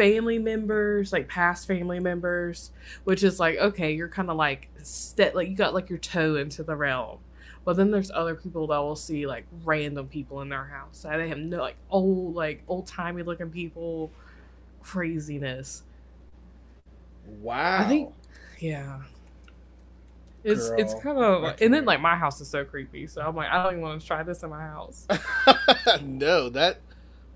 family 0.00 0.38
members, 0.38 1.12
like 1.12 1.28
past 1.28 1.66
family 1.66 2.00
members, 2.00 2.70
which 3.04 3.22
is 3.22 3.38
like 3.38 3.58
okay, 3.58 3.92
you're 3.92 4.08
kind 4.08 4.30
of 4.30 4.36
like 4.36 4.70
ste- 4.82 5.34
like 5.34 5.48
you 5.48 5.54
got 5.54 5.74
like 5.74 5.90
your 5.90 5.98
toe 5.98 6.36
into 6.36 6.62
the 6.62 6.74
realm. 6.74 7.18
But 7.66 7.76
then 7.76 7.90
there's 7.90 8.10
other 8.10 8.34
people 8.34 8.66
that 8.68 8.78
will 8.78 8.96
see 8.96 9.26
like 9.26 9.44
random 9.62 10.08
people 10.08 10.40
in 10.40 10.48
their 10.48 10.64
house. 10.64 11.04
They 11.06 11.28
have 11.28 11.38
no 11.38 11.58
like 11.58 11.76
old 11.90 12.34
like 12.34 12.62
old 12.66 12.86
timey 12.86 13.22
looking 13.22 13.50
people, 13.50 14.10
craziness. 14.80 15.82
Wow. 17.42 17.80
I 17.80 17.84
think 17.84 18.14
yeah. 18.58 19.00
It's 20.42 20.70
it's 20.78 20.94
kind 20.94 21.18
of 21.18 21.60
and 21.60 21.74
then 21.74 21.84
like 21.84 22.00
my 22.00 22.16
house 22.16 22.40
is 22.40 22.48
so 22.48 22.64
creepy, 22.64 23.06
so 23.06 23.20
I'm 23.20 23.36
like 23.36 23.50
I 23.50 23.62
don't 23.62 23.72
even 23.72 23.82
want 23.82 24.00
to 24.00 24.06
try 24.06 24.22
this 24.22 24.42
in 24.42 24.48
my 24.48 24.62
house. 24.62 25.06
no, 26.02 26.48
that. 26.48 26.78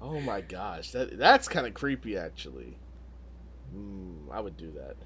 Oh 0.04 0.20
my 0.20 0.42
gosh, 0.42 0.90
that 0.90 1.18
that's 1.18 1.48
kind 1.48 1.66
of 1.66 1.72
creepy, 1.72 2.16
actually. 2.18 2.76
Mm, 3.74 4.30
I 4.30 4.38
would 4.38 4.56
do 4.58 4.70
that. 4.72 4.96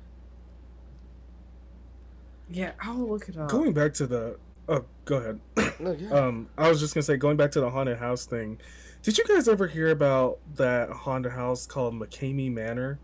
Yeah, 2.51 2.73
I'll 2.83 3.09
look 3.09 3.29
it 3.29 3.37
up. 3.37 3.49
going 3.49 3.73
back 3.73 3.95
to 3.95 4.07
the. 4.07 4.39
Oh, 4.69 4.85
go 5.05 5.17
ahead. 5.17 5.41
No, 5.81 5.93
yeah. 5.93 6.11
Um, 6.11 6.49
I 6.59 6.69
was 6.69 6.81
just 6.81 6.93
gonna 6.93 7.05
say, 7.05 7.17
going 7.17 7.37
back 7.37 7.53
to 7.53 7.61
the 7.61 7.71
haunted 7.71 7.99
house 7.99 8.27
thing. 8.27 8.59
Did 9.05 9.17
you 9.17 9.25
guys 9.25 9.47
ever 9.47 9.69
hear 9.69 9.91
about 9.91 10.41
that 10.57 10.91
haunted 10.91 11.31
house 11.31 11.67
called 11.67 11.95
McKamey 11.95 12.53
Manor, 12.53 12.99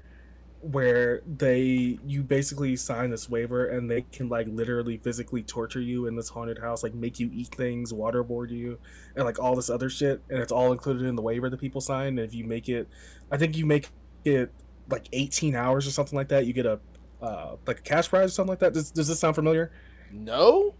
where 0.71 1.21
they 1.27 1.99
you 2.07 2.23
basically 2.23 2.75
sign 2.75 3.11
this 3.11 3.29
waiver 3.29 3.67
and 3.67 3.91
they 3.91 4.01
can 4.13 4.29
like 4.31 4.47
literally 4.49 4.97
physically 4.97 5.43
torture 5.43 5.81
you 5.81 6.07
in 6.07 6.17
this 6.17 6.31
haunted 6.31 6.59
house, 6.59 6.83
like 6.83 6.95
make 6.95 7.21
you 7.21 7.31
eat 7.35 7.49
things, 7.55 7.93
waterboard 7.93 8.51
you, 8.51 8.79
and 9.15 9.25
like 9.25 9.39
all 9.39 9.55
this 9.55 9.69
other 9.69 9.91
shit, 9.91 10.23
and 10.31 10.39
it's 10.39 10.53
all 10.53 10.73
included 10.73 11.07
in 11.07 11.17
the 11.17 11.23
waiver 11.23 11.51
that 11.51 11.61
people 11.61 11.81
sign. 11.83 12.07
And 12.19 12.21
if 12.21 12.35
you 12.35 12.45
make 12.45 12.69
it, 12.69 12.89
I 13.31 13.37
think 13.37 13.57
you 13.57 13.67
make 13.67 13.89
it 14.25 14.51
like 14.89 15.07
18 15.13 15.55
hours 15.55 15.87
or 15.87 15.91
something 15.91 16.17
like 16.17 16.29
that, 16.29 16.47
you 16.47 16.53
get 16.55 16.67
a 16.67 16.81
uh, 17.21 17.57
like 17.67 17.79
a 17.81 17.83
cash 17.83 18.09
prize 18.09 18.31
or 18.31 18.33
something 18.33 18.51
like 18.51 18.59
that. 18.61 18.73
Does, 18.73 18.91
does 18.91 19.09
this 19.09 19.19
sound 19.21 19.35
familiar? 19.35 19.71
no. 20.13 20.75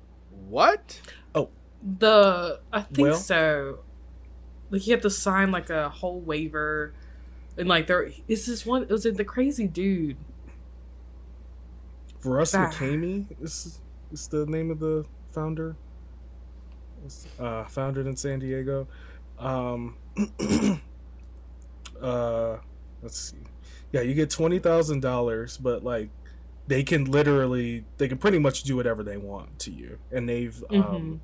What? 0.49 1.01
Oh 1.35 1.51
the 1.99 2.61
I 2.73 2.81
think 2.83 2.99
Well- 3.09 3.17
so. 3.17 3.79
Like 4.71 4.87
you 4.87 4.93
have 4.93 5.03
to 5.03 5.11
sign 5.11 5.53
like 5.53 5.71
a 5.71 5.89
whole 5.91 6.21
waiver, 6.21 6.95
and 7.57 7.69
like 7.69 7.87
there 7.87 8.11
is 8.29 8.47
this 8.47 8.65
one. 8.67 8.87
Was 8.89 9.07
it 9.07 9.17
the 9.17 9.25
crazy 9.25 9.67
dude? 9.67 10.17
Russ 12.25 12.55
Ah. 12.55 12.71
McKamey 12.71 13.27
is, 13.43 13.81
is 14.11 14.29
the 14.29 14.47
name 14.47 14.71
of 14.71 14.81
the 14.81 15.05
founder. 15.31 15.77
Uh, 17.39 17.65
founded 17.65 18.07
in 18.07 18.17
San 18.17 18.39
Diego. 18.39 18.89
Um, 19.39 19.97
uh, 22.01 22.57
let's 23.03 23.19
see. 23.21 23.37
Yeah, 23.93 24.01
you 24.01 24.15
get 24.15 24.31
twenty 24.31 24.59
thousand 24.59 25.01
dollars, 25.01 25.59
but 25.59 25.85
like 25.85 26.09
they 26.67 26.83
can 26.83 27.05
literally, 27.05 27.85
they 27.99 28.09
can 28.09 28.17
pretty 28.17 28.39
much 28.39 28.63
do 28.63 28.75
whatever 28.75 29.03
they 29.03 29.19
want 29.19 29.59
to 29.61 29.71
you, 29.71 29.99
and 30.11 30.27
they've 30.27 30.65
um, 30.71 31.21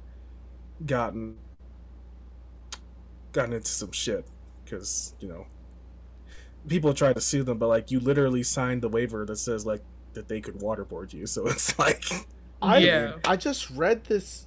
gotten 0.85 1.37
gotten 3.33 3.55
into 3.55 3.71
some 3.71 3.93
shit 3.93 4.27
because 4.65 5.15
you 5.21 5.29
know 5.29 5.47
people 6.69 6.95
try 6.95 7.13
to 7.13 7.21
sue 7.21 7.43
them, 7.43 7.59
but 7.59 7.69
like 7.69 7.91
you 7.91 8.01
literally 8.01 8.43
signed 8.43 8.83
the 8.83 8.89
waiver 8.89 9.25
that 9.25 9.37
says 9.37 9.67
like 9.67 9.83
that 10.15 10.29
they 10.29 10.41
could 10.41 10.57
waterboard 10.57 11.13
you. 11.13 11.27
So 11.27 11.47
it's 11.47 11.79
like 11.79 12.05
I 12.61 12.79
Yeah. 12.79 13.15
I 13.25 13.37
just 13.37 13.71
read 13.71 14.05
this. 14.05 14.47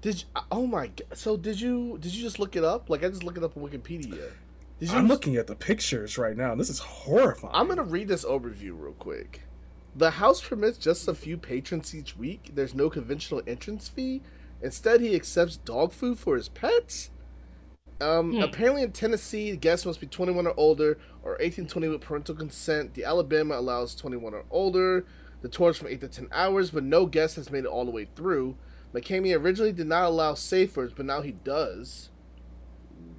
Did 0.00 0.22
you, 0.22 0.42
oh 0.50 0.66
my 0.66 0.88
god? 0.88 1.06
So 1.14 1.36
did 1.36 1.60
you 1.60 1.98
did 2.00 2.14
you 2.14 2.22
just 2.22 2.38
look 2.38 2.56
it 2.56 2.64
up? 2.64 2.90
Like 2.90 3.04
I 3.04 3.08
just 3.08 3.24
look 3.24 3.36
it 3.36 3.42
up 3.42 3.56
on 3.56 3.62
Wikipedia. 3.62 4.30
Did 4.78 4.90
you? 4.90 4.96
I'm 4.96 5.08
looking 5.08 5.36
at 5.36 5.46
the 5.46 5.56
pictures 5.56 6.18
right 6.18 6.36
now. 6.36 6.54
This 6.54 6.70
is 6.70 6.78
horrifying. 6.78 7.54
I'm 7.54 7.68
gonna 7.68 7.82
read 7.82 8.08
this 8.08 8.24
overview 8.24 8.72
real 8.78 8.92
quick. 8.92 9.42
The 9.94 10.10
house 10.10 10.42
permits 10.42 10.76
just 10.76 11.08
a 11.08 11.14
few 11.14 11.38
patrons 11.38 11.94
each 11.94 12.16
week. 12.16 12.50
There's 12.54 12.74
no 12.74 12.90
conventional 12.90 13.40
entrance 13.46 13.88
fee. 13.88 14.20
Instead, 14.62 15.00
he 15.00 15.14
accepts 15.14 15.56
dog 15.56 15.92
food 15.92 16.18
for 16.18 16.36
his 16.36 16.48
pets. 16.50 17.10
Um, 18.00 18.32
Hmm. 18.32 18.42
Apparently, 18.42 18.82
in 18.82 18.92
Tennessee, 18.92 19.56
guests 19.56 19.86
must 19.86 20.00
be 20.00 20.06
21 20.06 20.46
or 20.46 20.54
older 20.56 20.98
or 21.22 21.36
18 21.40 21.66
20 21.66 21.88
with 21.88 22.00
parental 22.00 22.34
consent. 22.34 22.94
The 22.94 23.04
Alabama 23.04 23.56
allows 23.56 23.94
21 23.94 24.34
or 24.34 24.44
older. 24.50 25.06
The 25.42 25.48
tour 25.48 25.70
is 25.70 25.78
from 25.78 25.88
8 25.88 26.00
to 26.00 26.08
10 26.08 26.28
hours, 26.32 26.70
but 26.70 26.84
no 26.84 27.06
guest 27.06 27.36
has 27.36 27.50
made 27.50 27.64
it 27.64 27.68
all 27.68 27.84
the 27.84 27.90
way 27.90 28.08
through. 28.16 28.56
McKamey 28.94 29.38
originally 29.38 29.72
did 29.72 29.86
not 29.86 30.04
allow 30.04 30.34
safe 30.34 30.76
words, 30.76 30.92
but 30.96 31.06
now 31.06 31.20
he 31.20 31.32
does. 31.32 32.10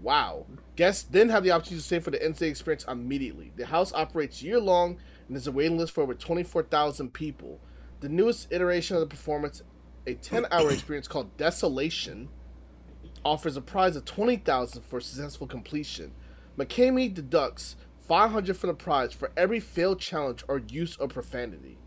Wow. 0.01 0.45
Guests 0.75 1.03
then 1.09 1.29
have 1.29 1.43
the 1.43 1.51
opportunity 1.51 1.81
to 1.81 1.85
stay 1.85 1.99
for 1.99 2.11
the 2.11 2.23
in-stay 2.23 2.47
experience 2.49 2.85
immediately. 2.87 3.51
The 3.55 3.65
house 3.67 3.93
operates 3.93 4.41
year-long, 4.41 4.97
and 5.27 5.35
there's 5.35 5.47
a 5.47 5.51
waiting 5.51 5.77
list 5.77 5.93
for 5.93 6.01
over 6.01 6.13
24,000 6.13 7.13
people. 7.13 7.59
The 7.99 8.09
newest 8.09 8.51
iteration 8.51 8.95
of 8.95 9.01
the 9.01 9.07
performance, 9.07 9.63
a 10.05 10.15
10-hour 10.15 10.69
experience 10.71 11.07
called 11.07 11.35
Desolation, 11.37 12.29
offers 13.27 13.57
a 13.57 13.61
prize 13.61 13.95
of 13.95 14.05
20000 14.05 14.81
for 14.83 15.01
successful 15.01 15.47
completion. 15.47 16.13
McKamey 16.57 17.13
deducts 17.13 17.75
500 18.07 18.55
for 18.55 18.67
the 18.67 18.73
prize 18.73 19.13
for 19.13 19.31
every 19.35 19.59
failed 19.59 19.99
challenge 19.99 20.43
or 20.47 20.61
use 20.69 20.95
of 20.95 21.09
profanity. 21.09 21.77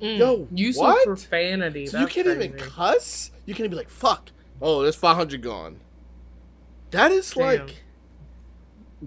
Mm. 0.00 0.18
Yo, 0.18 0.48
use 0.52 0.76
what? 0.76 0.98
of 0.98 1.04
profanity. 1.04 1.86
So 1.86 2.00
you 2.00 2.06
can't 2.06 2.26
even 2.26 2.52
cuss? 2.52 3.30
You 3.46 3.54
can't 3.54 3.64
even 3.64 3.70
be 3.70 3.76
like, 3.76 3.90
fuck. 3.90 4.30
Oh, 4.60 4.82
there's 4.82 4.96
500 4.96 5.40
gone. 5.40 5.80
That 6.90 7.10
is 7.10 7.30
Damn. 7.30 7.44
like. 7.46 7.82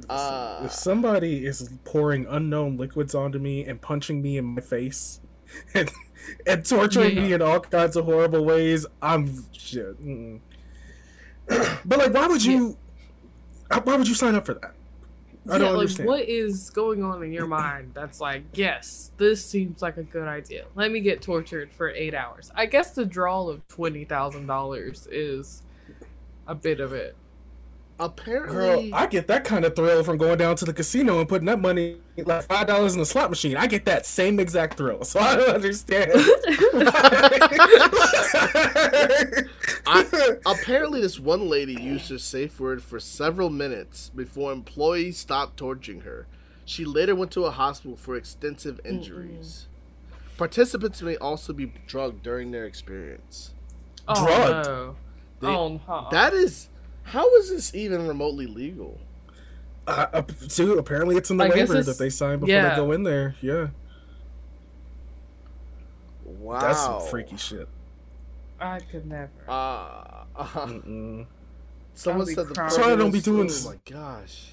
Uh, 0.09 0.63
if 0.65 0.71
somebody 0.71 1.45
is 1.45 1.69
pouring 1.85 2.25
unknown 2.27 2.77
liquids 2.77 3.13
onto 3.13 3.37
me 3.37 3.63
and 3.63 3.79
punching 3.79 4.23
me 4.23 4.37
in 4.37 4.45
my 4.45 4.61
face 4.61 5.21
and, 5.75 5.91
and 6.45 6.65
torturing 6.65 7.15
me 7.15 7.33
in 7.33 7.41
all 7.41 7.59
kinds 7.59 7.95
of 7.95 8.05
horrible 8.05 8.43
ways, 8.45 8.85
I'm 9.01 9.45
shit. 9.51 9.97
but 11.47 11.99
like, 11.99 12.13
why 12.13 12.27
would 12.27 12.43
you? 12.43 12.77
uh, 13.71 13.81
Why 13.83 13.95
would 13.97 14.07
you 14.07 14.15
sign 14.15 14.35
up 14.35 14.45
for 14.45 14.53
that? 14.55 14.73
I 15.49 15.53
yeah, 15.53 15.57
don't 15.57 15.73
like, 15.73 15.79
understand. 15.81 16.07
What 16.07 16.21
is 16.29 16.69
going 16.69 17.03
on 17.03 17.21
in 17.21 17.33
your 17.33 17.47
mind 17.47 17.91
that's 17.93 18.21
like, 18.21 18.43
yes, 18.53 19.11
this 19.17 19.45
seems 19.45 19.81
like 19.81 19.97
a 19.97 20.03
good 20.03 20.27
idea. 20.27 20.65
Let 20.75 20.89
me 20.91 21.01
get 21.01 21.21
tortured 21.21 21.69
for 21.73 21.89
eight 21.89 22.13
hours. 22.13 22.49
I 22.55 22.65
guess 22.65 22.91
the 22.95 23.05
draw 23.05 23.49
of 23.49 23.67
twenty 23.67 24.05
thousand 24.05 24.47
dollars 24.47 25.05
is 25.11 25.63
a 26.47 26.55
bit 26.55 26.79
of 26.79 26.93
it. 26.93 27.17
Girl, 27.97 28.07
apparently. 28.07 28.91
I 28.93 29.05
get 29.07 29.27
that 29.27 29.43
kind 29.45 29.63
of 29.65 29.75
thrill 29.75 30.03
from 30.03 30.17
going 30.17 30.37
down 30.37 30.55
to 30.57 30.65
the 30.65 30.73
casino 30.73 31.19
and 31.19 31.29
putting 31.29 31.45
that 31.45 31.59
money, 31.61 31.97
like 32.17 32.43
five 32.43 32.67
dollars 32.67 32.93
in 32.93 32.99
the 32.99 33.05
slot 33.05 33.29
machine. 33.29 33.55
I 33.55 33.67
get 33.67 33.85
that 33.85 34.05
same 34.05 34.39
exact 34.39 34.77
thrill, 34.77 35.03
so 35.03 35.19
I 35.19 35.35
don't 35.35 35.49
understand. 35.55 36.11
I- 39.85 40.37
apparently, 40.45 41.01
this 41.01 41.19
one 41.19 41.49
lady 41.49 41.73
used 41.73 42.09
her 42.09 42.17
safe 42.17 42.59
word 42.59 42.81
for 42.83 42.99
several 42.99 43.49
minutes 43.49 44.09
before 44.15 44.51
employees 44.51 45.17
stopped 45.17 45.57
torturing 45.57 46.01
her. 46.01 46.27
She 46.65 46.85
later 46.85 47.13
went 47.15 47.31
to 47.31 47.45
a 47.45 47.51
hospital 47.51 47.97
for 47.97 48.15
extensive 48.15 48.79
injuries. 48.85 49.67
Participants 50.37 51.01
may 51.01 51.17
also 51.17 51.53
be 51.53 51.73
drugged 51.87 52.23
during 52.23 52.51
their 52.51 52.65
experience. 52.65 53.53
oh 54.07 54.25
Drugged. 54.25 54.67
no! 54.67 54.95
They- 55.41 55.47
oh 55.47 55.81
no! 55.87 56.07
That 56.11 56.33
is. 56.33 56.69
How 57.03 57.33
is 57.35 57.49
this 57.49 57.73
even 57.75 58.07
remotely 58.07 58.47
legal? 58.47 58.99
Uh, 59.85 60.05
uh, 60.13 60.21
too, 60.47 60.77
apparently 60.77 61.17
it's 61.17 61.29
in 61.29 61.37
the 61.37 61.43
I 61.45 61.49
waiver 61.49 61.81
that 61.83 61.97
they 61.97 62.09
sign 62.09 62.39
before 62.39 62.53
yeah. 62.53 62.69
they 62.69 62.75
go 62.77 62.91
in 62.93 63.03
there. 63.03 63.35
Yeah, 63.41 63.67
Wow. 66.25 66.59
that's 66.59 66.79
some 66.79 67.01
freaky 67.07 67.37
shit. 67.37 67.67
I 68.59 68.79
could 68.79 69.05
never. 69.05 69.29
Uh, 69.47 70.23
uh, 70.35 70.67
someone 71.93 72.25
said 72.27 72.47
the 72.47 72.53
crying. 72.53 72.69
That's 72.69 72.77
why 72.77 72.93
I 72.93 72.95
don't 72.95 73.11
be 73.11 73.17
was- 73.17 73.23
doing 73.23 73.49
oh 73.51 73.69
my 73.69 73.79
gosh. 73.91 74.49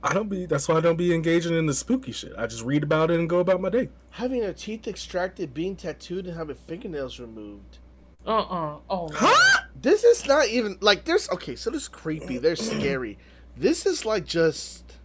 I 0.00 0.14
don't 0.14 0.28
be. 0.28 0.46
That's 0.46 0.68
why 0.68 0.76
I 0.76 0.80
don't 0.80 0.96
be 0.96 1.12
engaging 1.12 1.56
in 1.56 1.66
the 1.66 1.74
spooky 1.74 2.12
shit. 2.12 2.32
I 2.38 2.46
just 2.46 2.62
read 2.62 2.84
about 2.84 3.10
it 3.10 3.18
and 3.18 3.28
go 3.28 3.40
about 3.40 3.60
my 3.60 3.68
day. 3.68 3.88
Having 4.10 4.42
her 4.44 4.52
teeth 4.52 4.86
extracted, 4.86 5.52
being 5.52 5.74
tattooed, 5.74 6.26
and 6.26 6.36
having 6.36 6.54
fingernails 6.54 7.18
removed. 7.18 7.78
Uh 8.24 8.38
uh 8.38 8.78
Oh. 8.88 9.08
Huh? 9.12 9.47
This 9.80 10.02
is 10.04 10.26
not 10.26 10.48
even 10.48 10.76
like 10.80 11.04
there's 11.04 11.30
okay, 11.30 11.54
so 11.56 11.70
this 11.70 11.82
is 11.82 11.88
creepy, 11.88 12.38
they're 12.38 12.56
scary. 12.56 13.18
This 13.56 13.86
is 13.86 14.04
like 14.04 14.24
just 14.24 14.98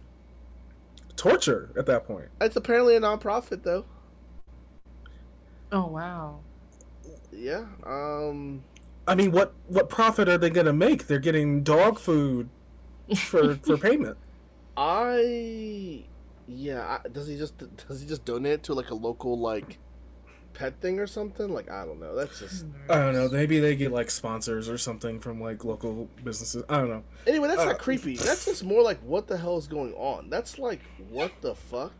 Torture 1.16 1.70
at 1.78 1.86
that 1.86 2.06
point. 2.06 2.28
it's 2.40 2.56
apparently 2.56 2.96
a 2.96 3.00
nonprofit 3.00 3.62
though. 3.62 3.84
Oh 5.70 5.86
wow. 5.86 6.40
Yeah. 7.32 7.66
Um 7.86 8.64
I 9.06 9.14
mean, 9.14 9.32
what 9.32 9.54
what 9.68 9.88
profit 9.88 10.28
are 10.28 10.38
they 10.38 10.50
gonna 10.50 10.72
make? 10.72 11.06
They're 11.06 11.18
getting 11.18 11.62
dog 11.62 11.98
food 11.98 12.48
for 13.16 13.56
for 13.62 13.76
payment. 13.78 14.16
I 14.76 16.04
yeah, 16.46 16.98
I, 17.04 17.08
does 17.08 17.28
he 17.28 17.36
just 17.36 17.54
does 17.88 18.00
he 18.00 18.06
just 18.06 18.24
donate 18.24 18.52
it 18.54 18.62
to 18.64 18.74
like 18.74 18.90
a 18.90 18.94
local 18.94 19.38
like 19.38 19.78
pet 20.54 20.80
thing 20.80 20.98
or 20.98 21.06
something? 21.06 21.52
Like 21.52 21.70
I 21.70 21.84
don't 21.84 22.00
know. 22.00 22.14
That's 22.14 22.38
just 22.38 22.64
I 22.88 22.94
don't 22.96 23.14
know. 23.14 23.28
Maybe 23.28 23.60
they 23.60 23.76
get 23.76 23.92
like 23.92 24.10
sponsors 24.10 24.68
or 24.68 24.78
something 24.78 25.20
from 25.20 25.40
like 25.40 25.64
local 25.64 26.08
businesses. 26.22 26.62
I 26.68 26.78
don't 26.78 26.88
know. 26.88 27.04
Anyway, 27.26 27.48
that's 27.48 27.60
Uh, 27.60 27.66
not 27.66 27.78
creepy. 27.78 28.16
That's 28.16 28.44
just 28.46 28.64
more 28.64 28.82
like 28.82 28.98
what 29.00 29.26
the 29.26 29.36
hell 29.36 29.58
is 29.58 29.66
going 29.66 29.92
on? 29.94 30.30
That's 30.30 30.58
like 30.58 30.80
what 31.10 31.32
the 31.40 31.54
fuck? 31.54 31.92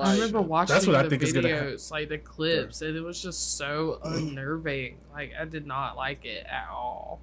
I 0.00 0.14
remember 0.14 0.40
watching 0.40 0.74
That's 0.74 0.86
what 0.86 0.96
I 0.96 1.04
the 1.04 1.10
think 1.10 1.22
is 1.22 1.32
gonna 1.32 1.48
videos, 1.48 1.90
like 1.92 2.08
the 2.08 2.18
clips, 2.18 2.82
and 2.82 2.96
it 2.96 3.02
was 3.02 3.22
just 3.22 3.56
so 3.56 4.00
unnerving. 4.04 4.98
Like 5.12 5.32
I 5.38 5.44
did 5.44 5.66
not 5.66 5.96
like 5.96 6.24
it 6.24 6.44
at 6.46 6.68
all. 6.70 7.20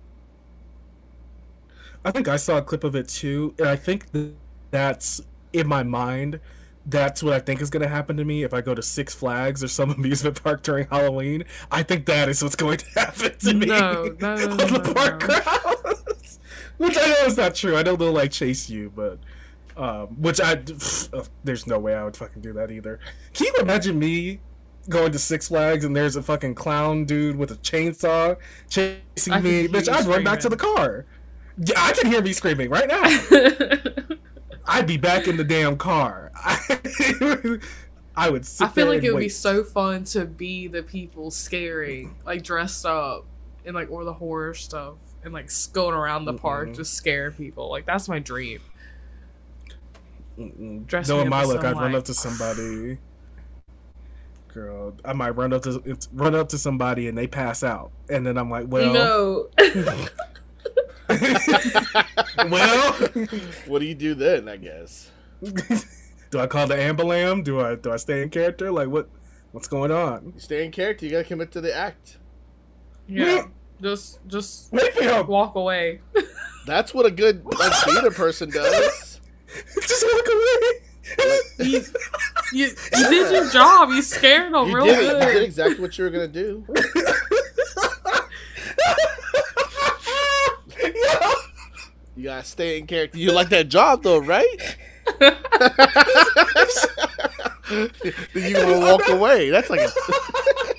I 2.06 2.12
think 2.12 2.28
I 2.28 2.38
saw 2.38 2.58
a 2.58 2.62
clip 2.62 2.84
of 2.84 2.96
it 2.96 3.08
too, 3.10 3.54
and 3.60 3.68
I 3.68 3.76
think 3.76 4.06
that's 4.72 5.22
in 5.52 5.68
my 5.68 5.84
mind. 5.84 6.40
That's 6.86 7.24
what 7.24 7.34
I 7.34 7.40
think 7.40 7.62
is 7.62 7.70
going 7.70 7.82
to 7.82 7.88
happen 7.88 8.18
to 8.18 8.26
me 8.26 8.44
if 8.44 8.54
I 8.54 8.62
go 8.62 8.76
to 8.76 8.82
Six 8.82 9.14
Flags 9.14 9.64
or 9.64 9.68
some 9.70 9.92
amusement 9.92 10.44
park 10.44 10.64
during 10.64 10.88
Halloween. 10.88 11.46
I 11.72 11.84
think 11.84 12.06
that 12.08 12.28
is 12.28 12.44
what's 12.44 12.56
going 12.56 12.78
to 12.78 12.86
happen 12.96 13.38
to 13.40 13.54
me. 13.54 13.68
No, 13.68 14.16
no, 14.20 14.36
no, 14.36 14.52
on 14.52 14.58
the 14.58 14.94
park 14.94 15.22
grounds. 15.22 16.40
Which 16.78 16.98
I 16.98 17.08
know 17.08 17.26
is 17.26 17.38
not 17.38 17.56
true. 17.56 17.78
I 17.78 17.84
know 17.84 17.96
they'll 17.96 18.12
like 18.12 18.32
chase 18.32 18.70
you, 18.70 18.92
but 18.94 19.20
um, 19.78 20.08
which 20.22 20.42
I 20.42 20.56
pff, 20.58 21.30
there's 21.44 21.68
no 21.68 21.80
way 21.80 21.94
I 21.96 22.04
would 22.04 22.18
fucking 22.18 22.42
do 22.42 22.54
that 22.54 22.72
either. 22.72 23.00
Can 23.34 23.48
you 23.48 23.62
imagine 23.62 23.98
me 23.98 24.40
going 24.90 25.12
to 25.12 25.20
Six 25.20 25.48
Flags 25.48 25.86
and 25.86 25.96
there's 25.96 26.16
a 26.16 26.24
fucking 26.24 26.56
clown 26.56 27.06
dude 27.06 27.36
with 27.36 27.52
a 27.52 27.56
chainsaw 27.56 28.38
chasing 28.70 29.42
me? 29.42 29.68
Bitch, 29.68 29.88
I'd 29.88 30.06
run 30.06 30.24
back 30.24 30.40
to 30.42 30.50
the 30.50 30.58
car. 30.58 31.06
Yeah, 31.58 31.76
I 31.78 31.94
can 31.94 32.12
hear 32.12 32.22
me 32.22 32.34
screaming 32.34 32.70
right 32.70 32.88
now. 32.88 34.18
I'd 34.66 34.88
be 34.88 34.98
back 34.98 35.28
in 35.28 35.38
the 35.38 35.44
damn 35.44 35.78
car. 35.78 36.32
I 38.16 38.30
would 38.30 38.48
I 38.60 38.68
feel 38.68 38.88
like 38.88 39.04
it 39.04 39.12
would 39.12 39.20
be 39.20 39.30
so 39.30 39.64
fun 39.64 40.04
to 40.06 40.26
be 40.26 40.68
the 40.68 40.84
people 40.84 41.32
scaring, 41.32 42.16
like 42.26 42.44
dressed 42.44 42.86
up 42.86 43.26
in 43.66 43.74
like 43.74 43.90
or 43.90 44.04
the 44.04 44.14
horror 44.14 44.54
stuff 44.54 44.96
and 45.24 45.34
like 45.34 45.50
going 45.72 45.96
around 45.96 46.26
the 46.26 46.34
park 46.34 46.70
Mm-mm. 46.70 46.76
just 46.76 46.94
scaring 46.94 47.34
people. 47.34 47.70
Like 47.70 47.86
that's 47.86 48.08
my 48.08 48.20
dream. 48.20 48.62
Mm-mm. 50.38 50.86
Dress 50.86 51.10
Knowing 51.10 51.30
my 51.30 51.44
luck, 51.44 51.64
I'd 51.64 51.76
run 51.76 51.96
up 51.96 52.06
to 52.06 52.14
somebody. 52.14 53.00
Girl, 54.54 54.96
I 55.04 55.14
might 55.14 55.32
run 55.32 55.52
up 55.52 55.64
to 55.64 55.98
run 56.14 56.36
up 56.36 56.50
to 56.50 56.58
somebody 56.58 57.08
and 57.08 57.18
they 57.18 57.26
pass 57.26 57.64
out, 57.64 57.92
and 58.10 58.26
then 58.26 58.38
I'm 58.38 58.50
like, 58.50 58.66
well, 58.68 58.94
no. 58.94 59.48
well, 62.50 62.94
what 63.68 63.80
do 63.80 63.86
you 63.86 63.96
do 63.96 64.14
then, 64.16 64.48
I 64.48 64.58
guess? 64.58 65.12
do 66.32 66.40
I 66.40 66.48
call 66.48 66.68
the 66.68 66.76
ambulam? 66.76 67.44
Do 67.44 67.60
I 67.62 67.76
do 67.76 67.92
I 67.92 67.98
stay 67.98 68.22
in 68.22 68.30
character? 68.30 68.72
Like 68.72 68.88
what 68.90 69.10
what's 69.52 69.68
going 69.68 69.92
on? 69.92 70.34
You 70.36 70.40
stay 70.40 70.66
in 70.66 70.72
character, 70.72 71.06
you 71.06 71.12
gotta 71.12 71.24
commit 71.26 71.52
to 71.54 71.62
the 71.62 71.76
act. 71.76 72.18
yeah. 73.08 73.46
Just 73.82 74.26
just 74.28 74.72
Wake 74.72 74.98
me 74.98 75.08
up! 75.08 75.28
walk 75.28 75.56
away. 75.56 76.00
That's 76.66 76.94
what 76.94 77.06
a 77.06 77.12
good 77.12 77.44
like 77.46 77.74
theater 77.84 78.12
person 78.12 78.50
does. 78.50 79.20
Just 79.82 80.06
walk 80.14 80.28
away. 80.28 80.80
You, 81.60 81.82
you, 82.54 82.68
you 82.98 83.10
did 83.10 83.32
your 83.32 83.50
job. 83.50 83.90
You 83.90 84.02
scared 84.02 84.54
them 84.54 84.70
You 84.70 84.76
real 84.78 84.86
did 84.86 85.00
it. 85.00 85.28
You 85.28 85.34
did 85.34 85.44
exactly 85.44 85.82
what 85.82 85.98
you 85.98 86.06
were 86.06 86.10
gonna 86.10 86.28
do. 86.30 86.66
You 92.16 92.26
gotta 92.26 92.44
stay 92.44 92.78
in 92.78 92.86
character. 92.88 93.18
You 93.18 93.32
like 93.32 93.50
that 93.50 93.70
job 93.70 94.04
though, 94.04 94.20
right? 94.20 94.78
then 95.20 95.36
you 98.36 98.54
gonna 98.54 98.80
walk 98.80 99.08
away. 99.10 99.50
That's 99.50 99.70
like 99.70 99.82
a, 99.82 99.92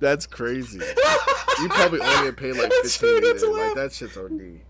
That's 0.00 0.26
crazy. 0.26 0.78
You 0.78 1.68
probably 1.68 2.00
only 2.00 2.24
get 2.30 2.36
paid 2.36 2.52
like 2.54 2.72
fifteen 2.82 3.20
funny 3.20 3.30
a 3.30 3.38
to. 3.38 3.50
Like 3.50 3.74
that 3.74 3.92
shit's 3.92 4.16
OD. 4.16 4.60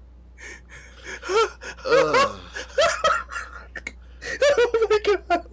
Oh 4.43 4.87
my 4.91 4.99
god. 5.29 5.47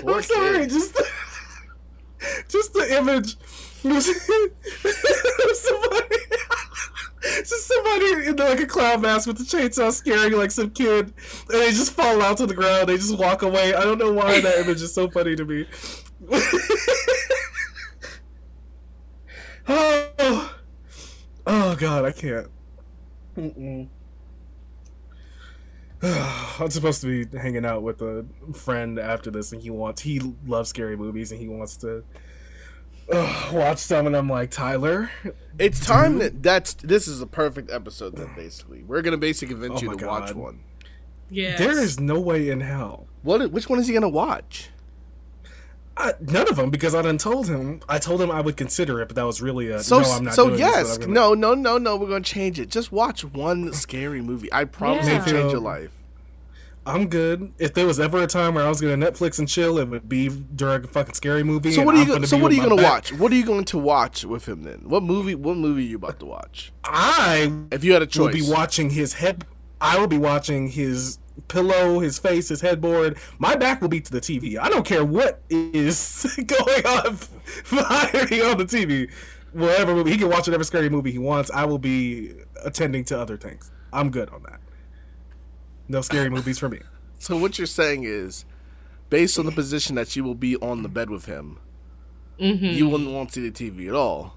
Poor 0.00 0.14
I'm 0.16 0.22
sorry, 0.22 0.58
kid. 0.60 0.70
just 0.70 0.96
just 2.48 2.72
the 2.72 2.96
image. 2.98 3.36
somebody 5.54 6.16
just 7.36 7.66
somebody 7.66 8.26
in 8.28 8.36
like 8.36 8.60
a 8.60 8.66
clown 8.66 9.00
mask 9.00 9.26
with 9.26 9.40
a 9.40 9.44
chainsaw 9.44 9.92
scaring 9.92 10.32
like 10.32 10.50
some 10.50 10.70
kid, 10.70 11.12
and 11.50 11.60
they 11.60 11.70
just 11.70 11.92
fall 11.92 12.22
out 12.22 12.36
to 12.38 12.46
the 12.46 12.54
ground. 12.54 12.88
They 12.88 12.96
just 12.96 13.18
walk 13.18 13.42
away. 13.42 13.74
I 13.74 13.82
don't 13.82 13.98
know 13.98 14.12
why 14.12 14.40
that 14.40 14.58
image 14.58 14.82
is 14.82 14.92
so 14.92 15.08
funny 15.10 15.36
to 15.36 15.44
me. 15.44 15.66
oh, 19.68 20.54
oh 21.46 21.76
God, 21.76 22.04
I 22.04 22.12
can't. 22.12 22.48
Mm-mm. 23.36 23.88
I'm 26.60 26.70
supposed 26.70 27.00
to 27.00 27.24
be 27.24 27.38
hanging 27.38 27.64
out 27.64 27.82
with 27.82 28.00
a 28.02 28.24
friend 28.54 28.98
after 28.98 29.30
this, 29.30 29.52
and 29.52 29.60
he 29.60 29.70
wants 29.70 30.02
he 30.02 30.20
loves 30.46 30.68
scary 30.68 30.96
movies, 30.96 31.32
and 31.32 31.40
he 31.40 31.48
wants 31.48 31.76
to 31.78 32.04
watch 33.52 33.78
some, 33.78 34.06
and 34.06 34.16
I'm 34.16 34.28
like, 34.28 34.50
Tyler, 34.50 35.10
It's 35.58 35.84
time 35.84 36.18
that 36.18 36.42
that's 36.42 36.74
this 36.74 37.08
is 37.08 37.20
a 37.20 37.26
perfect 37.26 37.70
episode. 37.70 38.16
Then 38.16 38.30
basically, 38.36 38.82
we're 38.82 39.02
gonna 39.02 39.16
basically 39.16 39.54
convince 39.54 39.80
Oh 39.80 39.82
you 39.82 39.88
my 39.90 39.96
to 39.96 40.06
watch 40.06 40.34
one. 40.34 40.60
Yeah. 41.30 41.56
there 41.56 41.78
is 41.78 41.98
no 42.00 42.18
way 42.20 42.48
in 42.50 42.60
hell. 42.60 43.06
What? 43.22 43.50
Which 43.50 43.68
one 43.68 43.78
is 43.78 43.86
he 43.86 43.94
gonna 43.94 44.08
watch? 44.08 44.70
I, 45.96 46.12
none 46.20 46.48
of 46.48 46.54
them 46.54 46.70
because 46.70 46.94
I 46.94 47.02
done 47.02 47.18
told 47.18 47.48
him. 47.48 47.80
I 47.88 47.98
told 47.98 48.20
him 48.22 48.30
I 48.30 48.40
would 48.40 48.56
consider 48.56 49.00
it, 49.02 49.08
but 49.08 49.16
that 49.16 49.26
was 49.26 49.42
really 49.42 49.68
a 49.68 49.80
So 49.80 49.98
no. 50.00 50.10
I'm 50.12 50.24
not 50.26 50.34
so 50.34 50.44
doing 50.46 50.60
this, 50.60 50.60
yes, 50.60 50.94
I'm 50.94 51.00
gonna- 51.00 51.12
no 51.12 51.34
no 51.34 51.54
no 51.54 51.76
no. 51.78 51.96
We're 51.96 52.08
gonna 52.08 52.20
change 52.22 52.60
it. 52.60 52.70
Just 52.70 52.92
watch 52.92 53.24
one 53.24 53.72
scary 53.72 54.20
movie. 54.22 54.48
I 54.52 54.64
promise 54.64 55.06
Yeah. 55.06 55.16
it'll 55.26 55.32
change 55.32 55.52
your 55.52 55.60
life. 55.60 55.90
I'm 56.88 57.08
good. 57.08 57.52
If 57.58 57.74
there 57.74 57.86
was 57.86 58.00
ever 58.00 58.22
a 58.22 58.26
time 58.26 58.54
where 58.54 58.64
I 58.64 58.68
was 58.68 58.80
gonna 58.80 58.96
Netflix 58.96 59.38
and 59.38 59.46
chill, 59.46 59.78
it 59.78 59.88
would 59.88 60.08
be 60.08 60.28
during 60.28 60.84
a 60.84 60.86
fucking 60.88 61.14
scary 61.14 61.42
movie. 61.42 61.72
So 61.72 61.82
what 61.82 61.94
are 61.94 61.98
you? 61.98 62.06
Gonna 62.06 62.26
So 62.26 62.38
what 62.38 62.50
are 62.50 62.54
you 62.54 62.62
gonna 62.62 62.82
watch? 62.82 63.12
What 63.12 63.30
are 63.30 63.34
you 63.34 63.44
going 63.44 63.66
to 63.66 63.78
watch 63.78 64.24
with 64.24 64.48
him 64.48 64.62
then? 64.62 64.80
What 64.84 65.02
movie? 65.02 65.34
What 65.34 65.58
movie 65.58 65.82
are 65.82 65.90
you 65.90 65.96
about 65.96 66.18
to 66.20 66.26
watch? 66.26 66.72
I 66.84 67.52
If 67.70 67.84
you 67.84 67.92
had 67.92 68.00
a 68.00 68.06
will 68.06 68.30
choice, 68.30 68.34
be 68.34 68.50
watching 68.50 68.88
his 68.90 69.12
head. 69.14 69.44
I 69.82 69.98
will 69.98 70.06
be 70.06 70.16
watching 70.16 70.68
his 70.68 71.18
pillow, 71.48 72.00
his 72.00 72.18
face, 72.18 72.48
his 72.48 72.62
headboard. 72.62 73.18
My 73.38 73.54
back 73.54 73.82
will 73.82 73.88
be 73.88 74.00
to 74.00 74.10
the 74.10 74.20
TV. 74.20 74.58
I 74.58 74.70
don't 74.70 74.86
care 74.86 75.04
what 75.04 75.42
is 75.50 76.38
going 76.46 76.86
on 76.86 77.16
firing 77.16 78.40
on 78.42 78.56
the 78.56 78.64
TV. 78.64 79.10
Whatever 79.52 79.94
movie 79.94 80.12
he 80.12 80.16
can 80.16 80.30
watch 80.30 80.46
whatever 80.46 80.64
scary 80.64 80.88
movie 80.88 81.12
he 81.12 81.18
wants. 81.18 81.50
I 81.50 81.66
will 81.66 81.78
be 81.78 82.32
attending 82.64 83.04
to 83.04 83.20
other 83.20 83.36
things. 83.36 83.70
I'm 83.92 84.10
good 84.10 84.30
on 84.30 84.42
that. 84.44 84.60
No 85.88 86.00
scary 86.02 86.30
movies 86.30 86.58
for 86.58 86.68
me. 86.68 86.80
So 87.18 87.36
what 87.36 87.58
you're 87.58 87.66
saying 87.66 88.04
is, 88.04 88.44
based 89.10 89.38
on 89.38 89.46
the 89.46 89.52
position 89.52 89.94
that 89.96 90.14
you 90.16 90.22
will 90.24 90.34
be 90.34 90.56
on 90.56 90.82
the 90.82 90.88
bed 90.88 91.10
with 91.10 91.26
him, 91.26 91.58
Mm-hmm. 92.40 92.64
you 92.66 92.88
wouldn't 92.88 93.10
want 93.10 93.30
to 93.30 93.34
see 93.40 93.48
the 93.48 93.70
TV 93.70 93.88
at 93.88 93.94
all. 93.94 94.36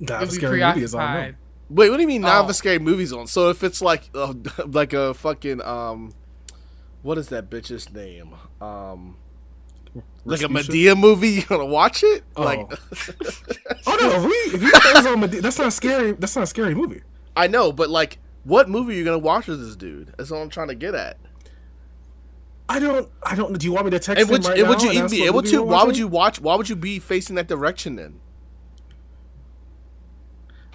Nah, 0.00 0.14
You'll 0.14 0.22
if 0.24 0.28
a 0.30 0.32
scary 0.32 0.60
movie 0.64 0.82
is 0.82 0.92
on. 0.94 1.14
No. 1.14 1.32
Wait, 1.70 1.88
what 1.90 1.96
do 1.96 2.02
you 2.02 2.08
mean? 2.08 2.22
Now 2.22 2.42
Oh. 2.42 2.46
the 2.48 2.54
scary 2.54 2.80
movies 2.80 3.12
on. 3.12 3.28
So 3.28 3.48
if 3.50 3.62
it's 3.62 3.80
like, 3.80 4.10
uh, 4.14 4.34
like 4.66 4.92
a 4.92 5.14
fucking 5.14 5.62
um, 5.62 6.12
what 7.02 7.16
is 7.16 7.28
that 7.28 7.48
bitch's 7.48 7.92
name? 7.92 8.34
Um, 8.60 9.16
like 10.24 10.40
a 10.40 10.46
Rasputia? 10.48 10.94
Madea 10.94 10.98
movie, 10.98 11.28
you 11.30 11.42
gonna 11.42 11.64
watch 11.64 12.02
it? 12.02 12.24
Oh. 12.34 12.42
Like, 12.42 12.58
Oh 13.86 13.96
no, 14.00 14.10
if 14.16 14.24
we 14.24 14.32
if 14.56 14.62
you 14.62 14.70
put 14.72 14.94
those 14.94 15.06
on 15.06 15.20
Medi- 15.20 15.38
that's 15.40 15.58
not 15.58 15.68
a 15.68 15.70
scary. 15.70 16.10
That's 16.12 16.34
not 16.34 16.42
a 16.42 16.46
scary 16.48 16.74
movie. 16.74 17.02
I 17.36 17.46
know, 17.46 17.70
but 17.70 17.88
like, 17.88 18.18
what 18.44 18.68
movie 18.68 18.94
are 18.94 18.96
you 18.96 19.04
gonna 19.04 19.18
watch 19.18 19.46
with 19.48 19.60
this 19.64 19.76
dude? 19.76 20.12
That's 20.16 20.30
what 20.30 20.38
I'm 20.38 20.48
trying 20.50 20.68
to 20.68 20.74
get 20.74 20.94
at. 20.94 21.18
I 22.68 22.78
don't. 22.78 23.10
I 23.22 23.34
don't. 23.34 23.58
Do 23.58 23.66
you 23.66 23.72
want 23.72 23.84
me 23.86 23.90
to 23.90 23.98
text 23.98 24.20
And 24.20 24.28
him 24.28 24.32
would, 24.32 24.44
right 24.46 24.58
and 24.58 24.68
would 24.68 24.78
now 24.78 24.84
you 24.84 24.92
even 24.92 25.10
be 25.10 25.24
able 25.26 25.42
to? 25.42 25.62
we're 25.62 25.70
Why 25.72 25.84
would 25.84 25.98
you 25.98 26.08
watch? 26.08 26.40
Why 26.40 26.54
would 26.54 26.68
you 26.68 26.76
be 26.76 26.98
facing 26.98 27.36
that 27.36 27.46
direction 27.48 27.96
then? 27.96 28.20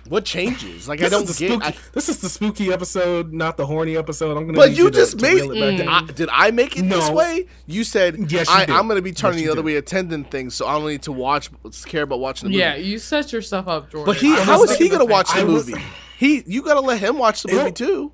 What 0.08 0.26
changes? 0.26 0.88
Like 0.88 1.04
I 1.04 1.10
don't 1.10 1.28
get. 1.28 1.36
spooky. 1.36 1.64
I, 1.64 1.76
this 1.94 2.10
is 2.10 2.20
the 2.20 2.30
spooky 2.30 2.72
episode, 2.74 3.32
not 3.32 3.58
the 3.58 3.66
horny 3.68 3.96
episode. 3.96 4.38
I'm 4.38 4.46
gonna. 4.48 4.58
but 4.58 4.70
need 4.70 4.78
you 4.80 4.90
just 4.90 5.20
to 5.20 5.22
made. 5.24 5.36
reel 5.42 5.52
it 5.52 5.60
back 5.60 5.74
mm. 5.74 5.78
Did. 5.78 5.88
I, 5.88 6.14
did 6.14 6.30
I 6.32 6.52
make 6.52 6.78
it 6.78 6.90
this 6.90 7.10
way? 7.12 7.46
You 7.68 7.84
said 7.84 8.32
Yes, 8.32 8.48
you 8.48 8.56
I, 8.56 8.66
I'm 8.70 8.88
going 8.88 8.96
to 8.98 9.04
be 9.04 9.12
turning 9.12 9.40
Yes, 9.40 9.46
the 9.48 9.52
other 9.52 9.62
did. 9.62 9.66
way, 9.66 9.76
attending 9.76 10.24
things, 10.24 10.56
so 10.56 10.66
I 10.66 10.74
don't 10.80 10.88
need 10.88 11.04
to 11.04 11.12
watch, 11.12 11.52
care 11.86 12.04
about 12.04 12.20
watching 12.20 12.48
the 12.48 12.54
movie. 12.54 12.60
Yeah, 12.60 12.76
you 12.76 12.98
set 12.98 13.32
yourself 13.32 13.68
up, 13.68 13.92
Jordan. 13.92 14.06
But 14.08 14.18
he, 14.18 14.34
I 14.34 14.44
how 14.44 14.60
was 14.60 14.72
is 14.72 14.78
he 14.78 14.90
gonna 14.90 15.06
watch 15.06 15.32
the 15.32 15.42
I 15.42 15.44
was- 15.44 15.68
movie? 15.68 15.82
He, 16.20 16.44
you 16.46 16.62
gotta 16.62 16.82
let 16.82 17.00
him 17.00 17.18
watch 17.18 17.44
the 17.44 17.48
movie 17.52 17.64
He'll- 17.64 17.72
too. 17.72 18.12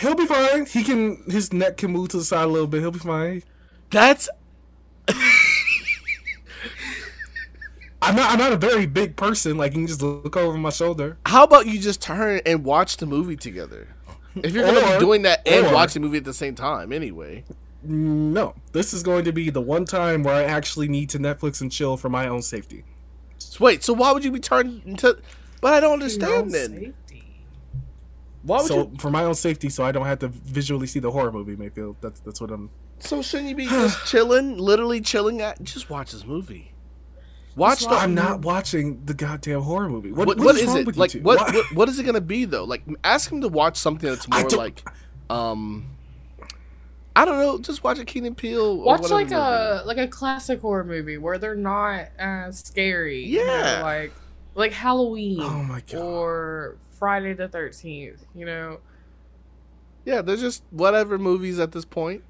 He'll 0.00 0.14
be 0.14 0.24
fine. 0.24 0.64
He 0.64 0.82
can. 0.84 1.22
His 1.30 1.52
neck 1.52 1.76
can 1.76 1.90
move 1.92 2.08
to 2.10 2.16
the 2.16 2.24
side 2.24 2.44
a 2.44 2.46
little 2.46 2.66
bit. 2.66 2.80
He'll 2.80 2.90
be 2.92 2.98
fine. 2.98 3.42
That's 3.90 4.26
I'm 8.00 8.16
not. 8.16 8.32
I'm 8.32 8.38
not 8.38 8.52
a 8.52 8.56
very 8.56 8.86
big 8.86 9.16
person. 9.16 9.56
Like 9.56 9.72
you 9.72 9.80
can 9.80 9.86
just 9.86 10.02
look 10.02 10.36
over 10.36 10.56
my 10.56 10.70
shoulder. 10.70 11.18
how 11.26 11.44
about 11.44 11.66
you 11.66 11.78
just 11.78 12.00
turn 12.00 12.40
and 12.46 12.64
watch 12.64 12.96
the 12.96 13.06
movie 13.06 13.36
together? 13.36 13.86
If 14.34 14.54
you're 14.54 14.64
gonna 14.64 14.80
Or- 14.80 14.94
be 14.94 14.98
doing 15.04 15.22
that 15.22 15.46
and 15.46 15.66
or- 15.66 15.74
watch 15.74 15.92
the 15.94 16.00
movie 16.00 16.16
at 16.18 16.24
the 16.24 16.32
same 16.34 16.54
time, 16.54 16.92
anyway. 16.92 17.44
No, 17.84 18.54
this 18.72 18.94
is 18.94 19.02
going 19.02 19.24
to 19.24 19.32
be 19.32 19.50
the 19.50 19.60
one 19.60 19.84
time 19.84 20.22
where 20.22 20.34
I 20.34 20.44
actually 20.44 20.86
need 20.88 21.10
to 21.10 21.18
Netflix 21.18 21.60
and 21.60 21.70
chill 21.70 21.96
for 21.96 22.08
my 22.08 22.28
own 22.28 22.40
safety. 22.40 22.84
Wait, 23.58 23.82
so 23.82 23.92
why 23.92 24.12
would 24.12 24.24
you 24.24 24.30
be 24.30 24.38
turning 24.40 24.96
to? 24.98 25.18
But 25.60 25.74
I 25.74 25.80
don't 25.80 25.94
understand 25.94 26.52
then. 26.52 26.70
safety. 26.70 26.94
Why 28.42 28.58
would 28.58 28.66
so 28.66 28.76
you? 28.78 28.92
for 28.98 29.10
my 29.10 29.24
own 29.24 29.34
safety, 29.34 29.68
so 29.68 29.84
I 29.84 29.92
don't 29.92 30.06
have 30.06 30.18
to 30.20 30.28
visually 30.28 30.86
see 30.86 30.98
the 30.98 31.10
horror 31.10 31.30
movie. 31.32 31.56
Mayfield. 31.56 31.96
That's 32.00 32.20
that's 32.20 32.40
what 32.40 32.50
I'm. 32.50 32.70
So 32.98 33.22
shouldn't 33.22 33.48
you 33.50 33.54
be 33.56 33.66
just 33.66 34.06
chilling, 34.10 34.58
literally 34.58 35.00
chilling 35.00 35.40
at? 35.40 35.62
Just 35.62 35.90
watch 35.90 36.12
this 36.12 36.24
movie. 36.26 36.72
Watch 37.54 37.80
the. 37.82 37.90
I'm 37.90 38.14
not 38.14 38.40
watching 38.40 39.04
the 39.04 39.14
goddamn 39.14 39.60
horror 39.60 39.88
movie. 39.88 40.10
What, 40.10 40.26
What, 40.26 40.38
what 40.38 40.46
what 40.46 40.54
is, 40.56 40.62
is 40.62 40.68
wrong 40.68 40.78
it 40.78 40.86
with 40.86 40.96
like? 40.96 41.12
What, 41.12 41.38
what 41.54 41.74
what 41.74 41.88
is 41.88 41.98
it 41.98 42.04
gonna 42.04 42.20
be 42.20 42.44
though? 42.46 42.64
Like, 42.64 42.82
ask 43.04 43.30
him 43.30 43.42
to 43.42 43.48
watch 43.48 43.76
something 43.76 44.08
that's 44.08 44.26
more 44.28 44.48
like, 44.50 44.82
um, 45.30 45.86
I 47.14 47.24
don't 47.26 47.38
know. 47.38 47.58
Just 47.58 47.84
watch 47.84 47.98
a 47.98 48.04
Keenan 48.06 48.34
Peele. 48.34 48.78
Watch 48.78 49.02
whatever 49.02 49.14
like 49.20 49.26
movie. 49.30 49.34
a 49.36 49.82
like 49.84 49.98
a 49.98 50.08
classic 50.08 50.60
horror 50.62 50.84
movie 50.84 51.18
where 51.18 51.36
they're 51.38 51.54
not 51.54 52.06
as 52.18 52.58
scary. 52.60 53.24
you 53.26 53.44
know, 53.44 53.52
Yeah. 53.58 53.82
like 53.82 54.12
like 54.54 54.72
Halloween 54.72 55.40
Oh 55.42 55.62
my 55.62 55.82
God. 55.82 56.00
or 56.00 56.76
Friday 57.02 57.32
the 57.32 57.48
Thirteenth. 57.48 58.24
You 58.32 58.46
know, 58.46 58.78
Yeah, 60.04 60.22
they're 60.22 60.36
just 60.36 60.62
whatever 60.70 61.18
movies 61.18 61.58
at 61.58 61.72
this 61.72 61.84
point. 61.84 62.22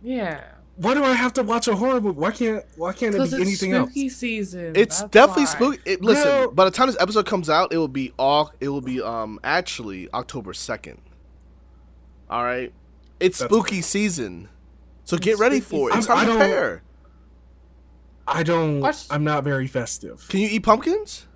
yeah. 0.00 0.44
Why 0.76 0.94
do 0.94 1.02
I 1.04 1.12
have 1.14 1.32
to 1.34 1.42
watch 1.42 1.66
a 1.66 1.74
horror 1.74 2.00
movie? 2.00 2.18
Why 2.20 2.30
can't 2.30 2.64
Why 2.76 2.92
can't 2.92 3.12
it 3.14 3.18
be 3.18 3.24
it's 3.24 3.32
anything 3.34 3.72
else? 3.72 3.90
spooky 3.90 4.08
season. 4.08 4.72
It's 4.76 5.00
that's 5.00 5.10
definitely 5.10 5.42
why. 5.42 5.50
spooky. 5.50 5.78
It, 5.84 6.02
listen, 6.02 6.24
No. 6.28 6.50
by 6.52 6.64
the 6.64 6.70
time 6.70 6.86
this 6.86 6.96
episode 7.00 7.26
comes 7.26 7.50
out, 7.50 7.72
it 7.72 7.78
will 7.78 7.88
be 7.88 8.12
all. 8.18 8.52
It 8.60 8.68
will 8.68 8.80
be 8.80 9.02
um 9.02 9.40
actually 9.44 10.08
October 10.14 10.54
second. 10.54 11.00
All 12.30 12.44
right, 12.44 12.72
it's 13.18 13.40
That's 13.40 13.52
spooky 13.52 13.82
season, 13.82 14.48
so 15.04 15.18
get 15.18 15.38
ready 15.38 15.58
for 15.60 15.90
it. 15.90 15.96
It's 15.96 16.06
season. 16.06 16.14
time 16.14 16.18
I 16.18 16.20
to 16.20 16.26
don't- 16.30 16.38
prepare. 16.38 16.82
I 18.28 18.42
don't. 18.44 18.80
Watch- 18.80 19.06
I'm 19.10 19.24
not 19.24 19.42
very 19.44 19.66
festive. 19.66 20.26
Can 20.28 20.38
you 20.40 20.48
eat 20.48 20.60
pumpkins? 20.60 21.26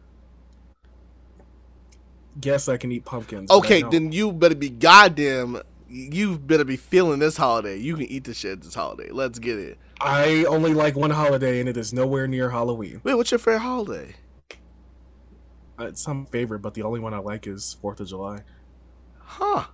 Guess 2.40 2.68
I 2.68 2.76
can 2.76 2.90
eat 2.90 3.04
pumpkins. 3.04 3.50
Okay, 3.50 3.82
then 3.82 4.12
you 4.12 4.32
better 4.32 4.54
be 4.54 4.70
goddamn. 4.70 5.60
You 5.88 6.38
better 6.38 6.64
be 6.64 6.76
feeling 6.76 7.20
this 7.20 7.36
holiday. 7.36 7.76
You 7.76 7.94
can 7.94 8.06
eat 8.06 8.24
the 8.24 8.34
shit 8.34 8.62
this 8.62 8.74
holiday. 8.74 9.10
Let's 9.10 9.38
get 9.38 9.58
it. 9.58 9.78
I 10.00 10.44
only 10.44 10.74
like 10.74 10.96
one 10.96 11.10
holiday, 11.10 11.60
and 11.60 11.68
it 11.68 11.76
is 11.76 11.92
nowhere 11.92 12.26
near 12.26 12.50
Halloween. 12.50 13.00
Wait, 13.04 13.14
what's 13.14 13.30
your 13.30 13.38
favorite 13.38 13.60
holiday? 13.60 14.16
Uh, 15.78 15.86
It's 15.86 16.02
some 16.02 16.26
favorite, 16.26 16.60
but 16.60 16.74
the 16.74 16.82
only 16.82 17.00
one 17.00 17.14
I 17.14 17.18
like 17.18 17.46
is 17.46 17.76
Fourth 17.80 18.00
of 18.00 18.08
July. 18.08 18.40
Huh. 19.18 19.66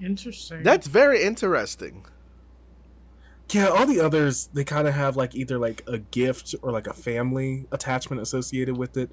Interesting. 0.00 0.62
That's 0.62 0.86
very 0.86 1.22
interesting. 1.22 2.04
Yeah, 3.50 3.68
all 3.68 3.86
the 3.86 4.00
others 4.00 4.48
they 4.54 4.64
kind 4.64 4.88
of 4.88 4.94
have 4.94 5.16
like 5.16 5.34
either 5.34 5.58
like 5.58 5.82
a 5.86 5.98
gift 5.98 6.54
or 6.62 6.72
like 6.72 6.86
a 6.86 6.94
family 6.94 7.66
attachment 7.70 8.22
associated 8.22 8.76
with 8.78 8.96
it, 8.96 9.10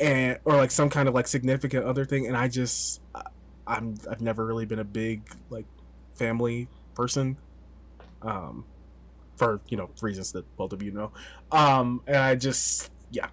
and 0.00 0.38
or 0.44 0.56
like 0.56 0.70
some 0.70 0.90
kind 0.90 1.08
of 1.08 1.14
like 1.14 1.26
significant 1.28 1.84
other 1.84 2.04
thing. 2.04 2.26
And 2.26 2.36
I 2.36 2.48
just, 2.48 3.00
I'm 3.66 3.94
I've 4.10 4.20
never 4.20 4.44
really 4.44 4.66
been 4.66 4.78
a 4.80 4.84
big 4.84 5.22
like 5.50 5.66
family 6.14 6.68
person, 6.94 7.36
um, 8.22 8.64
for 9.36 9.60
you 9.68 9.76
know 9.76 9.90
reasons 10.02 10.32
that 10.32 10.44
both 10.56 10.72
of 10.72 10.82
you 10.82 10.90
know. 10.92 11.12
Um, 11.52 12.02
and 12.06 12.16
I 12.16 12.34
just 12.36 12.90
yeah, 13.10 13.28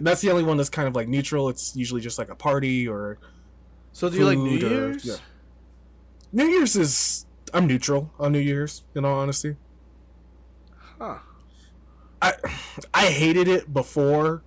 that's 0.00 0.20
the 0.20 0.30
only 0.30 0.42
one 0.42 0.56
that's 0.56 0.70
kind 0.70 0.88
of 0.88 0.94
like 0.96 1.08
neutral. 1.08 1.48
It's 1.48 1.76
usually 1.76 2.00
just 2.00 2.18
like 2.18 2.28
a 2.30 2.34
party 2.36 2.86
or 2.88 3.18
So 3.92 4.08
do 4.08 4.16
you 4.18 4.24
like 4.24 4.38
New 4.38 4.56
or- 4.66 4.70
Year's? 4.70 5.04
yeah. 5.04 5.16
New 6.32 6.46
Year's 6.46 6.76
is 6.76 7.26
I'm 7.54 7.66
neutral 7.66 8.12
on 8.18 8.32
New 8.32 8.38
Year's. 8.40 8.82
In 8.94 9.04
all 9.04 9.18
honesty. 9.20 9.56
Huh. 10.98 11.18
I 12.20 12.32
I 12.94 13.06
hated 13.06 13.48
it 13.48 13.72
before 13.72 14.42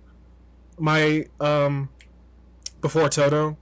my 0.80 1.26
um 1.40 1.90
before 2.80 3.08
Toto, 3.08 3.58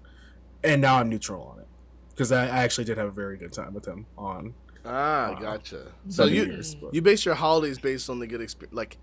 and 0.63 0.81
now 0.81 0.97
I'm 0.97 1.09
neutral 1.09 1.43
on 1.43 1.61
it 1.61 1.69
because 2.11 2.33
I, 2.33 2.45
I 2.45 2.63
actually 2.65 2.85
did 2.85 2.99
have 2.99 3.09
a 3.09 3.13
very 3.13 3.37
good 3.37 3.53
time 3.53 3.75
with 3.75 3.87
him 3.87 4.07
on 4.17 4.55
Ah, 4.85 5.33
Wow. 5.33 5.41
gotcha. 5.41 5.93
So 6.09 6.25
you 6.27 6.45
Year's. 6.45 6.77
you 6.93 7.03
base 7.03 7.25
your 7.25 7.35
holidays 7.35 7.79
based 7.79 8.09
on 8.09 8.19
the 8.21 8.27
good 8.27 8.41
experience, 8.41 8.75
like 8.75 8.99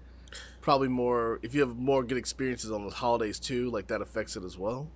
probably 0.61 0.87
more. 0.87 1.39
If 1.43 1.53
you 1.53 1.61
have 1.61 1.77
more 1.77 2.03
good 2.03 2.17
experiences 2.17 2.71
on 2.71 2.83
those 2.83 2.93
holidays 2.95 3.39
too, 3.39 3.69
like 3.69 3.87
that 3.87 4.01
affects 4.01 4.35
it 4.35 4.43
as 4.43 4.57
well. 4.57 4.87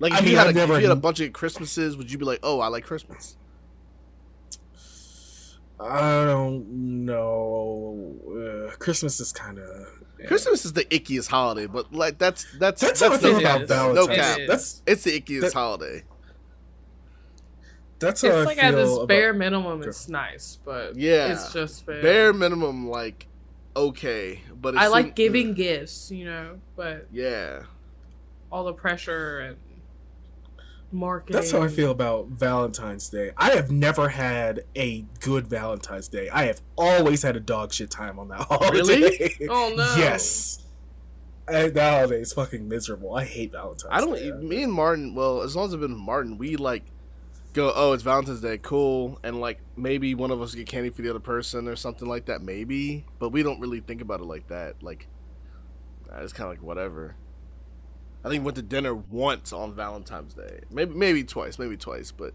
Like 0.00 0.12
if 0.12 0.22
I 0.22 0.30
you 0.30 0.36
had, 0.36 0.46
a, 0.56 0.60
if 0.60 0.68
you 0.68 0.74
had 0.74 0.90
a 0.90 0.96
bunch 0.96 1.20
of 1.20 1.32
Christmases, 1.32 1.96
would 1.96 2.10
you 2.10 2.18
be 2.18 2.24
like, 2.24 2.40
"Oh, 2.42 2.60
I 2.60 2.66
like 2.66 2.84
Christmas"? 2.84 3.36
I 5.80 6.24
don't 6.24 7.04
know. 7.04 8.16
Uh, 8.28 8.76
Christmas 8.76 9.20
is 9.20 9.32
kind 9.32 9.58
of 9.58 9.86
Christmas 10.26 10.64
is 10.64 10.72
the 10.72 10.84
ickiest 10.86 11.28
holiday, 11.28 11.66
but 11.66 11.92
like 11.92 12.18
that's 12.18 12.46
that's 12.58 12.80
That's 12.80 13.00
how 13.00 13.08
I 13.08 13.10
no 13.10 13.18
feel 13.18 13.38
about 13.38 13.62
is. 13.62 13.68
Valentine's. 13.68 14.08
No 14.08 14.14
cap. 14.14 14.38
It 14.38 14.42
is. 14.42 14.48
That's 14.48 14.82
It's 14.86 15.02
the 15.04 15.20
ickiest 15.20 15.40
That- 15.42 15.52
holiday. 15.52 16.04
that's 17.98 18.22
how 18.22 18.28
It's 18.28 18.36
I 18.36 18.42
like 18.44 18.58
feel 18.58 18.66
at 18.66 18.74
its 18.74 18.92
about- 18.92 19.08
bare 19.08 19.32
minimum, 19.32 19.82
it's 19.82 20.08
nice, 20.08 20.58
but 20.64 20.96
Yeah. 20.96 21.32
it's 21.32 21.52
just 21.52 21.86
bare. 21.86 22.02
Bare 22.02 22.32
minimum, 22.32 22.88
like 22.88 23.26
okay, 23.76 24.40
but 24.60 24.76
I 24.76 24.86
like 24.88 25.06
soon- 25.06 25.14
giving 25.14 25.54
gifts, 25.54 26.10
you 26.10 26.24
know, 26.26 26.60
but 26.76 27.06
Yeah, 27.12 27.62
all 28.52 28.64
the 28.64 28.72
pressure 28.72 29.40
and 29.40 29.56
marketing. 30.94 31.34
That's 31.34 31.50
how 31.50 31.62
I 31.62 31.68
feel 31.68 31.90
about 31.90 32.28
Valentine's 32.28 33.08
Day. 33.08 33.32
I 33.36 33.50
have 33.50 33.70
never 33.70 34.08
had 34.08 34.64
a 34.76 35.02
good 35.20 35.46
Valentine's 35.46 36.08
Day. 36.08 36.28
I 36.30 36.44
have 36.44 36.62
always 36.76 37.22
had 37.22 37.36
a 37.36 37.40
dog 37.40 37.72
shit 37.72 37.90
time 37.90 38.18
on 38.18 38.28
that 38.28 38.40
holiday. 38.48 38.80
Really? 38.80 39.48
Oh 39.48 39.74
no. 39.76 39.94
Yes. 39.98 40.60
I, 41.46 41.68
that 41.68 41.92
holiday 41.98 42.20
is 42.20 42.32
fucking 42.32 42.68
miserable. 42.68 43.14
I 43.14 43.24
hate 43.24 43.52
Valentine's 43.52 43.92
I 43.92 44.00
don't. 44.00 44.14
Day. 44.14 44.32
Me 44.32 44.62
and 44.62 44.72
Martin. 44.72 45.14
Well, 45.14 45.42
as 45.42 45.54
long 45.54 45.66
as 45.66 45.74
I've 45.74 45.80
been 45.80 45.92
with 45.92 46.00
Martin, 46.00 46.38
we 46.38 46.56
like 46.56 46.84
go. 47.52 47.72
Oh, 47.74 47.92
it's 47.92 48.02
Valentine's 48.02 48.40
Day, 48.40 48.58
cool, 48.58 49.18
and 49.22 49.40
like 49.40 49.60
maybe 49.76 50.14
one 50.14 50.30
of 50.30 50.40
us 50.40 50.54
get 50.54 50.66
candy 50.66 50.90
for 50.90 51.02
the 51.02 51.10
other 51.10 51.20
person 51.20 51.68
or 51.68 51.76
something 51.76 52.08
like 52.08 52.26
that, 52.26 52.40
maybe. 52.40 53.04
But 53.18 53.30
we 53.30 53.42
don't 53.42 53.60
really 53.60 53.80
think 53.80 54.00
about 54.00 54.20
it 54.20 54.24
like 54.26 54.48
that. 54.48 54.82
Like, 54.82 55.06
it's 56.18 56.32
kind 56.32 56.50
of 56.50 56.56
like 56.56 56.62
whatever. 56.62 57.16
I 58.24 58.28
think 58.30 58.40
we 58.40 58.46
went 58.46 58.56
to 58.56 58.62
dinner 58.62 58.94
once 58.94 59.52
on 59.52 59.74
Valentine's 59.74 60.34
Day, 60.34 60.60
maybe 60.70 60.94
maybe 60.94 61.24
twice, 61.24 61.58
maybe 61.58 61.76
twice, 61.76 62.10
but 62.10 62.32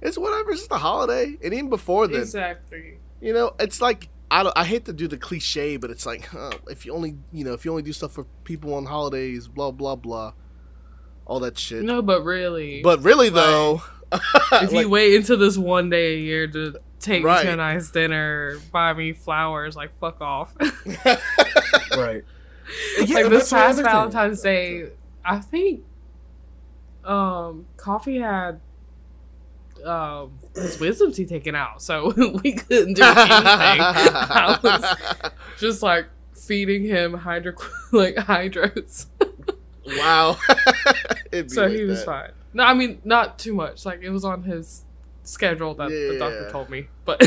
it's 0.00 0.16
whatever. 0.16 0.52
It's 0.52 0.60
just 0.60 0.72
a 0.72 0.78
holiday, 0.78 1.36
and 1.44 1.52
even 1.52 1.68
before 1.68 2.06
then, 2.08 2.22
Exactly. 2.22 2.98
you 3.20 3.32
know, 3.34 3.54
it's 3.60 3.80
like 3.80 4.08
I 4.30 4.42
don't, 4.42 4.56
I 4.56 4.64
hate 4.64 4.86
to 4.86 4.92
do 4.92 5.06
the 5.08 5.18
cliche, 5.18 5.76
but 5.76 5.90
it's 5.90 6.06
like 6.06 6.26
huh, 6.26 6.52
if 6.70 6.86
you 6.86 6.94
only 6.94 7.16
you 7.32 7.44
know 7.44 7.52
if 7.52 7.64
you 7.64 7.70
only 7.70 7.82
do 7.82 7.92
stuff 7.92 8.12
for 8.12 8.24
people 8.44 8.74
on 8.74 8.86
holidays, 8.86 9.46
blah 9.46 9.70
blah 9.70 9.96
blah, 9.96 10.32
all 11.26 11.40
that 11.40 11.58
shit. 11.58 11.82
No, 11.84 12.00
but 12.02 12.24
really, 12.24 12.82
But 12.82 13.02
really 13.02 13.28
though, 13.28 13.82
if 14.12 14.22
you 14.72 14.78
like, 14.78 14.88
wait 14.88 15.16
until 15.16 15.36
this 15.36 15.58
one 15.58 15.90
day 15.90 16.14
a 16.14 16.18
year 16.18 16.46
to 16.48 16.76
take 16.98 17.22
me 17.22 17.30
to 17.42 17.52
a 17.52 17.56
nice 17.56 17.90
dinner, 17.90 18.58
buy 18.72 18.94
me 18.94 19.12
flowers, 19.12 19.76
like 19.76 19.96
fuck 20.00 20.20
off. 20.20 20.54
right. 21.96 22.24
like 22.98 23.28
this 23.28 23.50
past 23.50 23.54
other 23.54 23.82
thing. 23.82 23.84
Valentine's 23.84 24.40
Day, 24.42 24.88
I 25.26 25.38
think 25.40 25.84
um 27.04 27.66
Coffee 27.76 28.18
had 28.18 28.60
um 29.84 30.38
his 30.54 30.78
wisdom 30.80 31.12
teeth 31.12 31.28
taken 31.28 31.54
out, 31.54 31.82
so 31.82 32.12
we 32.42 32.52
couldn't 32.52 32.94
do 32.94 33.02
anything. 33.02 33.02
I 33.02 34.58
was 34.62 35.32
just 35.58 35.82
like 35.82 36.06
feeding 36.34 36.84
him 36.84 37.14
hydro 37.14 37.54
like 37.92 38.14
hydros. 38.16 39.06
wow. 39.86 40.36
So 41.48 41.62
like 41.62 41.72
he 41.72 41.84
was 41.84 42.00
that. 42.00 42.06
fine. 42.06 42.30
No, 42.54 42.64
I 42.64 42.74
mean 42.74 43.00
not 43.04 43.38
too 43.38 43.54
much. 43.54 43.84
Like 43.84 44.02
it 44.02 44.10
was 44.10 44.24
on 44.24 44.42
his 44.44 44.84
schedule 45.22 45.74
that 45.74 45.88
the 45.90 46.16
doctor 46.18 46.50
told 46.50 46.70
me. 46.70 46.88
But 47.04 47.22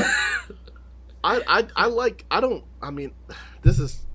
I, 1.24 1.42
I 1.48 1.68
I 1.76 1.86
like 1.88 2.26
I 2.32 2.40
don't 2.40 2.64
I 2.82 2.92
mean 2.92 3.12
this 3.62 3.80
is 3.80 4.06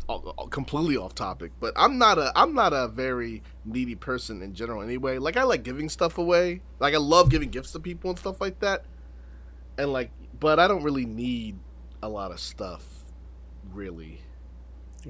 completely 0.51 0.97
off 0.97 1.15
topic 1.15 1.51
but 1.61 1.73
I'm 1.77 1.97
not 1.99 2.19
a 2.19 2.31
I'm 2.37 2.55
not 2.55 2.73
a 2.73 2.89
very 2.89 3.43
needy 3.65 3.95
person 3.95 4.43
in 4.43 4.55
general 4.55 4.83
anyway. 4.83 5.19
Like 5.19 5.37
I 5.37 5.45
like 5.45 5.63
giving 5.63 5.89
stuff 5.89 6.19
away. 6.19 6.61
Like 6.79 6.95
I 6.95 6.99
love 6.99 7.31
giving 7.31 7.49
gifts 7.51 7.73
to 7.73 7.81
people 7.81 8.11
and 8.11 8.19
stuff 8.19 8.41
like 8.41 8.61
that. 8.61 8.85
And 9.79 9.93
like 9.93 10.11
but 10.39 10.59
I 10.61 10.69
don't 10.69 10.83
really 10.83 11.07
need 11.07 11.59
a 12.03 12.09
lot 12.09 12.31
of 12.33 12.41
stuff 12.41 12.85
really. 13.73 14.21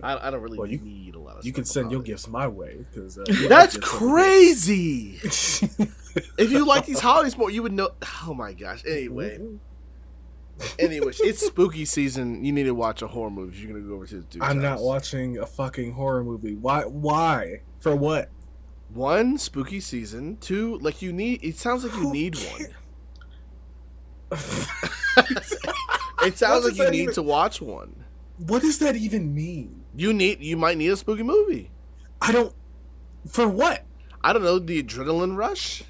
I, 0.03 0.29
I 0.29 0.31
don't 0.31 0.43
really 0.43 0.59
Well, 0.59 0.69
you- 0.69 0.79
need 0.81 1.15
a 1.15 1.19
lot 1.21 1.39
of 1.39 1.47
You 1.47 1.53
can 1.53 1.65
send 1.65 1.91
your 1.91 1.99
holidays. 1.99 2.15
gifts 2.25 2.29
my 2.29 2.47
way 2.49 2.85
because 2.91 3.19
uh, 3.19 3.25
that's 3.49 3.77
crazy 3.77 5.19
crazy. 5.21 5.69
if 6.39 6.51
you 6.53 6.65
like 6.67 6.87
these 6.87 7.01
holidays 7.01 7.37
more 7.37 7.51
you 7.51 7.63
would 7.63 7.73
know 7.73 7.91
oh 8.27 8.35
my 8.35 8.53
gosh 8.53 8.83
anyway 8.87 9.39
anyways 10.79 11.21
it's 11.21 11.45
spooky 11.47 11.85
season 11.85 12.45
you 12.45 12.53
need 12.53 12.63
to 12.65 12.75
watch 12.75 13.03
a 13.03 13.07
horror 13.09 13.31
movie 13.31 13.57
you're 13.59 13.69
gonna 13.73 13.81
go 13.85 13.95
over 13.95 14.07
to 14.07 14.17
this 14.17 14.25
dude's 14.27 14.45
I'm 14.47 14.61
not 14.63 14.81
watching 14.81 15.39
a 15.39 15.47
fucking 15.47 15.93
horror 15.93 16.23
movie. 16.25 16.55
Why? 16.55 16.83
Why? 16.83 17.63
For 17.81 17.95
what? 17.97 18.31
one 18.91 19.37
spooky 19.39 19.81
season 19.81 20.37
two 20.37 20.79
like 20.79 21.03
you 21.03 21.13
need 21.13 21.43
it 21.43 21.57
sounds 21.57 21.83
like 21.83 21.93
you 21.95 22.01
Who 22.01 22.13
need 22.13 22.37
one 22.37 22.67
it 26.23 26.39
sounds 26.39 26.65
like 26.65 26.77
you 26.77 26.91
need 26.91 27.03
even- 27.03 27.15
to 27.15 27.23
watch 27.23 27.61
one 27.61 28.05
What 28.39 28.63
does 28.63 28.79
that 28.79 28.97
even 28.97 29.35
mean? 29.35 29.83
you 29.97 30.13
need 30.13 30.41
you 30.41 30.57
might 30.57 30.77
need 30.79 30.89
a 30.91 30.97
spooky 30.97 31.23
movie 31.23 31.71
I 32.21 32.33
don't. 32.33 32.55
For 33.29 33.49
what? 33.49 33.85
i 34.23 34.33
don't 34.33 34.43
know 34.43 34.59
the 34.59 34.83
adrenaline 34.83 35.37
rush 35.37 35.83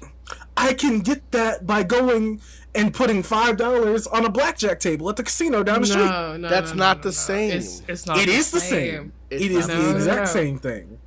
I 0.57 0.73
can 0.73 0.99
get 1.01 1.31
that 1.31 1.67
by 1.67 1.83
going 1.83 2.41
and 2.75 2.93
putting 2.93 3.23
five 3.23 3.57
dollars 3.57 4.07
on 4.07 4.25
a 4.25 4.29
blackjack 4.29 4.79
table 4.79 5.09
at 5.09 5.15
the 5.15 5.23
casino 5.23 5.63
down 5.63 5.81
the 5.81 5.87
street. 5.87 6.05
no, 6.05 6.37
no, 6.37 6.49
That's 6.49 6.71
no, 6.71 6.77
not 6.77 6.97
no, 6.97 7.03
the 7.03 7.07
no. 7.09 7.11
same. 7.11 7.51
It's, 7.51 7.81
it's 7.87 8.05
not. 8.05 8.17
It 8.19 8.29
is 8.29 8.51
the 8.51 8.59
same. 8.59 9.13
It's 9.29 9.43
It 9.43 9.51
is 9.51 9.67
the 9.67 9.73
the 9.75 9.95
exact 9.95 10.27
same. 10.29 10.59
same 10.59 10.59
thing. 10.59 10.99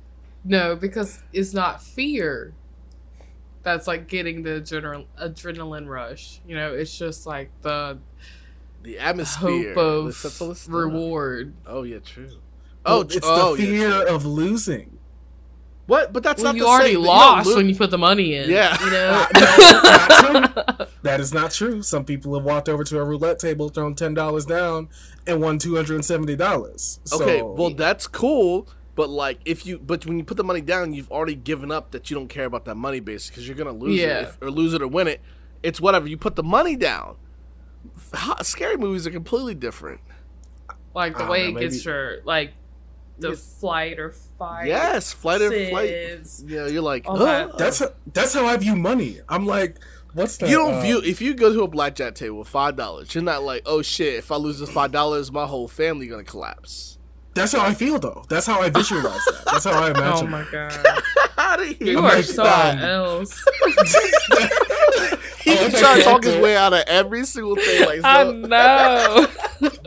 No, 0.43 0.75
because 0.75 1.21
it's 1.33 1.53
not 1.53 1.81
fear. 1.83 2.53
That's 3.63 3.87
like 3.87 4.07
getting 4.07 4.43
the 4.43 4.61
adrenal- 4.61 5.05
adrenaline 5.21 5.87
rush. 5.87 6.39
You 6.47 6.55
know, 6.55 6.73
it's 6.73 6.97
just 6.97 7.25
like 7.25 7.51
the 7.61 7.99
the 8.83 8.97
atmosphere 8.99 9.73
hope 9.73 10.07
the 10.07 10.13
sense 10.13 10.39
of 10.41 10.57
stuff. 10.57 10.73
reward. 10.73 11.53
oh 11.67 11.83
yeah 11.83 11.99
true 11.99 12.29
Oh, 12.85 13.01
it's 13.01 13.19
oh, 13.23 13.57
the 13.57 13.65
fear 13.65 13.89
true. 13.91 14.07
of 14.07 14.25
losing. 14.25 14.98
What 15.89 16.13
but 16.13 16.23
that's 16.23 16.41
Well, 16.41 16.53
not 16.53 16.55
you 16.57 16.63
the 16.63 16.69
already 16.69 16.89
same. 16.93 17.01
You 17.01 17.05
don't 17.07 17.15
lost 17.17 17.55
when 17.55 17.67
you 17.69 17.75
put 17.75 17.91
the 17.91 17.97
money 17.97 18.35
in. 18.35 18.49
Yeah. 18.49 18.77
you 18.83 18.91
know. 18.91 19.25
That 21.01 21.19
is 21.21 21.33
not 21.33 21.51
true. 21.51 21.81
Some 21.81 22.03
people 22.03 22.33
have 22.35 22.43
walked 22.43 22.67
over 22.67 22.83
to 22.83 22.99
a 22.99 23.03
roulette 23.03 23.39
table, 23.39 23.69
thrown 23.69 23.95
ten 23.95 24.13
dollars 24.13 24.45
down, 24.45 24.89
and 25.25 25.41
won 25.41 25.57
two 25.57 25.75
hundred 25.75 25.95
and 25.95 26.05
seventy 26.05 26.35
dollars. 26.35 26.99
Okay, 27.13 27.41
well 27.41 27.69
that's 27.71 28.05
cool, 28.05 28.67
but 28.95 29.09
like 29.09 29.39
if 29.45 29.65
you 29.65 29.79
but 29.79 30.05
when 30.05 30.17
you 30.17 30.25
put 30.25 30.35
the 30.37 30.43
money 30.43 30.59
down, 30.61 30.93
you've 30.93 31.09
already 31.09 31.35
given 31.35 31.71
up 31.71 31.91
that 31.91 32.09
you 32.09 32.15
don't 32.17 32.27
care 32.27 32.45
about 32.45 32.65
that 32.65 32.75
money 32.75 32.99
base 32.99 33.29
because 33.29 33.47
you're 33.47 33.55
gonna 33.57 33.71
lose 33.71 33.97
Yeah. 33.97 34.19
it 34.19 34.23
if, 34.23 34.37
or 34.41 34.51
lose 34.51 34.73
it 34.73 34.81
or 34.81 34.87
win 34.87 35.07
it. 35.07 35.21
It's 35.63 35.79
whatever. 35.79 36.07
You 36.07 36.17
put 36.17 36.35
the 36.35 36.43
money 36.43 36.75
down. 36.75 37.15
Ho- 38.13 38.35
Scary 38.43 38.75
movies 38.77 39.07
are 39.07 39.11
completely 39.11 39.55
different. 39.55 40.01
like 40.93 41.17
the 41.17 41.25
way 41.25 41.49
know, 41.51 41.57
it 41.57 41.61
gets 41.61 41.75
maybe- 41.77 41.83
your 41.95 42.21
like 42.25 42.51
the 43.19 43.29
Yeah. 43.29 43.35
flight 43.59 43.99
or 43.99 44.11
fight. 44.37 44.67
yes, 44.67 45.11
flight 45.13 45.41
or 45.41 45.51
flight. 45.51 45.89
Yeah, 46.45 46.67
you're 46.67 46.81
like 46.81 47.07
All 47.07 47.17
that. 47.17 47.57
That's 47.57 47.79
how, 47.79 47.89
that's 48.13 48.33
how 48.33 48.45
I 48.45 48.57
view 48.57 48.75
money. 48.75 49.19
I'm 49.27 49.45
like, 49.45 49.77
what's 50.13 50.37
that? 50.37 50.49
you 50.49 50.55
don't 50.57 50.75
uh, 50.75 50.81
view 50.81 51.01
if 51.03 51.21
you 51.21 51.33
go 51.33 51.51
to 51.53 51.63
a 51.63 51.67
blackjack 51.67 52.15
table 52.15 52.39
with 52.39 52.47
five 52.47 52.75
dollars, 52.75 53.13
you're 53.13 53.23
not 53.23 53.43
like, 53.43 53.63
oh 53.65 53.81
shit, 53.81 54.15
if 54.15 54.31
I 54.31 54.35
lose 54.37 54.59
this 54.59 54.69
five 54.71 54.91
dollars, 54.91 55.31
my 55.31 55.45
whole 55.45 55.67
family 55.67 56.07
gonna 56.07 56.23
collapse. 56.23 56.97
That's 57.35 57.51
how 57.53 57.61
I 57.65 57.73
feel 57.73 57.99
though. 57.99 58.25
That's 58.29 58.45
how 58.47 58.59
I 58.61 58.69
visualize 58.69 59.23
that. 59.25 59.43
That's 59.45 59.65
how 59.65 59.71
I 59.83 59.91
imagine. 59.95 60.27
Oh 60.27 60.29
my 60.31 60.45
god. 60.51 60.85
Out 61.37 61.61
of 61.61 61.67
here. 61.67 61.87
You 61.87 61.97
I'm 61.99 62.05
are 62.05 62.15
like, 62.15 62.25
something 62.25 62.79
um, 62.83 62.89
else. 62.89 63.45
He 65.41 65.57
Oh, 65.57 65.63
was 65.63 65.73
okay, 65.73 65.79
trying 65.81 65.97
to 65.99 66.03
talk 66.03 66.23
his 66.25 66.35
way 66.35 66.55
out 66.55 66.73
of 66.73 66.83
every 66.85 67.25
single 67.25 67.55
thing. 67.55 67.85
Like, 67.85 68.01
I 68.03 68.23
know. 68.29 69.27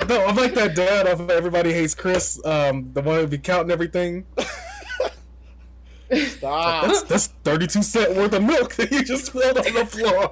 No, 0.09 0.27
I'm 0.27 0.37
like 0.37 0.55
that 0.55 0.75
dad 0.75 1.07
off 1.07 1.21
of 1.21 1.31
Everybody 1.31 1.73
Hates 1.73 1.95
Chris, 1.95 2.41
um, 2.45 2.93
the 2.93 3.03
one 3.03 3.21
who 3.21 3.27
be 3.27 3.39
counting 3.39 3.71
everything. 3.71 4.27
stop. 6.29 6.87
That's 6.87 7.03
that's 7.05 7.27
32 7.45 7.83
cent 7.83 8.17
worth 8.17 8.33
of 8.33 8.43
milk 8.43 8.75
that 8.77 8.91
you 8.91 9.05
just 9.05 9.27
spilled 9.27 9.59
on 9.59 9.75
the 9.75 9.87
floor. 9.87 10.31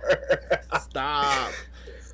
Stop. 0.82 1.52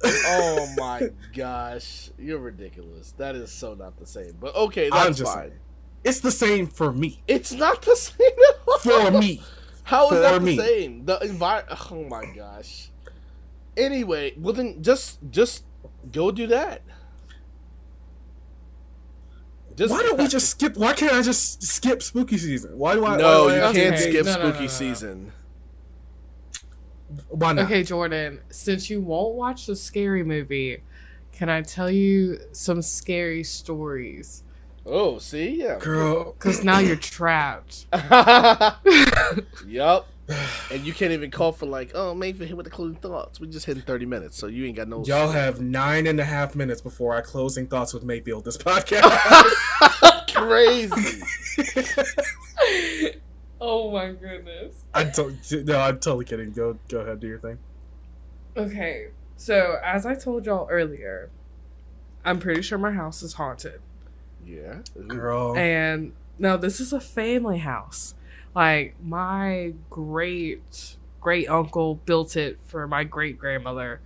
oh 0.04 0.74
my 0.76 1.08
gosh. 1.34 2.10
You're 2.18 2.38
ridiculous. 2.38 3.12
That 3.16 3.34
is 3.34 3.50
so 3.50 3.74
not 3.74 3.96
the 3.98 4.06
same. 4.06 4.36
But 4.38 4.54
okay, 4.54 4.86
I'm 4.86 5.06
that's 5.06 5.18
just 5.18 5.32
fine. 5.32 5.52
It's 6.04 6.20
the 6.20 6.30
same 6.30 6.66
for 6.66 6.92
me. 6.92 7.22
It's 7.26 7.52
not 7.52 7.82
the 7.82 7.96
same 7.96 8.28
at 8.28 8.68
all. 8.68 8.78
For 8.78 9.10
me. 9.10 9.42
How 9.82 10.04
is 10.04 10.10
for 10.10 10.18
that 10.18 10.42
me. 10.42 10.56
the 10.56 10.62
same? 10.62 11.04
The 11.04 11.18
environment. 11.20 11.78
Oh 11.90 12.04
my 12.04 12.26
gosh. 12.34 12.90
Anyway, 13.76 14.34
well 14.38 14.54
then 14.54 14.82
just 14.82 15.18
just 15.30 15.64
go 16.12 16.30
do 16.30 16.46
that. 16.48 16.82
Just 19.76 19.90
Why 19.92 20.02
don't 20.02 20.18
we 20.18 20.26
just 20.26 20.48
skip? 20.48 20.76
Why 20.76 20.94
can't 20.94 21.12
I 21.12 21.20
just 21.22 21.62
skip 21.62 22.02
spooky 22.02 22.38
season? 22.38 22.78
Why 22.78 22.94
do 22.94 23.04
I? 23.04 23.16
No, 23.16 23.44
why 23.44 23.50
do 23.50 23.56
you 23.56 23.62
I 23.62 23.66
have 23.66 23.74
can't 23.74 23.94
Okay, 23.94 24.10
skip 24.10 24.24
no, 24.24 24.32
no, 24.32 24.38
spooky 24.38 24.52
no, 24.52 24.54
no, 24.58 24.60
no. 24.62 24.66
season. 24.68 25.32
Why 27.28 27.52
not? 27.52 27.66
Okay, 27.66 27.82
Jordan, 27.82 28.40
since 28.48 28.88
you 28.90 29.00
won't 29.00 29.34
watch 29.34 29.66
the 29.66 29.76
scary 29.76 30.24
movie, 30.24 30.82
can 31.32 31.48
I 31.50 31.60
tell 31.62 31.90
you 31.90 32.38
some 32.52 32.80
scary 32.80 33.44
stories? 33.44 34.42
Oh, 34.86 35.18
see, 35.18 35.50
yeah. 35.62 35.78
Girl, 35.78 36.32
Because 36.32 36.64
now 36.64 36.78
you're 36.78 36.96
trapped. 36.96 37.86
yup. 39.66 40.08
And 40.72 40.84
you 40.84 40.92
can't 40.92 41.12
even 41.12 41.30
call 41.30 41.52
for 41.52 41.66
like, 41.66 41.92
oh, 41.94 42.14
Mayfield 42.14 42.48
hit 42.48 42.56
with 42.56 42.64
the 42.64 42.70
closing 42.70 42.96
thoughts. 42.96 43.38
We 43.40 43.46
just 43.48 43.66
hit 43.66 43.76
in 43.76 43.82
thirty 43.82 44.06
minutes, 44.06 44.36
so 44.36 44.46
you 44.46 44.64
ain't 44.64 44.76
got 44.76 44.88
no. 44.88 45.04
Y'all 45.04 45.30
have 45.30 45.60
nine 45.60 46.06
and 46.06 46.18
a 46.18 46.24
half 46.24 46.54
minutes 46.56 46.80
before 46.80 47.14
our 47.14 47.22
closing 47.22 47.66
thoughts 47.66 47.94
with 47.94 48.02
Mayfield 48.02 48.44
this 48.44 48.56
podcast. 48.56 49.02
crazy. 50.32 51.22
oh 53.60 53.90
my 53.90 54.12
goodness. 54.12 54.84
I'm 54.94 55.12
to- 55.12 55.64
no, 55.64 55.80
I'm 55.80 55.98
totally 55.98 56.24
kidding. 56.24 56.52
Go 56.52 56.78
go 56.88 57.00
ahead, 57.00 57.20
do 57.20 57.26
your 57.28 57.38
thing. 57.38 57.58
Okay, 58.56 59.08
so 59.36 59.78
as 59.84 60.06
I 60.06 60.14
told 60.14 60.46
y'all 60.46 60.68
earlier, 60.70 61.30
I'm 62.24 62.38
pretty 62.38 62.62
sure 62.62 62.78
my 62.78 62.92
house 62.92 63.22
is 63.22 63.34
haunted. 63.34 63.80
Yeah, 64.44 64.78
Girl. 65.08 65.56
And 65.56 66.12
now 66.38 66.56
this 66.56 66.80
is 66.80 66.92
a 66.92 67.00
family 67.00 67.58
house. 67.58 68.14
Like 68.56 68.94
my 69.02 69.74
great 69.90 70.96
great 71.20 71.48
uncle 71.48 71.96
built 71.96 72.36
it 72.36 72.58
for 72.64 72.88
my 72.88 73.04
great 73.04 73.38
grandmother. 73.38 74.00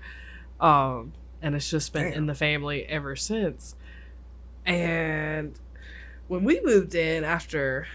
Um 0.61 1.13
and 1.41 1.55
it's 1.55 1.71
just 1.71 1.93
been 1.93 2.11
Damn. 2.11 2.13
in 2.15 2.27
the 2.27 2.35
family 2.35 2.85
ever 2.85 3.15
since. 3.15 3.77
And 4.67 5.55
when 6.27 6.43
we 6.43 6.61
moved 6.63 6.97
in 6.97 7.23
after 7.23 7.87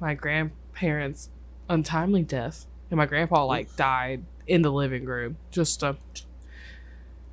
my 0.00 0.14
grandparents' 0.14 1.30
untimely 1.68 2.24
death, 2.24 2.66
and 2.90 2.98
my 2.98 3.06
grandpa 3.06 3.44
like 3.44 3.74
died 3.76 4.24
in 4.48 4.62
the 4.62 4.72
living 4.72 5.04
room 5.04 5.36
just 5.52 5.80
to 5.80 5.96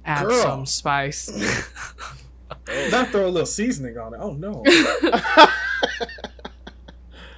add 0.06 0.28
Girl. 0.28 0.42
some 0.42 0.66
spice. 0.68 1.30
Not 2.92 3.08
throw 3.10 3.26
a 3.26 3.30
little 3.30 3.46
seasoning 3.48 3.98
on 3.98 4.14
it. 4.14 4.20
Oh 4.22 4.34
no. 4.34 4.64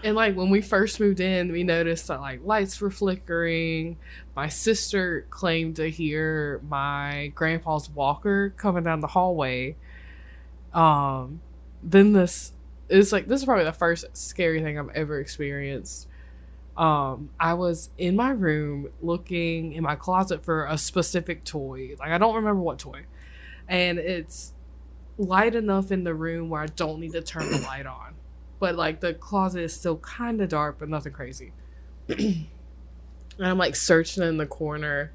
And 0.04 0.18
like 0.18 0.36
when 0.36 0.50
we 0.50 0.62
first 0.62 1.00
moved 1.00 1.22
in, 1.22 1.52
we 1.54 1.64
noticed 1.64 2.08
that 2.08 2.20
like 2.20 2.42
lights 2.44 2.80
were 2.82 2.92
flickering. 2.92 3.98
My 4.36 4.50
sister 4.50 5.26
claimed 5.30 5.78
to 5.78 5.90
hear 5.90 6.62
my 6.68 7.32
grandpa's 7.36 7.90
walker 7.90 8.54
coming 8.58 8.84
down 8.84 9.00
the 9.00 9.08
hallway. 9.08 9.78
Um, 10.74 11.40
then 11.82 12.12
this 12.12 12.52
it's 12.90 13.14
like 13.14 13.28
this 13.28 13.40
is 13.40 13.46
probably 13.46 13.64
the 13.64 13.72
first 13.72 14.06
scary 14.16 14.62
thing 14.62 14.78
I've 14.78 14.90
ever 14.90 15.22
experienced. 15.22 16.08
Um, 16.76 17.30
I 17.40 17.54
was 17.54 17.90
in 17.98 18.18
my 18.18 18.32
room 18.32 18.90
looking 19.02 19.72
in 19.72 19.84
my 19.84 19.96
closet 19.96 20.44
for 20.44 20.66
a 20.66 20.78
specific 20.78 21.46
toy. 21.46 21.96
Like 21.98 22.12
I 22.12 22.18
don't 22.18 22.36
remember 22.36 22.62
what 22.62 22.80
toy, 22.80 23.06
and 23.70 24.00
it's 24.00 24.54
light 25.18 25.56
enough 25.56 25.92
in 25.94 26.04
the 26.04 26.14
room 26.14 26.50
where 26.50 26.62
I 26.62 26.66
don't 26.66 27.00
need 27.00 27.14
to 27.14 27.22
turn 27.22 27.50
the 27.50 27.60
light 27.60 27.86
on 27.86 28.16
but 28.60 28.76
like 28.76 29.00
the 29.00 29.14
closet 29.14 29.62
is 29.62 29.74
still 29.74 29.98
kind 29.98 30.42
of 30.42 30.50
dark, 30.50 30.78
but 30.80 30.90
nothing 30.90 31.14
crazy. 31.14 31.52
and 32.08 32.48
I'm 33.40 33.58
like 33.58 33.76
searching 33.76 34.24
in 34.24 34.38
the 34.38 34.46
corner, 34.46 35.12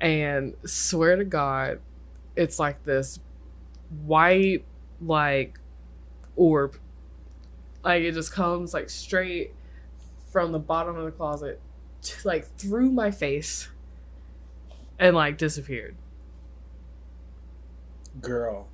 and 0.00 0.54
swear 0.64 1.16
to 1.16 1.24
God, 1.24 1.80
it's 2.36 2.58
like 2.58 2.84
this 2.84 3.20
white 4.04 4.64
like 5.00 5.58
orb, 6.36 6.76
like 7.84 8.02
it 8.02 8.12
just 8.12 8.32
comes 8.32 8.74
like 8.74 8.90
straight 8.90 9.54
from 10.30 10.52
the 10.52 10.58
bottom 10.58 10.96
of 10.96 11.04
the 11.04 11.10
closet, 11.10 11.60
to, 12.02 12.28
like 12.28 12.46
through 12.56 12.90
my 12.90 13.10
face, 13.10 13.68
and 14.98 15.16
like 15.16 15.38
disappeared. 15.38 15.96
Girl. 18.20 18.68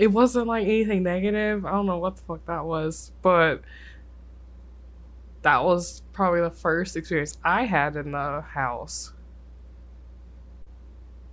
It 0.00 0.06
wasn't 0.10 0.46
like 0.46 0.64
anything 0.64 1.02
negative. 1.02 1.66
I 1.66 1.72
don't 1.72 1.84
know 1.84 1.98
what 1.98 2.16
the 2.16 2.22
fuck 2.22 2.46
that 2.46 2.64
was, 2.64 3.12
but 3.20 3.60
that 5.42 5.62
was 5.62 6.00
probably 6.14 6.40
the 6.40 6.50
first 6.50 6.96
experience 6.96 7.36
I 7.44 7.66
had 7.66 7.96
in 7.96 8.12
the 8.12 8.40
house. 8.40 9.12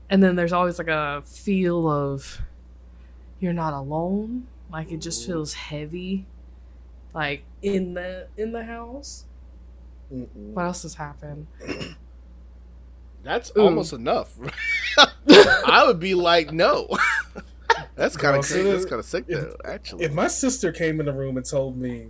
And 0.09 0.21
then 0.21 0.35
there's 0.35 0.51
always 0.51 0.79
like 0.79 0.89
a 0.89 1.23
feel 1.25 1.89
of 1.89 2.41
you're 3.39 3.53
not 3.53 3.71
alone. 3.71 4.47
Like 4.69 4.91
it 4.91 4.97
just 4.97 5.25
feels 5.25 5.53
heavy 5.53 6.25
like 7.13 7.43
in 7.61 7.93
the 7.93 8.27
in 8.35 8.51
the 8.51 8.65
house. 8.65 9.27
Mm-mm. 10.13 10.27
What 10.35 10.65
else 10.65 10.83
has 10.83 10.95
happened? 10.95 11.47
That's 13.23 13.49
Ooh. 13.57 13.61
almost 13.61 13.93
enough. 13.93 14.33
I 14.97 15.85
would 15.87 16.01
be 16.01 16.15
like, 16.15 16.51
no. 16.51 16.89
That's 17.97 18.15
kind 18.15 18.37
of 18.37 18.45
so 18.45 18.55
crazy. 18.55 18.71
That's 18.71 18.85
kind 18.85 18.99
of 18.99 19.05
sick, 19.05 19.25
if- 19.27 19.41
though. 19.41 19.55
Actually, 19.65 20.05
If 20.05 20.13
my 20.13 20.27
sister 20.27 20.71
came 20.71 20.99
in 20.99 21.05
the 21.07 21.13
room 21.13 21.35
and 21.37 21.45
told 21.45 21.77
me 21.77 22.09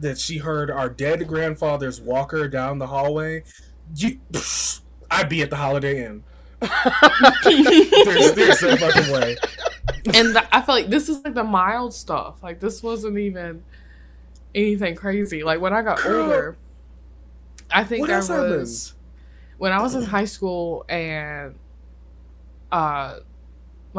that 0.00 0.18
she 0.18 0.38
heard 0.38 0.70
our 0.70 0.88
dead 0.88 1.26
grandfather's 1.26 2.00
walker 2.00 2.48
down 2.48 2.78
the 2.78 2.88
hallway, 2.88 3.44
you, 3.96 4.18
I'd 5.10 5.28
be 5.28 5.42
at 5.42 5.50
the 5.50 5.56
Holiday 5.56 6.04
Inn. 6.04 6.24
There's, 7.44 8.32
there's 8.32 8.62
no 8.62 8.76
fucking 8.76 9.12
way. 9.12 9.36
and 10.14 10.34
th- 10.34 10.46
I 10.52 10.60
feel 10.60 10.74
like 10.74 10.88
this 10.88 11.08
is 11.08 11.22
like 11.24 11.34
the 11.34 11.44
mild 11.44 11.94
stuff. 11.94 12.42
Like 12.42 12.60
this 12.60 12.82
wasn't 12.82 13.16
even 13.18 13.62
anything 14.54 14.94
crazy. 14.96 15.42
Like 15.44 15.60
when 15.60 15.72
I 15.72 15.82
got 15.82 15.98
Girl. 15.98 16.24
older, 16.24 16.56
I 17.70 17.84
think 17.84 18.00
What 18.02 18.10
I 18.10 18.14
else 18.14 18.28
was 18.28 18.94
when 19.58 19.72
I 19.72 19.80
was 19.82 19.94
in 19.94 20.02
high 20.02 20.24
school 20.24 20.84
and 20.88 21.54
uh 22.72 23.18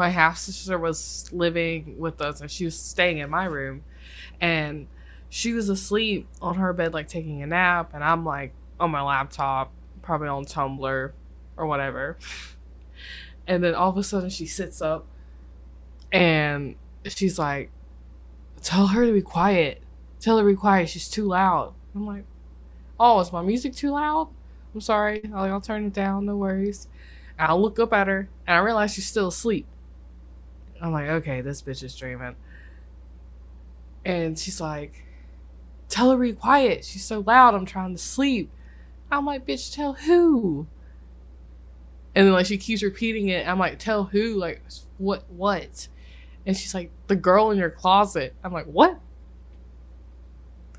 my 0.00 0.08
half 0.08 0.38
sister 0.38 0.78
was 0.78 1.28
living 1.30 1.94
with 1.98 2.22
us 2.22 2.40
and 2.40 2.50
she 2.50 2.64
was 2.64 2.74
staying 2.74 3.18
in 3.18 3.28
my 3.28 3.44
room 3.44 3.84
and 4.40 4.86
she 5.28 5.52
was 5.52 5.68
asleep 5.68 6.26
on 6.40 6.54
her 6.54 6.72
bed 6.72 6.94
like 6.94 7.06
taking 7.06 7.42
a 7.42 7.46
nap 7.46 7.90
and 7.92 8.02
I'm 8.02 8.24
like 8.24 8.54
on 8.80 8.90
my 8.90 9.02
laptop, 9.02 9.70
probably 10.00 10.28
on 10.28 10.46
Tumblr 10.46 11.12
or 11.56 11.66
whatever. 11.66 12.16
And 13.46 13.64
then 13.64 13.74
all 13.74 13.90
of 13.90 13.96
a 13.96 14.02
sudden 14.02 14.30
she 14.30 14.46
sits 14.46 14.80
up 14.80 15.06
and 16.12 16.76
she's 17.04 17.38
like, 17.38 17.70
Tell 18.62 18.88
her 18.88 19.04
to 19.04 19.12
be 19.12 19.22
quiet. 19.22 19.82
Tell 20.20 20.38
her 20.38 20.44
to 20.44 20.50
be 20.50 20.56
quiet. 20.56 20.88
She's 20.88 21.08
too 21.08 21.24
loud. 21.24 21.74
I'm 21.94 22.06
like, 22.06 22.24
Oh, 22.98 23.18
is 23.20 23.32
my 23.32 23.42
music 23.42 23.74
too 23.74 23.90
loud? 23.90 24.28
I'm 24.72 24.80
sorry. 24.80 25.22
I'll, 25.34 25.44
I'll 25.44 25.60
turn 25.60 25.84
it 25.84 25.92
down. 25.92 26.26
No 26.26 26.36
worries. 26.36 26.86
And 27.38 27.50
I 27.50 27.54
look 27.54 27.78
up 27.78 27.92
at 27.92 28.06
her 28.06 28.28
and 28.46 28.56
I 28.56 28.60
realize 28.60 28.94
she's 28.94 29.08
still 29.08 29.28
asleep. 29.28 29.66
I'm 30.80 30.92
like, 30.92 31.08
okay, 31.08 31.40
this 31.40 31.62
bitch 31.62 31.82
is 31.82 31.94
dreaming. 31.94 32.36
And 34.04 34.38
she's 34.38 34.60
like, 34.60 35.04
Tell 35.90 36.12
her 36.12 36.16
to 36.16 36.22
be 36.22 36.32
quiet. 36.32 36.84
She's 36.84 37.04
so 37.04 37.18
loud. 37.26 37.54
I'm 37.54 37.66
trying 37.66 37.92
to 37.92 38.00
sleep. 38.00 38.50
I'm 39.10 39.26
like, 39.26 39.44
bitch, 39.44 39.74
tell 39.74 39.94
who? 39.94 40.68
And 42.14 42.26
then 42.26 42.32
like 42.32 42.46
she 42.46 42.58
keeps 42.58 42.82
repeating 42.82 43.28
it. 43.28 43.46
I'm 43.46 43.58
like, 43.58 43.80
tell 43.80 44.04
who? 44.04 44.34
Like 44.34 44.62
what 44.98 45.24
what? 45.28 45.88
And 46.46 46.56
she's 46.56 46.74
like, 46.74 46.92
the 47.08 47.16
girl 47.16 47.50
in 47.50 47.58
your 47.58 47.70
closet. 47.70 48.34
I'm 48.44 48.52
like, 48.52 48.66
what? 48.66 49.00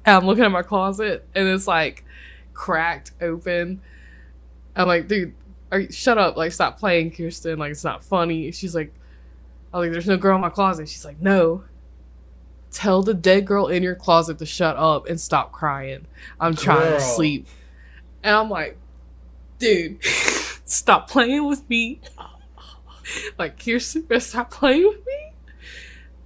And 0.05 0.15
I'm 0.15 0.25
looking 0.25 0.45
at 0.45 0.51
my 0.51 0.63
closet 0.63 1.27
and 1.35 1.47
it's 1.47 1.67
like 1.67 2.05
cracked 2.53 3.11
open. 3.21 3.81
I'm 4.77 4.87
like, 4.87 5.09
dude, 5.09 5.33
are 5.73 5.79
you, 5.79 5.91
shut 5.91 6.17
up. 6.17 6.37
Like, 6.37 6.53
stop 6.53 6.79
playing, 6.79 7.11
Kirsten. 7.11 7.59
Like, 7.59 7.71
it's 7.71 7.83
not 7.83 8.03
funny. 8.03 8.51
She's 8.51 8.73
like, 8.73 8.93
I 9.73 9.77
was 9.77 9.85
like, 9.85 9.91
there's 9.91 10.07
no 10.07 10.17
girl 10.17 10.35
in 10.35 10.41
my 10.41 10.49
closet. 10.49 10.89
She's 10.89 11.05
like, 11.05 11.21
no. 11.21 11.63
Tell 12.71 13.03
the 13.03 13.13
dead 13.13 13.45
girl 13.45 13.67
in 13.67 13.83
your 13.83 13.95
closet 13.95 14.39
to 14.39 14.45
shut 14.45 14.77
up 14.77 15.07
and 15.07 15.19
stop 15.19 15.51
crying. 15.51 16.07
I'm 16.39 16.55
trying 16.55 16.89
Girl. 16.89 16.99
to 16.99 17.01
sleep. 17.01 17.47
And 18.23 18.33
I'm 18.33 18.49
like, 18.49 18.77
dude, 19.59 20.03
stop 20.65 21.09
playing 21.09 21.47
with 21.47 21.69
me. 21.69 21.99
Like, 23.37 23.61
Kirsten, 23.61 24.07
stop 24.21 24.51
playing 24.51 24.87
with 24.87 25.05
me. 25.05 25.33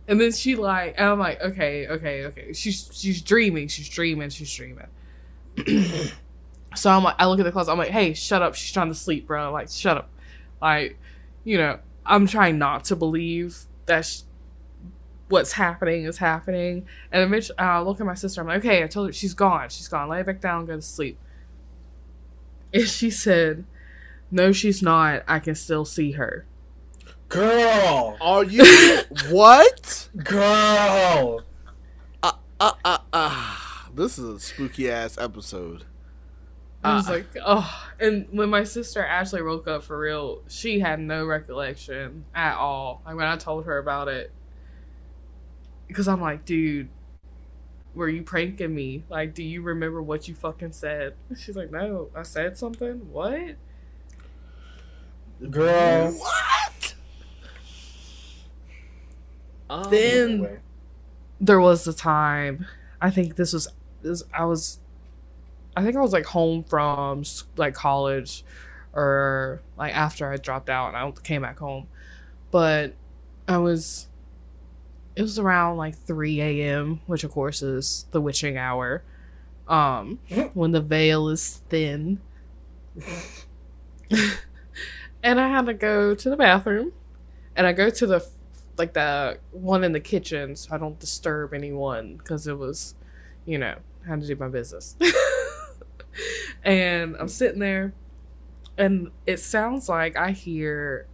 And 0.07 0.21
then 0.21 0.31
she 0.31 0.55
like, 0.55 0.95
and 0.97 1.09
I'm 1.09 1.19
like, 1.19 1.41
okay, 1.41 1.87
okay, 1.87 2.25
okay. 2.25 2.53
She's 2.53 2.89
she's 2.93 3.21
dreaming, 3.21 3.67
she's 3.67 3.89
dreaming, 3.89 4.29
she's 4.29 4.53
dreaming. 4.53 4.85
so 6.75 6.91
I'm 6.91 7.03
like, 7.03 7.15
I 7.17 7.25
look 7.25 7.39
at 7.39 7.43
the 7.43 7.51
closet. 7.51 7.71
I'm 7.71 7.77
like, 7.77 7.89
hey, 7.89 8.13
shut 8.13 8.43
up. 8.43 8.53
She's 8.53 8.71
trying 8.71 8.89
to 8.89 8.95
sleep, 8.95 9.25
bro. 9.25 9.51
Like, 9.51 9.69
shut 9.69 9.97
up. 9.97 10.09
Like, 10.61 10.97
you 11.43 11.57
know, 11.57 11.79
I'm 12.05 12.27
trying 12.27 12.57
not 12.57 12.85
to 12.85 12.95
believe 12.95 13.57
that 13.85 14.05
sh- 14.05 14.21
what's 15.29 15.53
happening 15.53 16.05
is 16.05 16.17
happening. 16.17 16.85
And 17.11 17.23
eventually, 17.23 17.57
I 17.57 17.79
look 17.81 17.99
at 17.99 18.05
my 18.05 18.13
sister. 18.13 18.41
I'm 18.41 18.47
like, 18.47 18.59
okay, 18.59 18.83
I 18.83 18.87
told 18.87 19.07
her 19.07 19.13
she's 19.13 19.33
gone. 19.33 19.69
She's 19.69 19.87
gone. 19.87 20.09
Lay 20.09 20.21
back 20.23 20.39
down, 20.41 20.65
go 20.65 20.75
to 20.75 20.81
sleep. 20.81 21.17
And 22.73 22.87
she 22.87 23.09
said, 23.09 23.65
no, 24.31 24.51
she's 24.51 24.81
not. 24.81 25.23
I 25.27 25.39
can 25.39 25.55
still 25.55 25.85
see 25.85 26.11
her. 26.11 26.45
Girl, 27.29 28.17
are 28.21 28.43
you 28.43 28.63
what? 29.29 30.09
girl. 30.23 31.41
Uh, 32.21 32.31
uh, 32.59 32.71
uh, 32.83 32.97
uh. 33.11 33.57
This 33.93 34.19
is 34.19 34.25
a 34.29 34.39
spooky 34.39 34.91
ass 34.91 35.17
episode. 35.17 35.85
I 36.85 36.95
was 36.95 37.07
Ah. 37.07 37.11
like, 37.11 37.25
oh. 37.45 37.87
And 37.99 38.27
when 38.31 38.49
my 38.49 38.63
sister 38.63 39.03
actually 39.05 39.41
woke 39.43 39.67
up 39.67 39.83
for 39.83 39.97
real, 39.97 40.41
she 40.47 40.79
had 40.79 40.99
no 40.99 41.25
recollection 41.25 42.25
at 42.35 42.55
all. 42.57 43.01
Like 43.05 43.15
when 43.15 43.25
I 43.27 43.37
told 43.37 43.65
her 43.65 43.77
about 43.77 44.07
it, 44.07 44.31
because 45.87 46.07
I'm 46.07 46.21
like, 46.21 46.45
dude, 46.45 46.89
were 47.93 48.09
you 48.09 48.23
pranking 48.23 48.73
me? 48.75 49.03
Like, 49.09 49.33
do 49.33 49.43
you 49.43 49.61
remember 49.61 50.01
what 50.01 50.27
you 50.27 50.35
fucking 50.35 50.73
said? 50.73 51.15
She's 51.37 51.55
like, 51.55 51.71
no, 51.71 52.09
I 52.15 52.23
said 52.23 52.57
something. 52.57 53.11
What? 53.11 53.55
Girl. 55.49 56.11
What? 56.11 56.95
Um, 59.69 59.89
Then 59.89 60.59
there 61.41 61.59
was 61.59 61.83
the 61.83 61.93
time. 61.93 62.65
I 63.01 63.09
think 63.09 63.35
this 63.35 63.53
was 63.53 63.67
this. 64.01 64.23
I 64.33 64.45
was. 64.45 64.79
I 65.75 65.83
think 65.83 65.95
I 65.97 66.01
was 66.01 66.13
like 66.13 66.25
home 66.25 66.63
from 66.63 67.23
like 67.57 67.73
college, 67.73 68.43
or 68.93 69.61
like 69.77 69.95
after 69.95 70.31
I 70.31 70.37
dropped 70.37 70.69
out 70.69 70.87
and 70.89 70.97
I 70.97 71.11
came 71.21 71.41
back 71.41 71.59
home, 71.59 71.87
but 72.51 72.93
I 73.47 73.57
was. 73.57 74.07
It 75.15 75.21
was 75.21 75.39
around 75.39 75.77
like 75.77 75.97
three 75.97 76.41
a.m., 76.41 76.99
which 77.05 77.23
of 77.23 77.31
course 77.31 77.61
is 77.61 78.05
the 78.11 78.19
witching 78.19 78.57
hour, 78.57 79.01
um, 79.67 80.19
when 80.53 80.71
the 80.71 80.81
veil 80.81 81.29
is 81.29 81.61
thin. 81.69 82.19
and 85.23 85.39
I 85.39 85.47
had 85.47 85.65
to 85.67 85.73
go 85.73 86.15
to 86.15 86.29
the 86.29 86.35
bathroom, 86.35 86.91
and 87.55 87.65
I 87.65 87.73
go 87.73 87.89
to 87.89 88.05
the 88.05 88.27
like 88.77 88.93
the 88.93 89.39
one 89.51 89.83
in 89.83 89.91
the 89.93 89.99
kitchen 89.99 90.55
so 90.55 90.75
I 90.75 90.77
don't 90.77 90.99
disturb 90.99 91.53
anyone 91.53 92.17
because 92.17 92.47
it 92.47 92.57
was, 92.57 92.95
you 93.45 93.57
know, 93.57 93.75
I 94.05 94.09
had 94.09 94.21
to 94.21 94.27
do 94.27 94.35
my 94.35 94.49
business. 94.49 94.95
and 96.63 97.15
I'm 97.19 97.27
sitting 97.27 97.59
there, 97.59 97.93
and 98.77 99.09
it 99.25 99.39
sounds 99.39 99.89
like 99.89 100.17
I 100.17 100.31
hear 100.31 101.07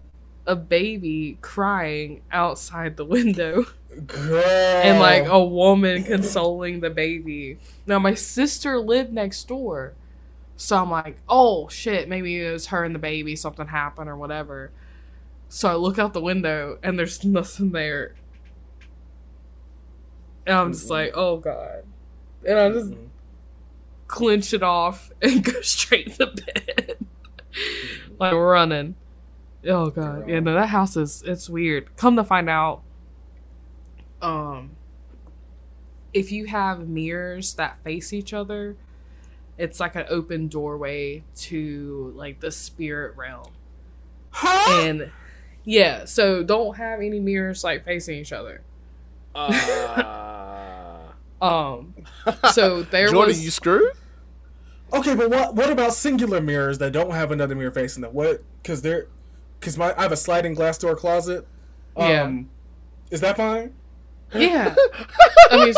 a 0.47 0.55
baby 0.55 1.37
crying 1.41 2.21
outside 2.31 2.97
the 2.97 3.05
window 3.17 3.65
Girl. 4.07 4.43
and 4.43 4.99
like 4.99 5.25
a 5.27 5.43
woman 5.43 6.03
consoling 6.03 6.79
the 6.79 6.89
baby. 6.89 7.57
Now 7.85 7.99
my 7.99 8.13
sister 8.15 8.79
lived 8.79 9.13
next 9.13 9.47
door. 9.47 9.93
So 10.57 10.77
I'm 10.77 10.91
like, 10.91 11.17
oh 11.27 11.67
shit, 11.69 12.07
maybe 12.07 12.39
it 12.39 12.51
was 12.51 12.67
her 12.67 12.83
and 12.83 12.93
the 12.93 12.99
baby, 12.99 13.35
something 13.35 13.67
happened 13.67 14.09
or 14.09 14.15
whatever. 14.15 14.71
So 15.49 15.69
I 15.69 15.75
look 15.75 15.99
out 15.99 16.13
the 16.13 16.21
window 16.21 16.77
and 16.83 16.97
there's 16.97 17.23
nothing 17.25 17.71
there. 17.71 18.15
And 20.45 20.55
I'm 20.55 20.73
just 20.73 20.89
like, 20.89 21.11
oh 21.15 21.37
god. 21.37 21.83
And 22.47 22.57
I'm 22.59 22.73
just 22.73 22.91
Mhm. 22.91 23.07
Clinch 24.11 24.53
it 24.53 24.61
off 24.61 25.09
and 25.21 25.43
go 25.43 25.53
straight 25.61 26.13
to 26.15 26.27
bed. 26.27 26.97
like 28.19 28.33
running. 28.33 28.95
Oh 29.67 29.89
god. 29.89 30.29
Yeah, 30.29 30.39
no, 30.41 30.53
that 30.53 30.67
house 30.67 30.95
is 30.95 31.23
it's 31.25 31.49
weird. 31.49 31.95
Come 31.95 32.15
to 32.17 32.23
find 32.23 32.49
out, 32.49 32.81
um 34.21 34.71
if 36.13 36.31
you 36.31 36.45
have 36.45 36.87
mirrors 36.87 37.53
that 37.53 37.79
face 37.79 38.11
each 38.11 38.33
other, 38.33 38.75
it's 39.57 39.79
like 39.79 39.95
an 39.95 40.05
open 40.09 40.49
doorway 40.49 41.23
to 41.37 42.11
like 42.15 42.41
the 42.41 42.51
spirit 42.51 43.15
realm. 43.15 43.53
Huh? 44.31 44.81
And 44.83 45.11
yeah, 45.63 46.03
so 46.05 46.43
don't 46.43 46.75
have 46.75 46.99
any 46.99 47.19
mirrors 47.19 47.63
like 47.63 47.85
facing 47.85 48.17
each 48.17 48.33
other. 48.33 48.61
Uh, 49.33 50.67
Um 51.41 51.95
so 52.51 52.83
there 52.83 53.05
was 53.05 53.11
Jordan, 53.13 53.27
was 53.29 53.43
you 53.43 53.49
screwed? 53.49 53.93
Okay, 54.93 55.15
but 55.15 55.29
what 55.29 55.55
what 55.55 55.69
about 55.71 55.93
singular 55.93 56.41
mirrors 56.41 56.77
that 56.79 56.91
don't 56.91 57.11
have 57.11 57.31
another 57.31 57.55
mirror 57.55 57.71
facing 57.71 58.01
them? 58.01 58.13
What? 58.13 58.41
Because 58.61 58.81
they're 58.81 59.07
because 59.59 59.77
my 59.77 59.93
I 59.97 60.01
have 60.03 60.11
a 60.11 60.17
sliding 60.17 60.53
glass 60.53 60.77
door 60.77 60.95
closet. 60.95 61.47
Um, 61.95 62.09
Yeah. 62.09 62.31
Is 63.11 63.21
that 63.21 63.37
fine? 63.37 63.73
Yeah. 64.33 64.75
I 65.51 65.65
mean 65.65 65.73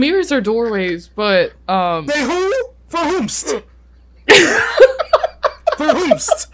mirrors 0.00 0.32
are 0.32 0.40
doorways, 0.40 1.08
but 1.08 1.52
um 1.68 2.06
They 2.06 2.22
who? 2.22 2.52
For 2.88 2.98
whomst? 2.98 3.62
For 5.76 5.86
whomst? 5.86 6.46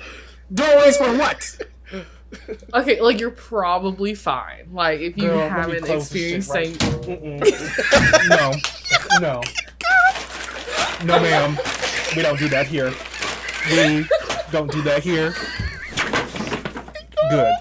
Doorways 0.53 0.97
for 0.97 1.17
what? 1.17 1.59
okay, 2.75 3.01
like 3.01 3.21
you're 3.21 3.31
probably 3.31 4.15
fine. 4.15 4.69
Like 4.73 5.01
if 5.01 5.17
you 5.17 5.29
Girl, 5.29 5.49
haven't 5.49 5.85
close 5.85 6.09
this 6.09 6.23
shit 6.23 6.37
experienced 6.39 6.55
right- 6.55 6.81
saying 7.07 8.21
No. 8.31 8.53
No. 9.21 9.43
No, 11.05 11.19
ma'am. 11.19 11.59
We 12.15 12.23
don't 12.23 12.39
do 12.39 12.49
that 12.49 12.67
here. 12.67 12.93
We 13.71 14.07
don't 14.53 14.71
do 14.71 14.83
that 14.83 15.03
here. 15.03 15.35
Good. 17.31 17.55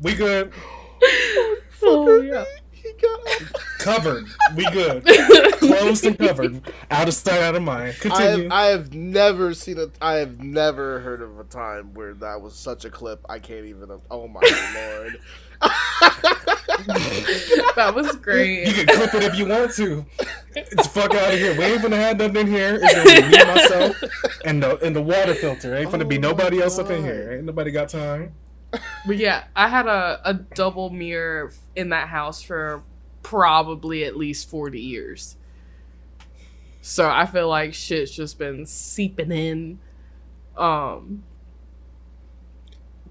We 0.00 0.14
good. 0.14 0.52
Oh 1.82 2.20
yeah. 2.20 2.44
He 2.72 2.92
got. 3.00 3.20
Covered. 3.78 4.26
We 4.56 4.64
good. 4.70 5.04
Closed 5.58 6.04
and 6.04 6.18
covered. 6.18 6.60
Out 6.90 7.08
of 7.08 7.14
sight, 7.14 7.40
out 7.42 7.54
of 7.54 7.62
mind. 7.62 7.82
I 7.82 7.86
have, 7.86 8.00
Continue. 8.00 8.48
I 8.50 8.66
have 8.66 8.92
never 8.94 9.54
seen 9.54 9.78
a. 9.78 9.90
I 10.00 10.14
have 10.14 10.42
never 10.42 11.00
heard 11.00 11.22
of 11.22 11.38
a 11.38 11.44
time 11.44 11.94
where 11.94 12.14
that 12.14 12.40
was 12.42 12.54
such 12.54 12.84
a 12.84 12.90
clip. 12.90 13.24
I 13.28 13.38
can't 13.38 13.64
even. 13.66 14.00
Oh 14.10 14.28
my 14.28 14.40
lord! 14.74 15.20
That 17.76 17.92
was 17.94 18.14
great. 18.16 18.66
You 18.66 18.72
great. 18.72 18.88
can 18.88 18.96
clip 18.96 19.14
it 19.14 19.24
if 19.24 19.38
you 19.38 19.46
want 19.46 19.72
to. 19.74 20.04
It's 20.56 20.86
fuck 20.88 21.14
out 21.14 21.32
of 21.34 21.38
here. 21.38 21.56
We 21.58 21.64
ain't 21.64 21.82
gonna 21.82 21.96
have 21.96 22.16
nothing 22.18 22.36
in 22.36 22.46
here. 22.46 22.78
It's 22.82 22.94
gonna 22.94 23.22
be 23.22 23.28
me 23.28 23.38
and 23.38 23.48
myself 23.54 23.96
and 24.44 24.62
the 24.62 24.78
and 24.84 24.94
the 24.96 25.02
water 25.02 25.34
filter. 25.34 25.76
Ain't 25.76 25.90
gonna 25.90 26.04
be 26.04 26.16
Oh 26.16 26.20
nobody 26.20 26.58
my 26.58 26.64
else 26.64 26.78
up 26.78 26.90
in 26.90 27.02
here. 27.02 27.32
Ain't 27.34 27.44
nobody 27.44 27.70
got 27.70 27.88
time. 27.88 28.34
But 29.06 29.16
yeah, 29.18 29.44
I 29.54 29.68
had 29.68 29.86
a, 29.86 30.20
a 30.24 30.34
double 30.34 30.90
mirror 30.90 31.52
in 31.76 31.90
that 31.90 32.08
house 32.08 32.42
for 32.42 32.82
probably 33.22 34.04
at 34.04 34.16
least 34.16 34.48
40 34.50 34.80
years. 34.80 35.36
So 36.80 37.08
I 37.08 37.24
feel 37.26 37.48
like 37.48 37.72
shit's 37.72 38.10
just 38.10 38.38
been 38.38 38.66
seeping 38.66 39.32
in. 39.32 39.78
Um 40.56 41.24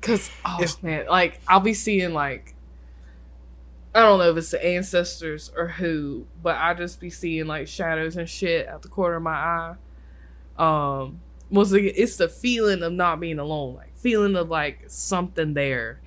cuz 0.02 0.30
oh 0.46 0.58
It's- 0.62 0.82
man, 0.84 1.06
like 1.10 1.39
I'll 1.48 1.60
be 1.60 1.74
seeing 1.74 2.14
like 2.14 2.53
I 3.96 4.02
don't 4.02 4.18
know 4.20 4.32
if 4.32 4.38
it's 4.38 4.52
the 4.52 4.66
ancestors 4.66 5.52
or 5.56 5.68
who, 5.68 6.26
but 6.41 6.56
I 6.58 6.74
just 6.74 7.00
be 7.00 7.10
seeing 7.10 7.46
like 7.46 7.68
shadows 7.68 8.18
and 8.18 8.28
shit 8.28 8.68
out 8.68 8.82
the 8.82 8.88
corner 8.88 9.16
of 9.18 9.24
my 9.24 9.32
eye. 9.32 9.76
Um 10.58 11.20
again, 11.52 11.94
it's 11.96 12.18
the 12.18 12.28
feeling 12.30 12.82
of 12.82 12.91
not 12.94 13.20
being 13.20 13.38
alone, 13.39 13.76
like 13.76 13.96
feeling 13.98 14.36
of 14.36 14.50
like 14.50 14.86
something 14.88 15.54
there. 15.54 16.00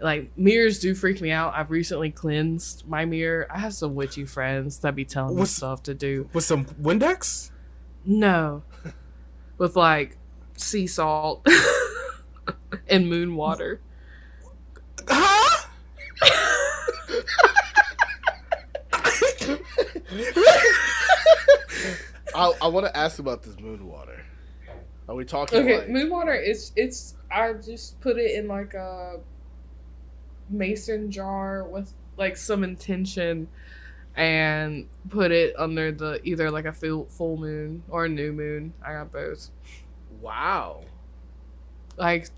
Like 0.00 0.36
mirrors 0.36 0.78
do 0.80 0.94
freak 0.94 1.20
me 1.20 1.30
out. 1.30 1.52
I've 1.54 1.70
recently 1.70 2.10
cleansed 2.10 2.88
my 2.88 3.04
mirror. 3.04 3.46
I 3.50 3.58
have 3.58 3.74
some 3.74 3.94
witchy 3.94 4.24
friends 4.24 4.78
that 4.78 4.96
be 4.96 5.04
telling 5.04 5.36
me 5.36 5.40
What's- 5.40 5.52
stuff 5.52 5.82
to 5.84 5.94
do. 5.94 6.28
With 6.32 6.44
some 6.44 6.64
Windex? 6.64 7.50
No, 8.04 8.62
with 9.58 9.76
like 9.76 10.16
sea 10.56 10.86
salt 10.86 11.46
and 12.88 13.08
moon 13.08 13.36
water. 13.36 13.80
Huh? 16.22 16.56
I, 22.34 22.52
I 22.62 22.68
want 22.68 22.86
to 22.86 22.96
ask 22.96 23.18
about 23.18 23.42
this 23.42 23.58
moon 23.58 23.86
water. 23.86 24.24
Are 25.08 25.14
we 25.14 25.24
talking 25.24 25.58
Okay, 25.60 25.78
like? 25.78 25.88
moon 25.88 26.10
water. 26.10 26.32
It's 26.34 26.72
it's. 26.76 27.14
I 27.30 27.52
just 27.54 28.00
put 28.00 28.16
it 28.18 28.32
in 28.38 28.46
like 28.46 28.74
a 28.74 29.18
mason 30.48 31.10
jar 31.10 31.64
with 31.64 31.92
like 32.16 32.36
some 32.36 32.62
intention, 32.62 33.48
and 34.14 34.88
put 35.08 35.32
it 35.32 35.54
under 35.58 35.90
the 35.90 36.20
either 36.22 36.50
like 36.50 36.64
a 36.64 36.72
full 36.72 37.06
full 37.06 37.36
moon 37.36 37.82
or 37.88 38.04
a 38.04 38.08
new 38.08 38.32
moon. 38.32 38.72
I 38.84 38.92
got 38.92 39.12
both. 39.12 39.50
Wow. 40.20 40.84
Like 41.96 42.28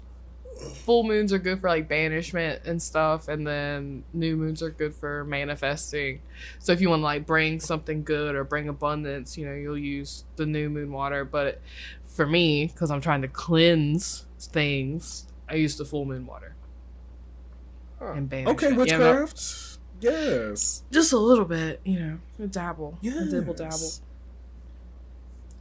full 0.62 1.02
moons 1.04 1.32
are 1.32 1.38
good 1.38 1.60
for 1.60 1.68
like 1.68 1.88
banishment 1.88 2.62
and 2.64 2.80
stuff, 2.82 3.28
and 3.28 3.46
then 3.46 4.04
new 4.12 4.36
moons 4.36 4.62
are 4.62 4.70
good 4.70 4.94
for 4.94 5.24
manifesting. 5.24 6.20
So 6.58 6.72
if 6.72 6.80
you 6.80 6.88
want 6.90 7.00
to 7.00 7.04
like 7.04 7.26
bring 7.26 7.60
something 7.60 8.02
good 8.04 8.34
or 8.34 8.44
bring 8.44 8.68
abundance, 8.68 9.36
you 9.38 9.46
know, 9.46 9.54
you'll 9.54 9.78
use 9.78 10.24
the 10.36 10.46
new 10.46 10.68
moon 10.70 10.92
water. 10.92 11.24
But 11.24 11.60
for 12.06 12.26
me, 12.26 12.66
because 12.66 12.90
I'm 12.90 13.00
trying 13.00 13.22
to 13.22 13.28
cleanse 13.28 14.26
things, 14.38 15.26
I 15.48 15.54
use 15.54 15.76
the 15.76 15.84
full 15.84 16.04
moon 16.04 16.26
water 16.26 16.54
Huh. 17.98 18.12
and 18.12 18.28
banish. 18.28 18.48
Okay, 18.54 18.66
it. 18.66 18.70
Yeah, 18.88 18.96
no, 18.98 19.12
witchcraft. 19.20 19.78
Yes. 20.00 20.82
just 20.90 21.12
a 21.12 21.18
little 21.18 21.44
bit, 21.44 21.80
you 21.84 22.00
know, 22.00 22.18
a 22.40 22.48
dabble, 22.48 22.98
a 23.04 23.24
dibble 23.26 23.54
dabble. 23.54 23.92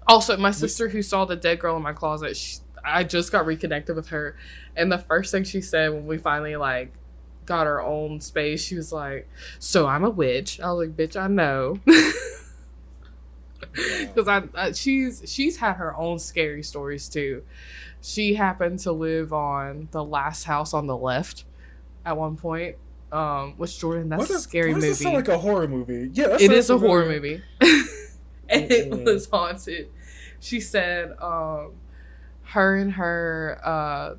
Also, 0.08 0.36
my 0.38 0.50
sister 0.52 0.90
who 0.90 1.02
saw 1.04 1.26
the 1.26 1.36
dead 1.36 1.60
girl 1.60 1.78
in 1.78 1.84
my 1.84 1.94
closet, 1.94 2.36
she, 2.36 2.58
I 2.84 3.04
just 3.04 3.32
got 3.32 3.46
reconnected 3.46 3.96
with 3.96 4.10
her, 4.10 4.36
and 4.76 4.92
the 4.92 4.98
first 4.98 5.32
thing 5.32 5.44
she 5.44 5.62
said 5.62 5.94
when 5.94 6.08
we 6.08 6.18
finally 6.18 6.56
like 6.56 6.94
got 7.46 7.68
our 7.68 7.82
own 7.82 8.20
space, 8.22 8.64
she 8.64 8.76
was 8.76 8.92
like, 8.92 9.30
"So 9.60 9.88
I'm 9.88 10.04
a 10.04 10.10
witch." 10.10 10.60
I 10.60 10.72
was 10.72 10.88
like, 10.88 10.98
"Bitch, 10.98 11.20
I 11.20 11.28
know," 11.28 11.80
because 13.60 14.28
I, 14.28 14.44
I 14.56 14.72
she's 14.72 15.24
she's 15.26 15.58
had 15.58 15.74
her 15.74 15.96
own 15.96 16.20
scary 16.20 16.64
stories 16.64 17.10
too. 17.10 17.44
She 18.02 18.34
happened 18.34 18.80
to 18.80 18.92
live 18.92 19.32
on 19.32 19.88
the 19.92 20.04
last 20.04 20.46
house 20.46 20.74
on 20.74 20.88
the 20.88 20.98
left 20.98 21.46
at 22.06 22.18
one 22.18 22.36
point, 22.36 22.78
um, 23.12 23.54
which 23.58 23.80
Jordan, 23.80 24.10
that's 24.10 24.30
a 24.30 24.40
scary 24.40 24.74
movie. 24.74 24.94
sound 24.94 25.16
like 25.16 25.28
a 25.28 25.38
horror 25.38 25.68
movie? 25.68 26.10
Yeah, 26.14 26.38
it 26.40 26.70
a 26.70 26.78
horror 26.78 27.06
movie. 27.06 27.44
and 28.50 28.72
it 28.72 28.90
was 28.90 29.30
haunted. 29.30 29.90
She 30.40 30.60
said, 30.60 31.14
um, 31.22 31.74
her 32.52 32.78
and 32.78 32.94
her 32.94 33.60
uh, 33.64 34.16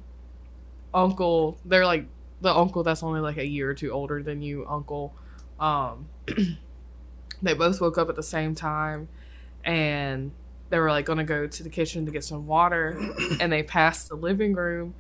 uncle, 0.95 1.59
they're 1.65 1.87
like 1.87 2.07
the 2.41 2.55
uncle 2.55 2.83
that's 2.83 3.03
only 3.03 3.21
like 3.21 3.37
a 3.37 3.47
year 3.47 3.71
or 3.71 3.75
two 3.75 3.91
older 3.91 4.23
than 4.23 4.43
you, 4.43 4.67
uncle. 4.69 5.15
Um, 5.61 6.09
they 7.43 7.55
both 7.55 7.81
woke 7.81 7.99
up 7.99 8.09
at 8.09 8.17
the 8.17 8.23
same 8.23 8.55
time 8.55 9.09
and 9.65 10.33
they 10.71 10.79
were 10.79 10.91
like 10.91 11.05
gonna 11.05 11.25
go 11.25 11.47
to 11.47 11.63
the 11.63 11.69
kitchen 11.69 12.07
to 12.07 12.13
get 12.13 12.25
some 12.25 12.47
water 12.47 12.99
and 13.41 13.53
they 13.53 13.63
pass 13.63 14.09
the 14.09 14.15
living 14.15 14.55
room 14.55 14.95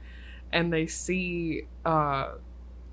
and 0.53 0.72
they 0.72 0.87
see 0.87 1.64
uh 1.85 2.33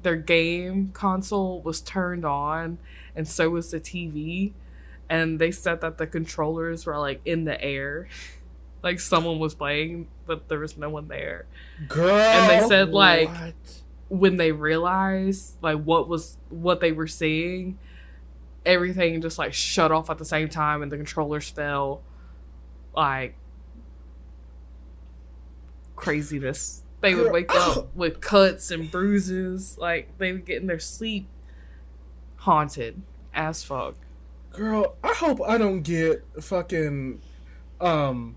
their 0.04 0.16
game 0.16 0.92
console 0.94 1.62
was 1.62 1.82
turned 1.82 2.26
on 2.26 2.78
and 3.16 3.28
so 3.28 3.50
was 3.50 3.72
the 3.72 3.80
TV 3.80 4.54
and 5.10 5.40
they 5.40 5.52
said 5.52 5.82
that 5.82 5.98
the 5.98 6.08
controllers 6.08 6.86
were 6.86 6.98
like 6.98 7.22
in 7.26 7.46
the 7.46 7.62
air 7.62 8.08
like 8.82 9.00
someone 9.00 9.40
was 9.40 9.54
playing 9.56 10.08
but 10.26 10.48
there 10.48 10.60
was 10.60 10.78
no 10.78 10.90
one 10.90 11.08
there 11.08 11.46
Girl. 11.88 12.10
And 12.16 12.50
they 12.50 12.68
said, 12.68 12.90
like- 12.92 13.30
What? 13.30 13.54
when 14.10 14.38
they 14.38 14.52
realized 14.52 15.56
like 15.62 15.84
what 15.84 16.08
was 16.10 16.38
what 16.50 16.80
they 16.80 16.92
were 16.92 17.06
seeing 17.06 17.78
everything 18.66 19.22
just 19.22 19.38
like 19.38 19.54
shut 19.54 19.92
off 19.92 20.10
at 20.10 20.18
the 20.18 20.26
same 20.26 20.50
time 20.50 20.82
and 20.82 20.92
the 20.92 20.98
controllers 20.98 21.48
fell 21.48 22.02
like 22.96 23.36
craziness 25.96 26.84
they 27.02 27.14
would 27.16 27.32
wake 27.32 27.54
up 27.56 27.96
with 27.96 28.20
cuts 28.20 28.72
and 28.72 28.90
bruises 28.90 29.78
like 29.78 30.18
they 30.18 30.32
would 30.32 30.46
get 30.46 30.60
in 30.62 30.68
their 30.68 30.80
sleep 30.80 31.28
haunted 32.38 33.02
as 33.34 33.64
fuck 33.64 33.96
Girl, 34.52 34.96
I 35.04 35.14
hope 35.14 35.40
I 35.48 35.60
don't 35.60 35.84
get 35.84 36.26
fucking 36.42 37.22
um 37.80 38.36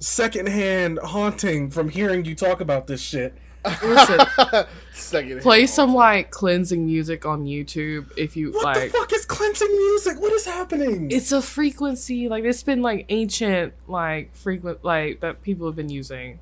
secondhand 0.00 0.98
haunting 0.98 1.70
from 1.70 1.88
hearing 1.88 2.24
you 2.24 2.34
talk 2.34 2.60
about 2.60 2.86
this 2.86 3.00
shit. 3.00 3.34
Listen, 3.82 4.18
Second 4.94 5.42
play 5.42 5.66
some 5.66 5.94
like 5.94 6.30
cleansing 6.30 6.86
music 6.86 7.26
on 7.26 7.44
youtube 7.44 8.10
if 8.16 8.34
you 8.34 8.52
What 8.52 8.64
like 8.64 8.90
the 8.90 8.98
fuck 8.98 9.12
is 9.12 9.26
cleansing 9.26 9.68
music? 9.70 10.18
What 10.18 10.32
is 10.32 10.46
happening? 10.46 11.10
it's 11.10 11.30
a 11.30 11.42
frequency 11.42 12.28
like 12.28 12.44
it's 12.44 12.62
been 12.62 12.80
like 12.80 13.04
ancient 13.10 13.74
like 13.86 14.34
frequent 14.34 14.82
like 14.82 15.20
that 15.20 15.42
people 15.42 15.66
have 15.66 15.76
been 15.76 15.90
using 15.90 16.38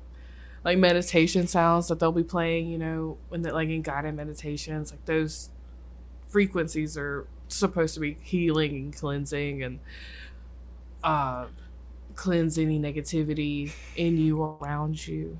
like 0.63 0.77
meditation 0.77 1.45
sounds 1.45 1.89
that 1.89 1.99
they'll 1.99 2.13
be 2.13 2.23
playing 2.23 2.69
you 2.69 2.77
know 2.77 3.17
when 3.27 3.41
they're 3.41 3.53
like 3.53 3.67
in 3.67 3.81
guided 3.81 4.15
meditations 4.15 4.91
like 4.91 5.03
those 5.03 5.49
frequencies 6.29 6.97
are 6.97 7.27
supposed 7.49 7.93
to 7.95 7.99
be 7.99 8.17
healing 8.21 8.75
and 8.75 8.95
cleansing 8.95 9.61
and 9.61 9.79
uh 11.03 11.45
cleanse 12.19 12.57
any 12.57 12.77
negativity 12.77 13.71
in 13.95 14.17
you 14.17 14.41
or 14.41 14.57
around 14.61 15.07
you 15.07 15.39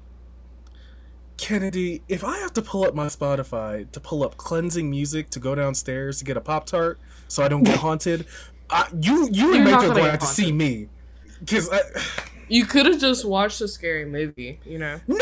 Kennedy, 1.38 2.01
if 2.09 2.23
I 2.25 2.38
have 2.39 2.51
to 2.53 2.61
pull 2.61 2.84
up 2.84 2.93
my 2.93 3.05
Spotify 3.07 3.89
to 3.91 3.99
pull 4.01 4.23
up 4.23 4.36
cleansing 4.36 4.89
music 4.89 5.30
to 5.32 5.39
go 5.39 5.55
downstairs 5.55 6.19
to 6.19 6.25
get 6.25 6.36
a 6.36 6.41
Pop 6.41 6.65
Tart 6.65 6.99
so 7.30 7.43
I 7.43 7.47
don't 7.47 7.63
get 7.63 7.77
haunted, 7.80 8.25
I, 8.69 8.88
you 8.99 9.30
you 9.32 9.47
You're 9.47 9.55
and 9.55 9.63
not 9.63 9.71
Mako 9.71 9.88
gonna 9.88 9.99
going 10.01 10.11
get 10.11 10.19
to 10.21 10.25
see 10.25 10.51
me. 10.51 10.89
Because 11.39 11.69
I. 11.71 11.80
you 12.49 12.65
could 12.65 12.86
have 12.88 12.99
just 12.99 13.23
watched 13.23 13.61
a 13.61 13.67
scary 13.69 14.05
movie 14.05 14.59
you 14.65 14.77
know 14.80 14.99
No! 15.07 15.17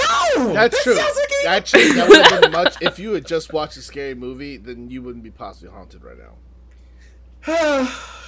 That's 0.53 0.75
that 0.75 0.83
true. 0.83 0.95
Sounds 0.95 1.15
like 1.15 1.31
a- 1.45 1.49
Actually, 1.49 1.91
that 1.93 2.09
would 2.09 2.25
have 2.25 2.41
been 2.41 2.51
much. 2.51 2.75
If 2.81 2.97
you 2.97 3.13
had 3.13 3.25
just 3.25 3.53
watched 3.53 3.77
a 3.77 3.81
scary 3.81 4.15
movie, 4.15 4.57
then 4.57 4.89
you 4.89 5.03
wouldn't 5.03 5.23
be 5.23 5.31
possibly 5.31 5.69
haunted 5.69 6.01
right 6.03 6.17
now. 6.17 6.33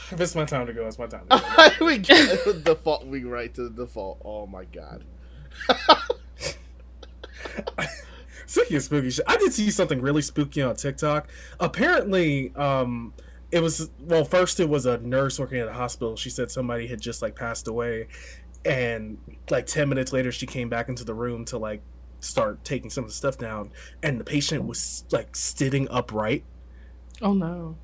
if 0.11 0.19
it's 0.19 0.35
my 0.35 0.45
time 0.45 0.65
to 0.65 0.73
go, 0.73 0.87
it's 0.87 0.97
my 0.97 1.07
time 1.07 1.27
to 1.29 1.73
go. 1.79 1.85
we 1.85 1.97
get 1.99 2.43
the 2.45 2.53
default. 2.53 3.05
We 3.05 3.23
right 3.23 3.53
to 3.53 3.69
the 3.69 3.85
default. 3.85 4.19
Oh 4.25 4.47
my 4.47 4.65
god. 4.65 5.03
Speaking 8.47 8.77
of 8.77 8.83
spooky 8.83 9.11
shit, 9.11 9.25
I 9.27 9.37
did 9.37 9.53
see 9.53 9.69
something 9.69 10.01
really 10.01 10.23
spooky 10.23 10.63
on 10.63 10.75
TikTok. 10.75 11.29
Apparently, 11.59 12.51
um, 12.55 13.13
it 13.51 13.61
was 13.61 13.91
well. 13.99 14.25
First, 14.25 14.59
it 14.59 14.67
was 14.67 14.87
a 14.87 14.97
nurse 14.97 15.39
working 15.39 15.59
at 15.59 15.67
a 15.67 15.73
hospital. 15.73 16.15
She 16.15 16.31
said 16.31 16.49
somebody 16.49 16.87
had 16.87 16.99
just 16.99 17.21
like 17.21 17.35
passed 17.35 17.67
away, 17.67 18.07
and 18.65 19.19
like 19.51 19.67
ten 19.67 19.87
minutes 19.87 20.11
later, 20.11 20.31
she 20.31 20.47
came 20.47 20.67
back 20.69 20.89
into 20.89 21.03
the 21.03 21.13
room 21.13 21.45
to 21.45 21.59
like 21.59 21.81
start 22.21 22.63
taking 22.63 22.89
some 22.89 23.03
of 23.03 23.11
the 23.11 23.15
stuff 23.15 23.37
down, 23.37 23.71
and 24.01 24.19
the 24.19 24.23
patient 24.23 24.65
was 24.65 25.05
like 25.11 25.35
sitting 25.35 25.87
upright. 25.91 26.43
oh 27.21 27.33
no 27.33 27.77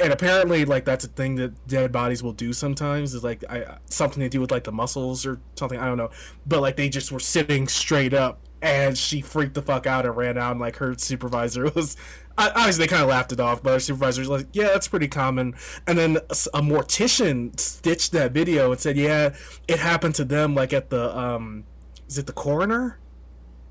And 0.00 0.12
apparently, 0.12 0.64
like 0.64 0.84
that's 0.84 1.04
a 1.04 1.08
thing 1.08 1.34
that 1.36 1.66
dead 1.66 1.90
bodies 1.90 2.22
will 2.22 2.32
do 2.32 2.52
sometimes. 2.52 3.14
Is 3.14 3.24
like 3.24 3.44
I, 3.50 3.78
something 3.86 4.20
to 4.22 4.28
do 4.28 4.40
with 4.40 4.50
like 4.50 4.64
the 4.64 4.72
muscles 4.72 5.26
or 5.26 5.40
something. 5.56 5.78
I 5.78 5.86
don't 5.86 5.98
know, 5.98 6.10
but 6.46 6.60
like 6.60 6.76
they 6.76 6.88
just 6.88 7.10
were 7.10 7.18
sitting 7.18 7.66
straight 7.66 8.14
up, 8.14 8.38
and 8.62 8.96
she 8.96 9.20
freaked 9.20 9.54
the 9.54 9.62
fuck 9.62 9.86
out 9.86 10.06
and 10.06 10.16
ran 10.16 10.38
out. 10.38 10.52
And 10.52 10.60
like 10.60 10.76
her 10.76 10.96
supervisor 10.96 11.64
was, 11.74 11.96
obviously 12.38 12.84
they 12.84 12.88
kind 12.88 13.02
of 13.02 13.08
laughed 13.08 13.32
it 13.32 13.40
off, 13.40 13.62
but 13.62 13.72
her 13.72 13.80
supervisor 13.80 14.22
was 14.22 14.28
like, 14.28 14.46
"Yeah, 14.52 14.68
that's 14.68 14.88
pretty 14.88 15.08
common." 15.08 15.54
And 15.86 15.98
then 15.98 16.16
a, 16.16 16.62
mortician 16.62 17.58
stitched 17.58 18.12
that 18.12 18.32
video 18.32 18.70
and 18.70 18.80
said, 18.80 18.96
"Yeah, 18.96 19.34
it 19.66 19.78
happened 19.78 20.14
to 20.16 20.24
them 20.24 20.54
like 20.54 20.72
at 20.72 20.90
the 20.90 21.16
um, 21.16 21.64
is 22.08 22.18
it 22.18 22.26
the 22.26 22.32
coroner? 22.32 22.98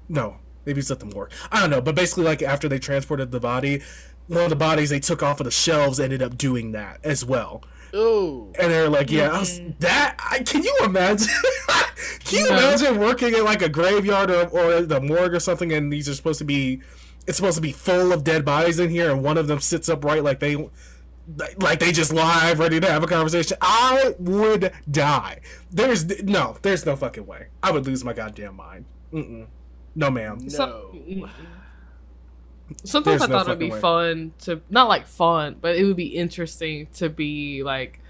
No, 0.09 0.37
maybe 0.65 0.79
it's 0.79 0.91
at 0.91 0.99
the 0.99 1.05
morgue. 1.05 1.31
I 1.51 1.61
don't 1.61 1.69
know, 1.69 1.81
but 1.81 1.95
basically 1.95 2.23
like 2.23 2.41
after 2.41 2.67
they 2.67 2.79
transported 2.79 3.31
the 3.31 3.39
body." 3.39 3.81
One 4.27 4.43
of 4.43 4.49
the 4.49 4.55
bodies 4.55 4.89
they 4.89 4.99
took 4.99 5.23
off 5.23 5.39
of 5.39 5.45
the 5.45 5.51
shelves 5.51 5.99
ended 5.99 6.21
up 6.21 6.37
doing 6.37 6.71
that 6.73 6.99
as 7.03 7.23
well. 7.23 7.63
Ooh. 7.95 8.51
And 8.59 8.71
they're 8.71 8.89
like, 8.89 9.09
yeah, 9.09 9.29
I 9.31 9.39
was, 9.39 9.59
mm-hmm. 9.59 9.71
that. 9.79 10.17
I, 10.19 10.39
can 10.39 10.63
you 10.63 10.77
imagine? 10.83 11.27
can 12.25 12.39
you 12.45 12.49
No. 12.49 12.57
imagine 12.57 12.99
working 12.99 13.33
in 13.33 13.43
like 13.43 13.61
a 13.61 13.69
graveyard 13.69 14.29
or, 14.29 14.47
or 14.49 14.81
the 14.81 14.99
morgue 14.99 15.33
or 15.33 15.39
something, 15.39 15.71
and 15.71 15.91
these 15.91 16.09
are 16.09 16.13
supposed 16.13 16.39
to 16.39 16.45
be, 16.45 16.81
it's 17.25 17.37
supposed 17.37 17.55
to 17.55 17.61
be 17.61 17.71
full 17.71 18.11
of 18.11 18.23
dead 18.23 18.43
bodies 18.43 18.79
in 18.79 18.89
here, 18.89 19.09
and 19.11 19.23
one 19.23 19.37
of 19.37 19.47
them 19.47 19.59
sits 19.59 19.87
upright 19.87 20.23
like 20.23 20.39
they, 20.39 20.55
like 21.57 21.79
they 21.79 21.91
just 21.91 22.13
live, 22.13 22.59
ready 22.59 22.79
to 22.79 22.89
have 22.89 23.03
a 23.03 23.07
conversation. 23.07 23.57
I 23.61 24.15
would 24.19 24.73
die. 24.91 25.39
There's 25.71 26.05
no, 26.23 26.57
there's 26.61 26.85
no 26.85 26.95
fucking 26.95 27.25
way. 27.25 27.47
I 27.63 27.71
would 27.71 27.85
lose 27.85 28.03
my 28.03 28.13
goddamn 28.13 28.55
mind. 28.55 28.85
Mm-mm. 29.13 29.47
No, 29.95 30.11
ma'am. 30.11 30.39
No. 30.57 30.93
So- 32.83 32.85
Sometimes 32.85 33.19
There's 33.19 33.29
I 33.29 33.33
no 33.33 33.37
thought 33.39 33.47
it'd 33.47 33.59
be 33.59 33.71
way. 33.71 33.79
fun 33.79 34.33
to 34.39 34.61
not 34.69 34.87
like 34.89 35.07
fun, 35.07 35.55
but 35.61 35.75
it 35.77 35.85
would 35.85 35.95
be 35.97 36.07
interesting 36.07 36.87
to 36.95 37.09
be 37.09 37.63
like 37.63 38.01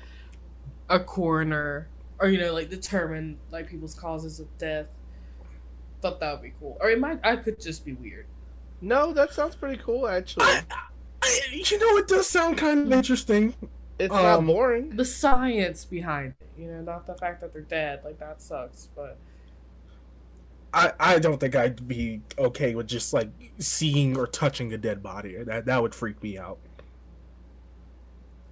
a 0.89 0.99
coroner 0.99 1.87
or 2.19 2.29
you 2.29 2.39
know 2.39 2.53
like 2.53 2.69
determine 2.69 3.37
like 3.51 3.67
people's 3.69 3.93
causes 3.93 4.39
of 4.39 4.47
death. 4.57 4.87
Thought 6.01 6.19
that 6.19 6.31
would 6.33 6.41
be 6.43 6.53
cool, 6.59 6.77
or 6.79 6.89
it 6.89 6.99
might. 6.99 7.19
I 7.23 7.35
could 7.37 7.59
just 7.59 7.83
be 7.85 7.93
weird. 7.93 8.25
No, 8.81 9.13
that 9.13 9.33
sounds 9.33 9.55
pretty 9.55 9.81
cool. 9.83 10.07
Actually, 10.07 10.45
I, 10.45 10.63
I, 11.23 11.39
you 11.51 11.79
know, 11.79 11.97
it 11.97 12.07
does 12.07 12.27
sound 12.27 12.57
kind 12.57 12.79
of 12.79 12.91
interesting. 12.91 13.55
it's 13.97 14.13
not 14.13 14.39
um, 14.39 14.45
boring. 14.47 14.95
The 14.95 15.05
science 15.05 15.85
behind 15.85 16.35
it, 16.39 16.49
you 16.61 16.67
know, 16.67 16.81
not 16.81 17.07
the 17.07 17.15
fact 17.15 17.41
that 17.41 17.51
they're 17.53 17.63
dead. 17.63 18.01
Like 18.05 18.19
that 18.19 18.41
sucks, 18.41 18.89
but 18.95 19.17
I, 20.77 20.93
I 20.99 21.19
don't 21.19 21.39
think 21.39 21.55
I'd 21.55 21.87
be 21.87 22.21
okay 22.37 22.75
with 22.75 22.87
just 22.87 23.11
like 23.13 23.29
seeing 23.57 24.15
or 24.17 24.27
touching 24.27 24.71
a 24.73 24.77
dead 24.77 25.01
body. 25.01 25.35
That 25.43 25.65
that 25.65 25.81
would 25.81 25.95
freak 25.95 26.21
me 26.21 26.37
out. 26.37 26.59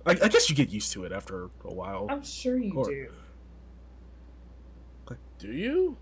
I, 0.07 0.11
I 0.11 0.28
guess 0.28 0.49
you 0.49 0.55
get 0.55 0.69
used 0.69 0.91
to 0.93 1.03
it 1.05 1.11
after 1.11 1.49
a 1.63 1.73
while. 1.73 2.07
I'm 2.09 2.23
sure 2.23 2.57
you 2.57 2.73
Or- 2.73 2.89
do. 2.89 3.07
Do 5.38 5.51
you? 5.51 5.97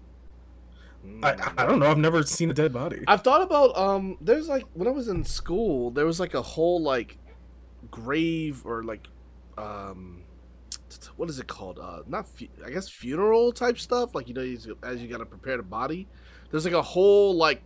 I, 1.23 1.51
I 1.57 1.65
don't 1.65 1.79
know. 1.79 1.87
I've 1.87 1.97
never 1.97 2.21
seen 2.23 2.49
a 2.51 2.53
dead 2.53 2.71
body. 2.71 3.03
I've 3.07 3.23
thought 3.23 3.41
about 3.41 3.75
um. 3.75 4.17
There's 4.21 4.47
like 4.47 4.63
when 4.73 4.87
I 4.87 4.91
was 4.91 5.07
in 5.07 5.23
school, 5.25 5.89
there 5.91 6.05
was 6.05 6.19
like 6.19 6.33
a 6.35 6.41
whole 6.41 6.81
like 6.81 7.17
grave 7.91 8.61
or 8.65 8.83
like 8.83 9.07
um, 9.57 10.22
what 11.17 11.29
is 11.29 11.39
it 11.39 11.47
called? 11.47 11.79
Uh, 11.79 11.99
not 12.07 12.27
fu- 12.27 12.47
I 12.65 12.69
guess 12.69 12.89
funeral 12.89 13.51
type 13.51 13.77
stuff. 13.79 14.13
Like 14.15 14.27
you 14.27 14.33
know, 14.33 14.41
you- 14.41 14.77
as 14.83 15.01
you 15.01 15.07
gotta 15.07 15.25
prepare 15.25 15.57
the 15.57 15.63
body. 15.63 16.07
There's 16.51 16.65
like 16.65 16.73
a 16.73 16.81
whole 16.81 17.35
like 17.35 17.61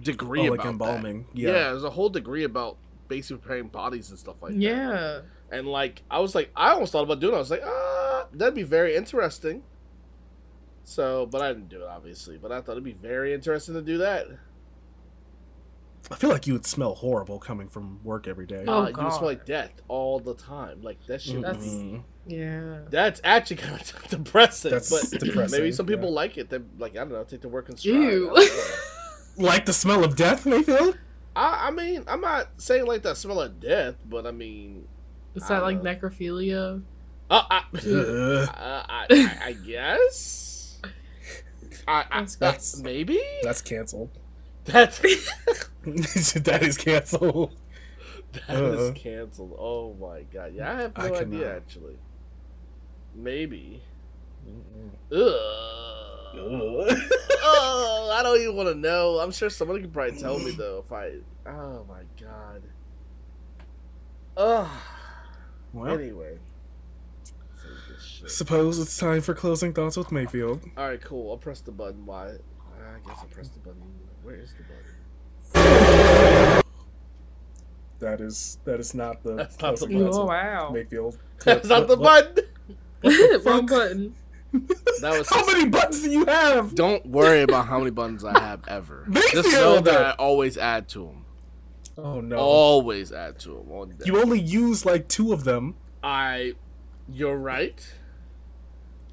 degree 0.00 0.48
Oh, 0.48 0.52
like 0.52 0.60
about 0.60 0.64
that. 0.64 0.70
embalming. 0.70 1.26
Yeah. 1.34 1.48
Yeah. 1.48 1.54
there's 1.70 1.84
a 1.84 1.90
whole 1.90 2.08
degree 2.08 2.44
about 2.44 2.76
basically 3.08 3.38
preparing 3.42 3.68
bodies 3.68 4.10
and 4.10 4.18
stuff 4.18 4.40
like 4.42 4.52
that. 4.52 4.58
Yeah. 4.60 5.20
And 5.50 5.66
like 5.66 6.02
I 6.10 6.20
was 6.20 6.34
like 6.34 6.50
I 6.56 6.70
almost 6.70 6.92
thought 6.92 7.02
about 7.02 7.20
doing 7.20 7.32
it. 7.34 7.36
I 7.36 7.40
was 7.40 7.50
like, 7.50 7.62
ah, 7.64 8.26
that'd 8.32 8.54
be 8.54 8.62
very 8.62 8.94
interesting. 8.96 9.62
So, 10.84 11.26
but 11.26 11.40
I 11.42 11.48
didn't 11.52 11.68
do 11.68 11.82
it 11.82 11.88
obviously. 11.88 12.38
But 12.38 12.52
I 12.52 12.60
thought 12.60 12.72
it'd 12.72 12.84
be 12.84 12.92
very 12.92 13.34
interesting 13.34 13.74
to 13.74 13.82
do 13.82 13.98
that. 13.98 14.26
I 16.10 16.16
feel 16.16 16.30
like 16.30 16.46
you 16.46 16.54
would 16.54 16.66
smell 16.66 16.94
horrible 16.94 17.38
coming 17.38 17.68
from 17.68 18.00
work 18.02 18.26
every 18.26 18.46
day. 18.46 18.64
Oh, 18.66 18.82
uh, 18.82 18.88
you 18.88 18.94
smell 18.94 19.22
like 19.24 19.44
death 19.46 19.70
all 19.88 20.18
the 20.18 20.34
time. 20.34 20.82
Like 20.82 20.98
that 21.06 21.20
shit. 21.22 21.40
That's- 21.40 21.64
Mm-mm. 21.64 22.02
Yeah. 22.26 22.80
That's 22.90 23.20
actually 23.24 23.56
kind 23.56 23.80
of 23.80 24.08
depressing. 24.10 24.70
That's 24.72 24.90
but 24.90 25.20
depressing, 25.20 25.58
maybe 25.60 25.72
some 25.72 25.86
people 25.86 26.08
yeah. 26.10 26.14
like 26.16 26.36
it. 26.38 26.50
They 26.50 26.58
like 26.78 26.92
I 26.92 27.00
don't 27.00 27.10
know, 27.12 27.24
take 27.24 27.40
the 27.40 27.48
work 27.48 27.68
in 27.68 27.76
stride. 27.76 27.94
Ew. 27.94 28.30
I 28.30 28.34
don't 28.34 29.38
know. 29.38 29.44
like 29.48 29.64
the 29.66 29.72
smell 29.72 30.04
of 30.04 30.16
death, 30.16 30.46
Mayfield. 30.46 30.98
I, 31.36 31.68
I 31.68 31.70
mean, 31.70 32.04
I'm 32.08 32.20
not 32.20 32.48
saying 32.58 32.86
like 32.86 33.02
the 33.02 33.14
smell 33.14 33.40
of 33.40 33.60
death, 33.60 33.94
but 34.04 34.26
I 34.26 34.32
mean, 34.32 34.86
Is 35.34 35.46
that 35.48 35.60
don't 35.60 35.62
like 35.62 35.82
know. 35.82 35.94
necrophilia? 36.08 36.82
uh, 37.30 37.42
I, 37.50 37.62
Uh, 37.86 38.46
I, 38.88 39.06
I, 39.10 39.38
I 39.46 39.52
guess. 39.52 40.80
I, 41.86 42.00
I, 42.10 42.20
That's- 42.20 42.36
That's- 42.36 42.80
maybe 42.82 43.20
that's 43.42 43.62
canceled. 43.62 44.10
That's 44.72 44.98
that 45.84 46.60
is 46.62 46.76
canceled. 46.76 47.52
that 48.32 48.50
is 48.64 48.90
Uh. 48.90 48.92
canceled. 48.94 49.56
Oh 49.58 49.94
my 50.00 50.22
god! 50.22 50.52
Yeah, 50.54 50.70
I 50.72 50.82
have 50.82 50.96
no 50.96 51.04
I 51.14 51.20
idea 51.20 51.56
actually. 51.56 51.96
Maybe. 53.14 53.82
Ugh. 55.12 55.18
Ugh. 56.32 56.36
oh, 57.42 58.16
I 58.16 58.22
don't 58.22 58.40
even 58.40 58.54
want 58.56 58.68
to 58.68 58.74
know. 58.76 59.18
I'm 59.18 59.32
sure 59.32 59.50
somebody 59.50 59.80
could 59.82 59.92
probably 59.92 60.18
tell 60.18 60.38
me 60.38 60.52
though 60.52 60.84
if 60.86 60.92
I. 60.92 61.14
Oh 61.46 61.84
my 61.88 62.02
god. 62.20 62.62
Ugh. 64.36 64.68
Well, 65.72 65.92
Anyway. 65.98 66.38
Save 67.22 67.72
this 67.88 68.04
shit. 68.04 68.30
suppose 68.30 68.78
it's 68.78 68.96
time 68.96 69.20
for 69.20 69.34
closing 69.34 69.72
thoughts 69.72 69.96
with 69.96 70.10
Mayfield. 70.12 70.62
All 70.76 70.88
right, 70.88 71.00
cool. 71.00 71.30
I'll 71.30 71.36
press 71.36 71.60
the 71.60 71.72
button. 71.72 72.06
Why? 72.06 72.28
I 72.28 73.08
guess 73.08 73.18
I'll 73.20 73.26
press 73.26 73.48
the 73.48 73.58
button. 73.60 73.82
Where 74.22 74.36
is 74.36 74.54
the 74.54 74.62
button? 75.54 76.62
That 78.00 78.20
is 78.20 78.58
that 78.64 78.80
is 78.80 78.94
not 78.94 79.22
the 79.22 79.34
That's 79.34 79.60
not 79.60 79.76
the 79.78 79.86
button. 79.86 80.10
Oh 80.12 80.24
wow! 80.24 80.70
Mayfield. 80.70 81.18
That's 81.44 81.68
not 81.68 81.86
the 81.86 81.96
button. 81.98 82.44
the 83.02 83.42
Wrong 83.44 83.66
button. 83.66 84.14
That 85.00 85.16
was. 85.16 85.30
How 85.30 85.46
many 85.46 85.68
buttons 85.68 86.02
do 86.02 86.10
you 86.10 86.26
have? 86.26 86.74
Don't 86.74 87.06
worry 87.06 87.42
about 87.42 87.66
how 87.68 87.78
many 87.78 87.90
buttons 87.90 88.24
I 88.24 88.38
have 88.38 88.66
ever. 88.68 89.04
Mayfield. 89.06 89.44
Just 89.44 89.56
know 89.56 89.80
that 89.80 90.04
I 90.04 90.10
always 90.12 90.58
add 90.58 90.88
to 90.90 91.06
them. 91.06 91.24
Oh 91.96 92.20
no! 92.20 92.36
Always 92.36 93.12
add 93.12 93.38
to 93.40 93.48
them. 93.50 93.70
On 93.70 93.94
You 94.04 94.20
only 94.20 94.40
use 94.40 94.84
like 94.84 95.08
two 95.08 95.32
of 95.32 95.44
them. 95.44 95.76
I. 96.02 96.54
You're 97.08 97.36
right. 97.36 97.80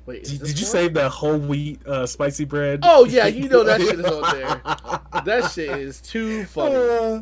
Wait, 0.08 0.24
Did, 0.24 0.39
did 0.41 0.58
you 0.60 0.66
one? 0.66 0.72
save 0.72 0.93
that 0.95 1.10
whole 1.12 1.38
wheat 1.38 1.86
uh, 1.86 2.08
spicy 2.08 2.45
bread? 2.45 2.80
Oh 2.84 3.05
yeah, 3.05 3.28
you 3.28 3.47
know 3.49 3.64
that 3.64 3.80
shit 3.82 3.99
is 3.99 4.05
on 4.05 4.36
there. 4.36 4.62
That 5.26 5.51
shit 5.51 5.70
is 5.78 5.99
too 6.01 6.45
funny. 6.45 6.76
Uh, 6.76 7.22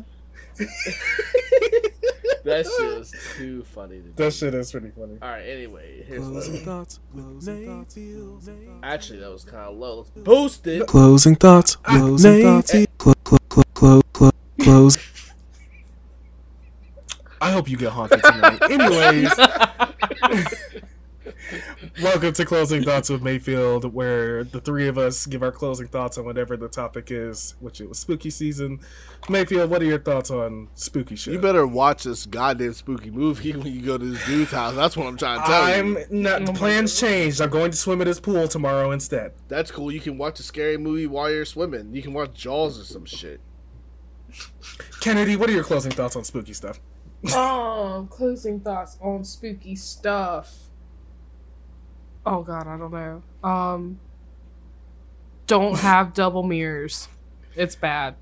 That 2.44 2.64
shit 2.64 2.98
is 3.00 3.12
too 3.36 3.64
funny. 3.64 3.96
To 3.96 4.02
do. 4.02 4.12
that 4.14 4.32
shit 4.32 4.54
is 4.54 4.70
pretty 4.70 4.90
funny. 4.90 5.18
All 5.20 5.28
right. 5.28 5.42
Anyway, 5.42 6.04
here's 6.06 6.22
Closing 6.24 6.64
thoughts. 6.64 7.00
Closing 7.12 7.66
thoughts. 7.66 7.98
actually 8.84 9.18
that 9.18 9.30
was 9.32 9.42
kind 9.44 9.64
of 9.68 9.76
low. 9.76 9.96
Let's 9.98 10.10
boost 10.10 10.64
it. 10.68 10.86
Closing 10.86 11.34
thoughts. 11.34 11.74
Closing 11.74 12.42
thoughts. 12.44 12.70
Clo- 12.98 13.14
clo- 13.24 13.36
clo- 13.48 13.62
clo- 13.74 14.02
clo- 14.12 14.30
Close. 14.60 14.96
I 17.40 17.50
hope 17.50 17.68
you 17.68 17.76
get 17.76 17.90
haunted 17.90 18.22
tonight. 18.22 18.62
Anyways, 18.70 19.32
welcome 22.02 22.32
to 22.32 22.44
Closing 22.44 22.82
Thoughts 22.82 23.08
with 23.08 23.22
Mayfield, 23.22 23.92
where 23.92 24.44
the 24.44 24.60
three 24.60 24.88
of 24.88 24.98
us 24.98 25.26
give 25.26 25.42
our 25.42 25.52
closing 25.52 25.86
thoughts 25.86 26.18
on 26.18 26.24
whatever 26.24 26.56
the 26.56 26.68
topic 26.68 27.10
is, 27.10 27.54
which 27.60 27.80
it 27.80 27.88
was 27.88 27.98
spooky 27.98 28.30
season. 28.30 28.80
Mayfield, 29.28 29.70
what 29.70 29.80
are 29.82 29.86
your 29.86 29.98
thoughts 29.98 30.30
on 30.30 30.68
spooky 30.74 31.16
shit? 31.16 31.34
You 31.34 31.40
better 31.40 31.66
watch 31.66 32.04
this 32.04 32.26
goddamn 32.26 32.74
spooky 32.74 33.10
movie 33.10 33.52
when 33.52 33.72
you 33.72 33.80
go 33.80 33.96
to 33.98 34.04
this 34.04 34.24
dude's 34.26 34.50
house. 34.50 34.74
That's 34.74 34.96
what 34.96 35.06
I'm 35.06 35.16
trying 35.16 35.40
to 35.40 35.46
tell 35.46 35.62
I'm 35.62 35.96
you. 35.96 36.06
not. 36.10 36.44
The 36.46 36.52
plans 36.52 36.98
changed. 36.98 37.40
I'm 37.40 37.50
going 37.50 37.70
to 37.70 37.76
swim 37.76 38.00
at 38.00 38.06
his 38.06 38.20
pool 38.20 38.48
tomorrow 38.48 38.90
instead. 38.92 39.32
That's 39.48 39.70
cool. 39.70 39.90
You 39.90 40.00
can 40.00 40.18
watch 40.18 40.40
a 40.40 40.42
scary 40.42 40.76
movie 40.76 41.06
while 41.06 41.30
you're 41.30 41.44
swimming. 41.44 41.94
You 41.94 42.02
can 42.02 42.12
watch 42.12 42.34
Jaws 42.34 42.78
or 42.78 42.84
some 42.84 43.04
shit. 43.04 43.40
Kennedy, 45.00 45.36
what 45.36 45.48
are 45.48 45.52
your 45.52 45.64
closing 45.64 45.92
thoughts 45.92 46.16
on 46.16 46.24
spooky 46.24 46.52
stuff? 46.52 46.80
um, 47.34 48.06
closing 48.08 48.60
thoughts 48.60 48.98
on 49.00 49.24
spooky 49.24 49.74
stuff. 49.76 50.65
Oh 52.26 52.42
god, 52.42 52.66
I 52.66 52.76
don't 52.76 52.92
know. 52.92 53.48
Um, 53.48 54.00
don't 55.46 55.78
have 55.78 56.12
double 56.14 56.42
mirrors. 56.42 57.08
It's 57.54 57.76
bad. 57.76 58.16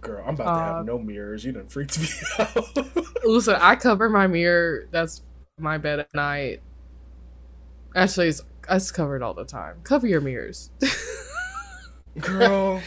Girl, 0.00 0.24
I'm 0.26 0.34
about 0.34 0.44
to 0.44 0.50
Uh, 0.50 0.76
have 0.78 0.86
no 0.86 0.98
mirrors. 0.98 1.44
You 1.44 1.52
done 1.52 1.68
freaked 1.68 2.00
me 2.00 2.08
out. 2.38 2.96
Listen, 3.24 3.56
I 3.60 3.76
cover 3.76 4.08
my 4.08 4.26
mirror. 4.26 4.88
That's 4.90 5.22
my 5.58 5.78
bed 5.78 6.00
at 6.00 6.14
night. 6.14 6.62
Actually, 7.94 8.28
it's, 8.28 8.42
it's 8.70 8.90
covered 8.90 9.22
all 9.22 9.34
the 9.34 9.44
time. 9.44 9.76
Cover 9.84 10.06
your 10.06 10.22
mirrors. 10.22 10.70
Girl, 12.20 12.82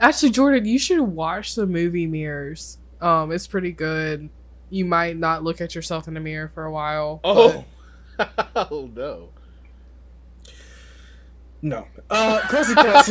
Actually, 0.00 0.30
Jordan, 0.30 0.64
you 0.64 0.78
should 0.78 1.00
watch 1.00 1.54
the 1.54 1.66
movie 1.66 2.06
Mirrors. 2.06 2.78
Um, 3.00 3.32
it's 3.32 3.46
pretty 3.46 3.72
good. 3.72 4.28
You 4.70 4.84
might 4.84 5.16
not 5.16 5.44
look 5.44 5.60
at 5.60 5.74
yourself 5.74 6.08
in 6.08 6.14
the 6.14 6.20
mirror 6.20 6.50
for 6.52 6.64
a 6.64 6.72
while. 6.72 7.20
Oh, 7.22 7.64
oh 8.56 8.90
no. 8.94 9.30
no. 11.62 11.86
Uh, 12.10 12.40
closing 12.48 12.74
thoughts. 12.76 13.08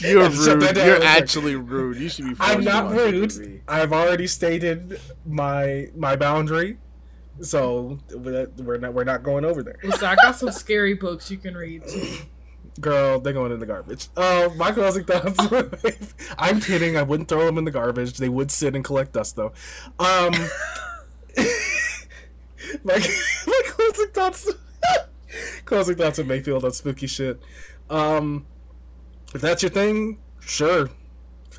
You're 0.00 0.30
Shut 0.30 0.54
rude. 0.54 0.62
that 0.62 0.74
down 0.74 0.86
You're 0.86 0.94
real 1.00 1.00
quick. 1.00 1.10
actually 1.22 1.56
rude. 1.56 1.96
You 1.98 2.08
should 2.08 2.24
be. 2.26 2.34
I'm 2.40 2.64
not 2.64 2.90
rude. 2.92 3.14
movie. 3.36 3.62
I've 3.68 3.92
already 3.92 4.26
stated 4.26 5.00
my 5.26 5.88
my 5.94 6.16
boundary, 6.16 6.78
so 7.40 7.98
we're 8.14 8.78
not 8.78 8.94
we're 8.94 9.04
not 9.04 9.22
going 9.22 9.44
over 9.44 9.62
there. 9.62 9.78
Listen, 9.82 10.06
I 10.08 10.16
got 10.16 10.36
some 10.36 10.50
scary 10.50 10.94
books 10.94 11.30
you 11.30 11.36
can 11.38 11.54
read. 11.54 11.82
Too. 12.80 12.90
Girl, 12.90 13.20
they're 13.20 13.32
going 13.32 13.52
in 13.52 13.60
the 13.60 13.66
garbage. 13.66 14.08
Uh, 14.16 14.48
my 14.56 14.72
closing 14.72 15.04
thoughts. 15.04 15.38
I'm 16.38 16.60
kidding. 16.60 16.96
I 16.96 17.02
wouldn't 17.02 17.28
throw 17.28 17.44
them 17.46 17.58
in 17.58 17.64
the 17.64 17.70
garbage. 17.70 18.16
They 18.18 18.28
would 18.28 18.50
sit 18.50 18.74
and 18.74 18.84
collect 18.84 19.12
dust, 19.12 19.36
though. 19.36 19.52
Um, 19.98 20.32
my, 22.84 22.98
my 23.46 23.62
closing 23.66 24.10
thoughts. 24.12 24.50
closing 25.64 25.96
thoughts 25.96 26.18
of 26.18 26.26
Mayfield 26.26 26.64
on 26.64 26.72
spooky 26.72 27.06
shit. 27.06 27.40
Um, 27.88 28.46
if 29.34 29.40
that's 29.40 29.62
your 29.62 29.70
thing, 29.70 30.18
sure, 30.40 30.90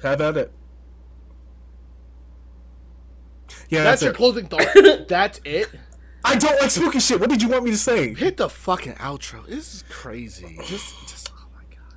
have 0.03 0.21
at 0.21 0.37
it. 0.37 0.51
Yeah, 3.69 3.83
That's 3.83 4.01
that's, 4.01 4.03
your 4.03 4.11
it. 4.11 4.17
closing 4.17 4.47
thought. 4.47 5.07
That's 5.07 5.39
it. 5.45 5.69
I 6.23 6.35
don't 6.35 6.59
like 6.61 6.69
spooky 6.69 6.99
shit. 6.99 7.19
What 7.19 7.29
did 7.29 7.41
you 7.41 7.49
want 7.49 7.63
me 7.63 7.71
to 7.71 7.77
say? 7.77 8.13
Hit 8.13 8.37
the 8.37 8.49
fucking 8.49 8.93
outro. 8.95 9.45
This 9.47 9.73
is 9.75 9.83
crazy. 9.89 10.57
Just, 10.65 10.95
just. 11.07 11.31
Oh 11.35 11.45
my 11.55 11.63
god. 11.75 11.95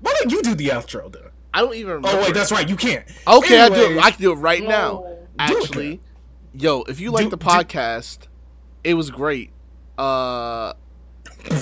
Why 0.00 0.14
don't 0.18 0.30
you 0.32 0.42
do 0.42 0.54
the 0.54 0.68
outro, 0.68 1.10
though? 1.12 1.30
I 1.52 1.60
don't 1.60 1.74
even. 1.74 1.94
Remember. 1.94 2.08
Oh 2.18 2.22
wait, 2.22 2.34
that's 2.34 2.52
right. 2.52 2.68
You 2.68 2.76
can't. 2.76 3.04
Okay, 3.26 3.60
I 3.60 3.68
do. 3.68 3.92
It. 3.98 3.98
I 4.02 4.10
can 4.12 4.22
do 4.22 4.32
it 4.32 4.36
right 4.36 4.62
now. 4.62 5.04
No. 5.04 5.08
Do 5.08 5.18
Actually, 5.38 6.00
yo, 6.54 6.82
if 6.82 7.00
you 7.00 7.10
like 7.10 7.24
Do- 7.24 7.30
the 7.30 7.36
do- 7.36 7.46
podcast, 7.46 8.26
it 8.84 8.94
was 8.94 9.10
great. 9.10 9.50
Uh, 9.98 10.72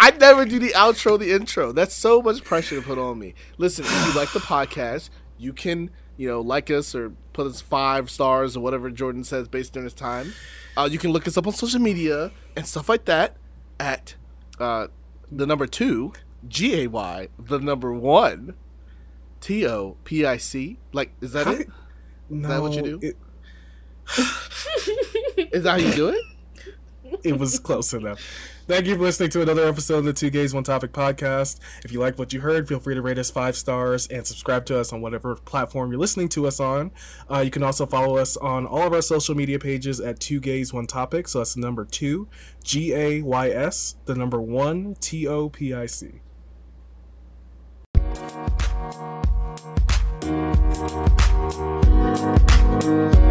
I 0.00 0.12
never 0.18 0.44
do 0.44 0.58
the 0.58 0.70
outro, 0.70 1.18
the 1.18 1.32
intro. 1.32 1.72
That's 1.72 1.94
so 1.94 2.20
much 2.22 2.44
pressure 2.44 2.76
to 2.76 2.82
put 2.82 2.98
on 2.98 3.18
me. 3.18 3.34
Listen, 3.58 3.84
if 3.86 4.06
you 4.06 4.12
like 4.20 4.32
the 4.32 4.38
podcast, 4.40 5.08
you 5.38 5.52
can, 5.52 5.90
you 6.16 6.28
know, 6.28 6.40
like 6.40 6.70
us 6.70 6.94
or 6.94 7.12
put 7.32 7.46
us 7.46 7.60
five 7.60 8.10
stars 8.10 8.56
or 8.56 8.60
whatever 8.60 8.90
Jordan 8.90 9.24
says 9.24 9.48
based 9.48 9.76
on 9.76 9.84
his 9.84 9.94
time. 9.94 10.32
Uh, 10.76 10.88
you 10.90 10.98
can 10.98 11.10
look 11.10 11.26
us 11.26 11.36
up 11.36 11.46
on 11.46 11.52
social 11.52 11.80
media 11.80 12.32
and 12.56 12.66
stuff 12.66 12.88
like 12.88 13.04
that 13.06 13.36
at 13.78 14.14
uh, 14.58 14.88
the 15.30 15.46
number 15.46 15.66
two, 15.66 16.12
G 16.48 16.82
A 16.82 16.86
Y, 16.88 17.28
the 17.38 17.58
number 17.58 17.92
one, 17.92 18.54
T 19.40 19.66
O 19.66 19.96
P 20.04 20.24
I 20.24 20.36
C. 20.36 20.78
Like, 20.92 21.12
is 21.20 21.32
that 21.32 21.46
it? 21.46 21.68
No, 22.30 22.48
that 22.48 22.62
what 22.62 22.72
you 22.72 22.82
do? 22.82 22.98
It, 23.02 23.16
Is 25.52 25.64
that 25.64 25.70
how 25.70 25.76
you 25.76 25.92
do 25.94 26.08
it? 26.08 26.24
it 27.22 27.38
was 27.38 27.58
close 27.58 27.92
enough. 27.94 28.20
Thank 28.66 28.86
you 28.86 28.96
for 28.96 29.02
listening 29.02 29.28
to 29.30 29.42
another 29.42 29.68
episode 29.68 29.98
of 29.98 30.04
the 30.06 30.14
Two 30.14 30.30
Gays 30.30 30.54
One 30.54 30.64
Topic 30.64 30.90
podcast. 30.90 31.60
If 31.84 31.92
you 31.92 32.00
like 32.00 32.18
what 32.18 32.32
you 32.32 32.40
heard, 32.40 32.66
feel 32.66 32.80
free 32.80 32.94
to 32.94 33.02
rate 33.02 33.18
us 33.18 33.30
five 33.30 33.58
stars 33.58 34.06
and 34.06 34.26
subscribe 34.26 34.64
to 34.66 34.80
us 34.80 34.90
on 34.90 35.02
whatever 35.02 35.34
platform 35.36 35.90
you're 35.90 36.00
listening 36.00 36.30
to 36.30 36.46
us 36.46 36.58
on. 36.60 36.90
Uh, 37.30 37.40
you 37.40 37.50
can 37.50 37.62
also 37.62 37.84
follow 37.84 38.16
us 38.16 38.38
on 38.38 38.64
all 38.64 38.86
of 38.86 38.94
our 38.94 39.02
social 39.02 39.34
media 39.34 39.58
pages 39.58 40.00
at 40.00 40.18
Two 40.18 40.40
Gays 40.40 40.72
One 40.72 40.86
Topic. 40.86 41.28
So 41.28 41.40
that's 41.40 41.52
the 41.52 41.60
number 41.60 41.84
two, 41.84 42.26
G 42.62 42.94
A 42.94 43.20
Y 43.20 43.50
S, 43.50 43.96
the 44.06 44.14
number 44.14 44.40
one, 44.40 44.94
T 44.98 45.28
O 45.28 45.50
P 45.50 45.74
I 45.74 45.84
C. 45.84 46.22
Thank 52.80 53.23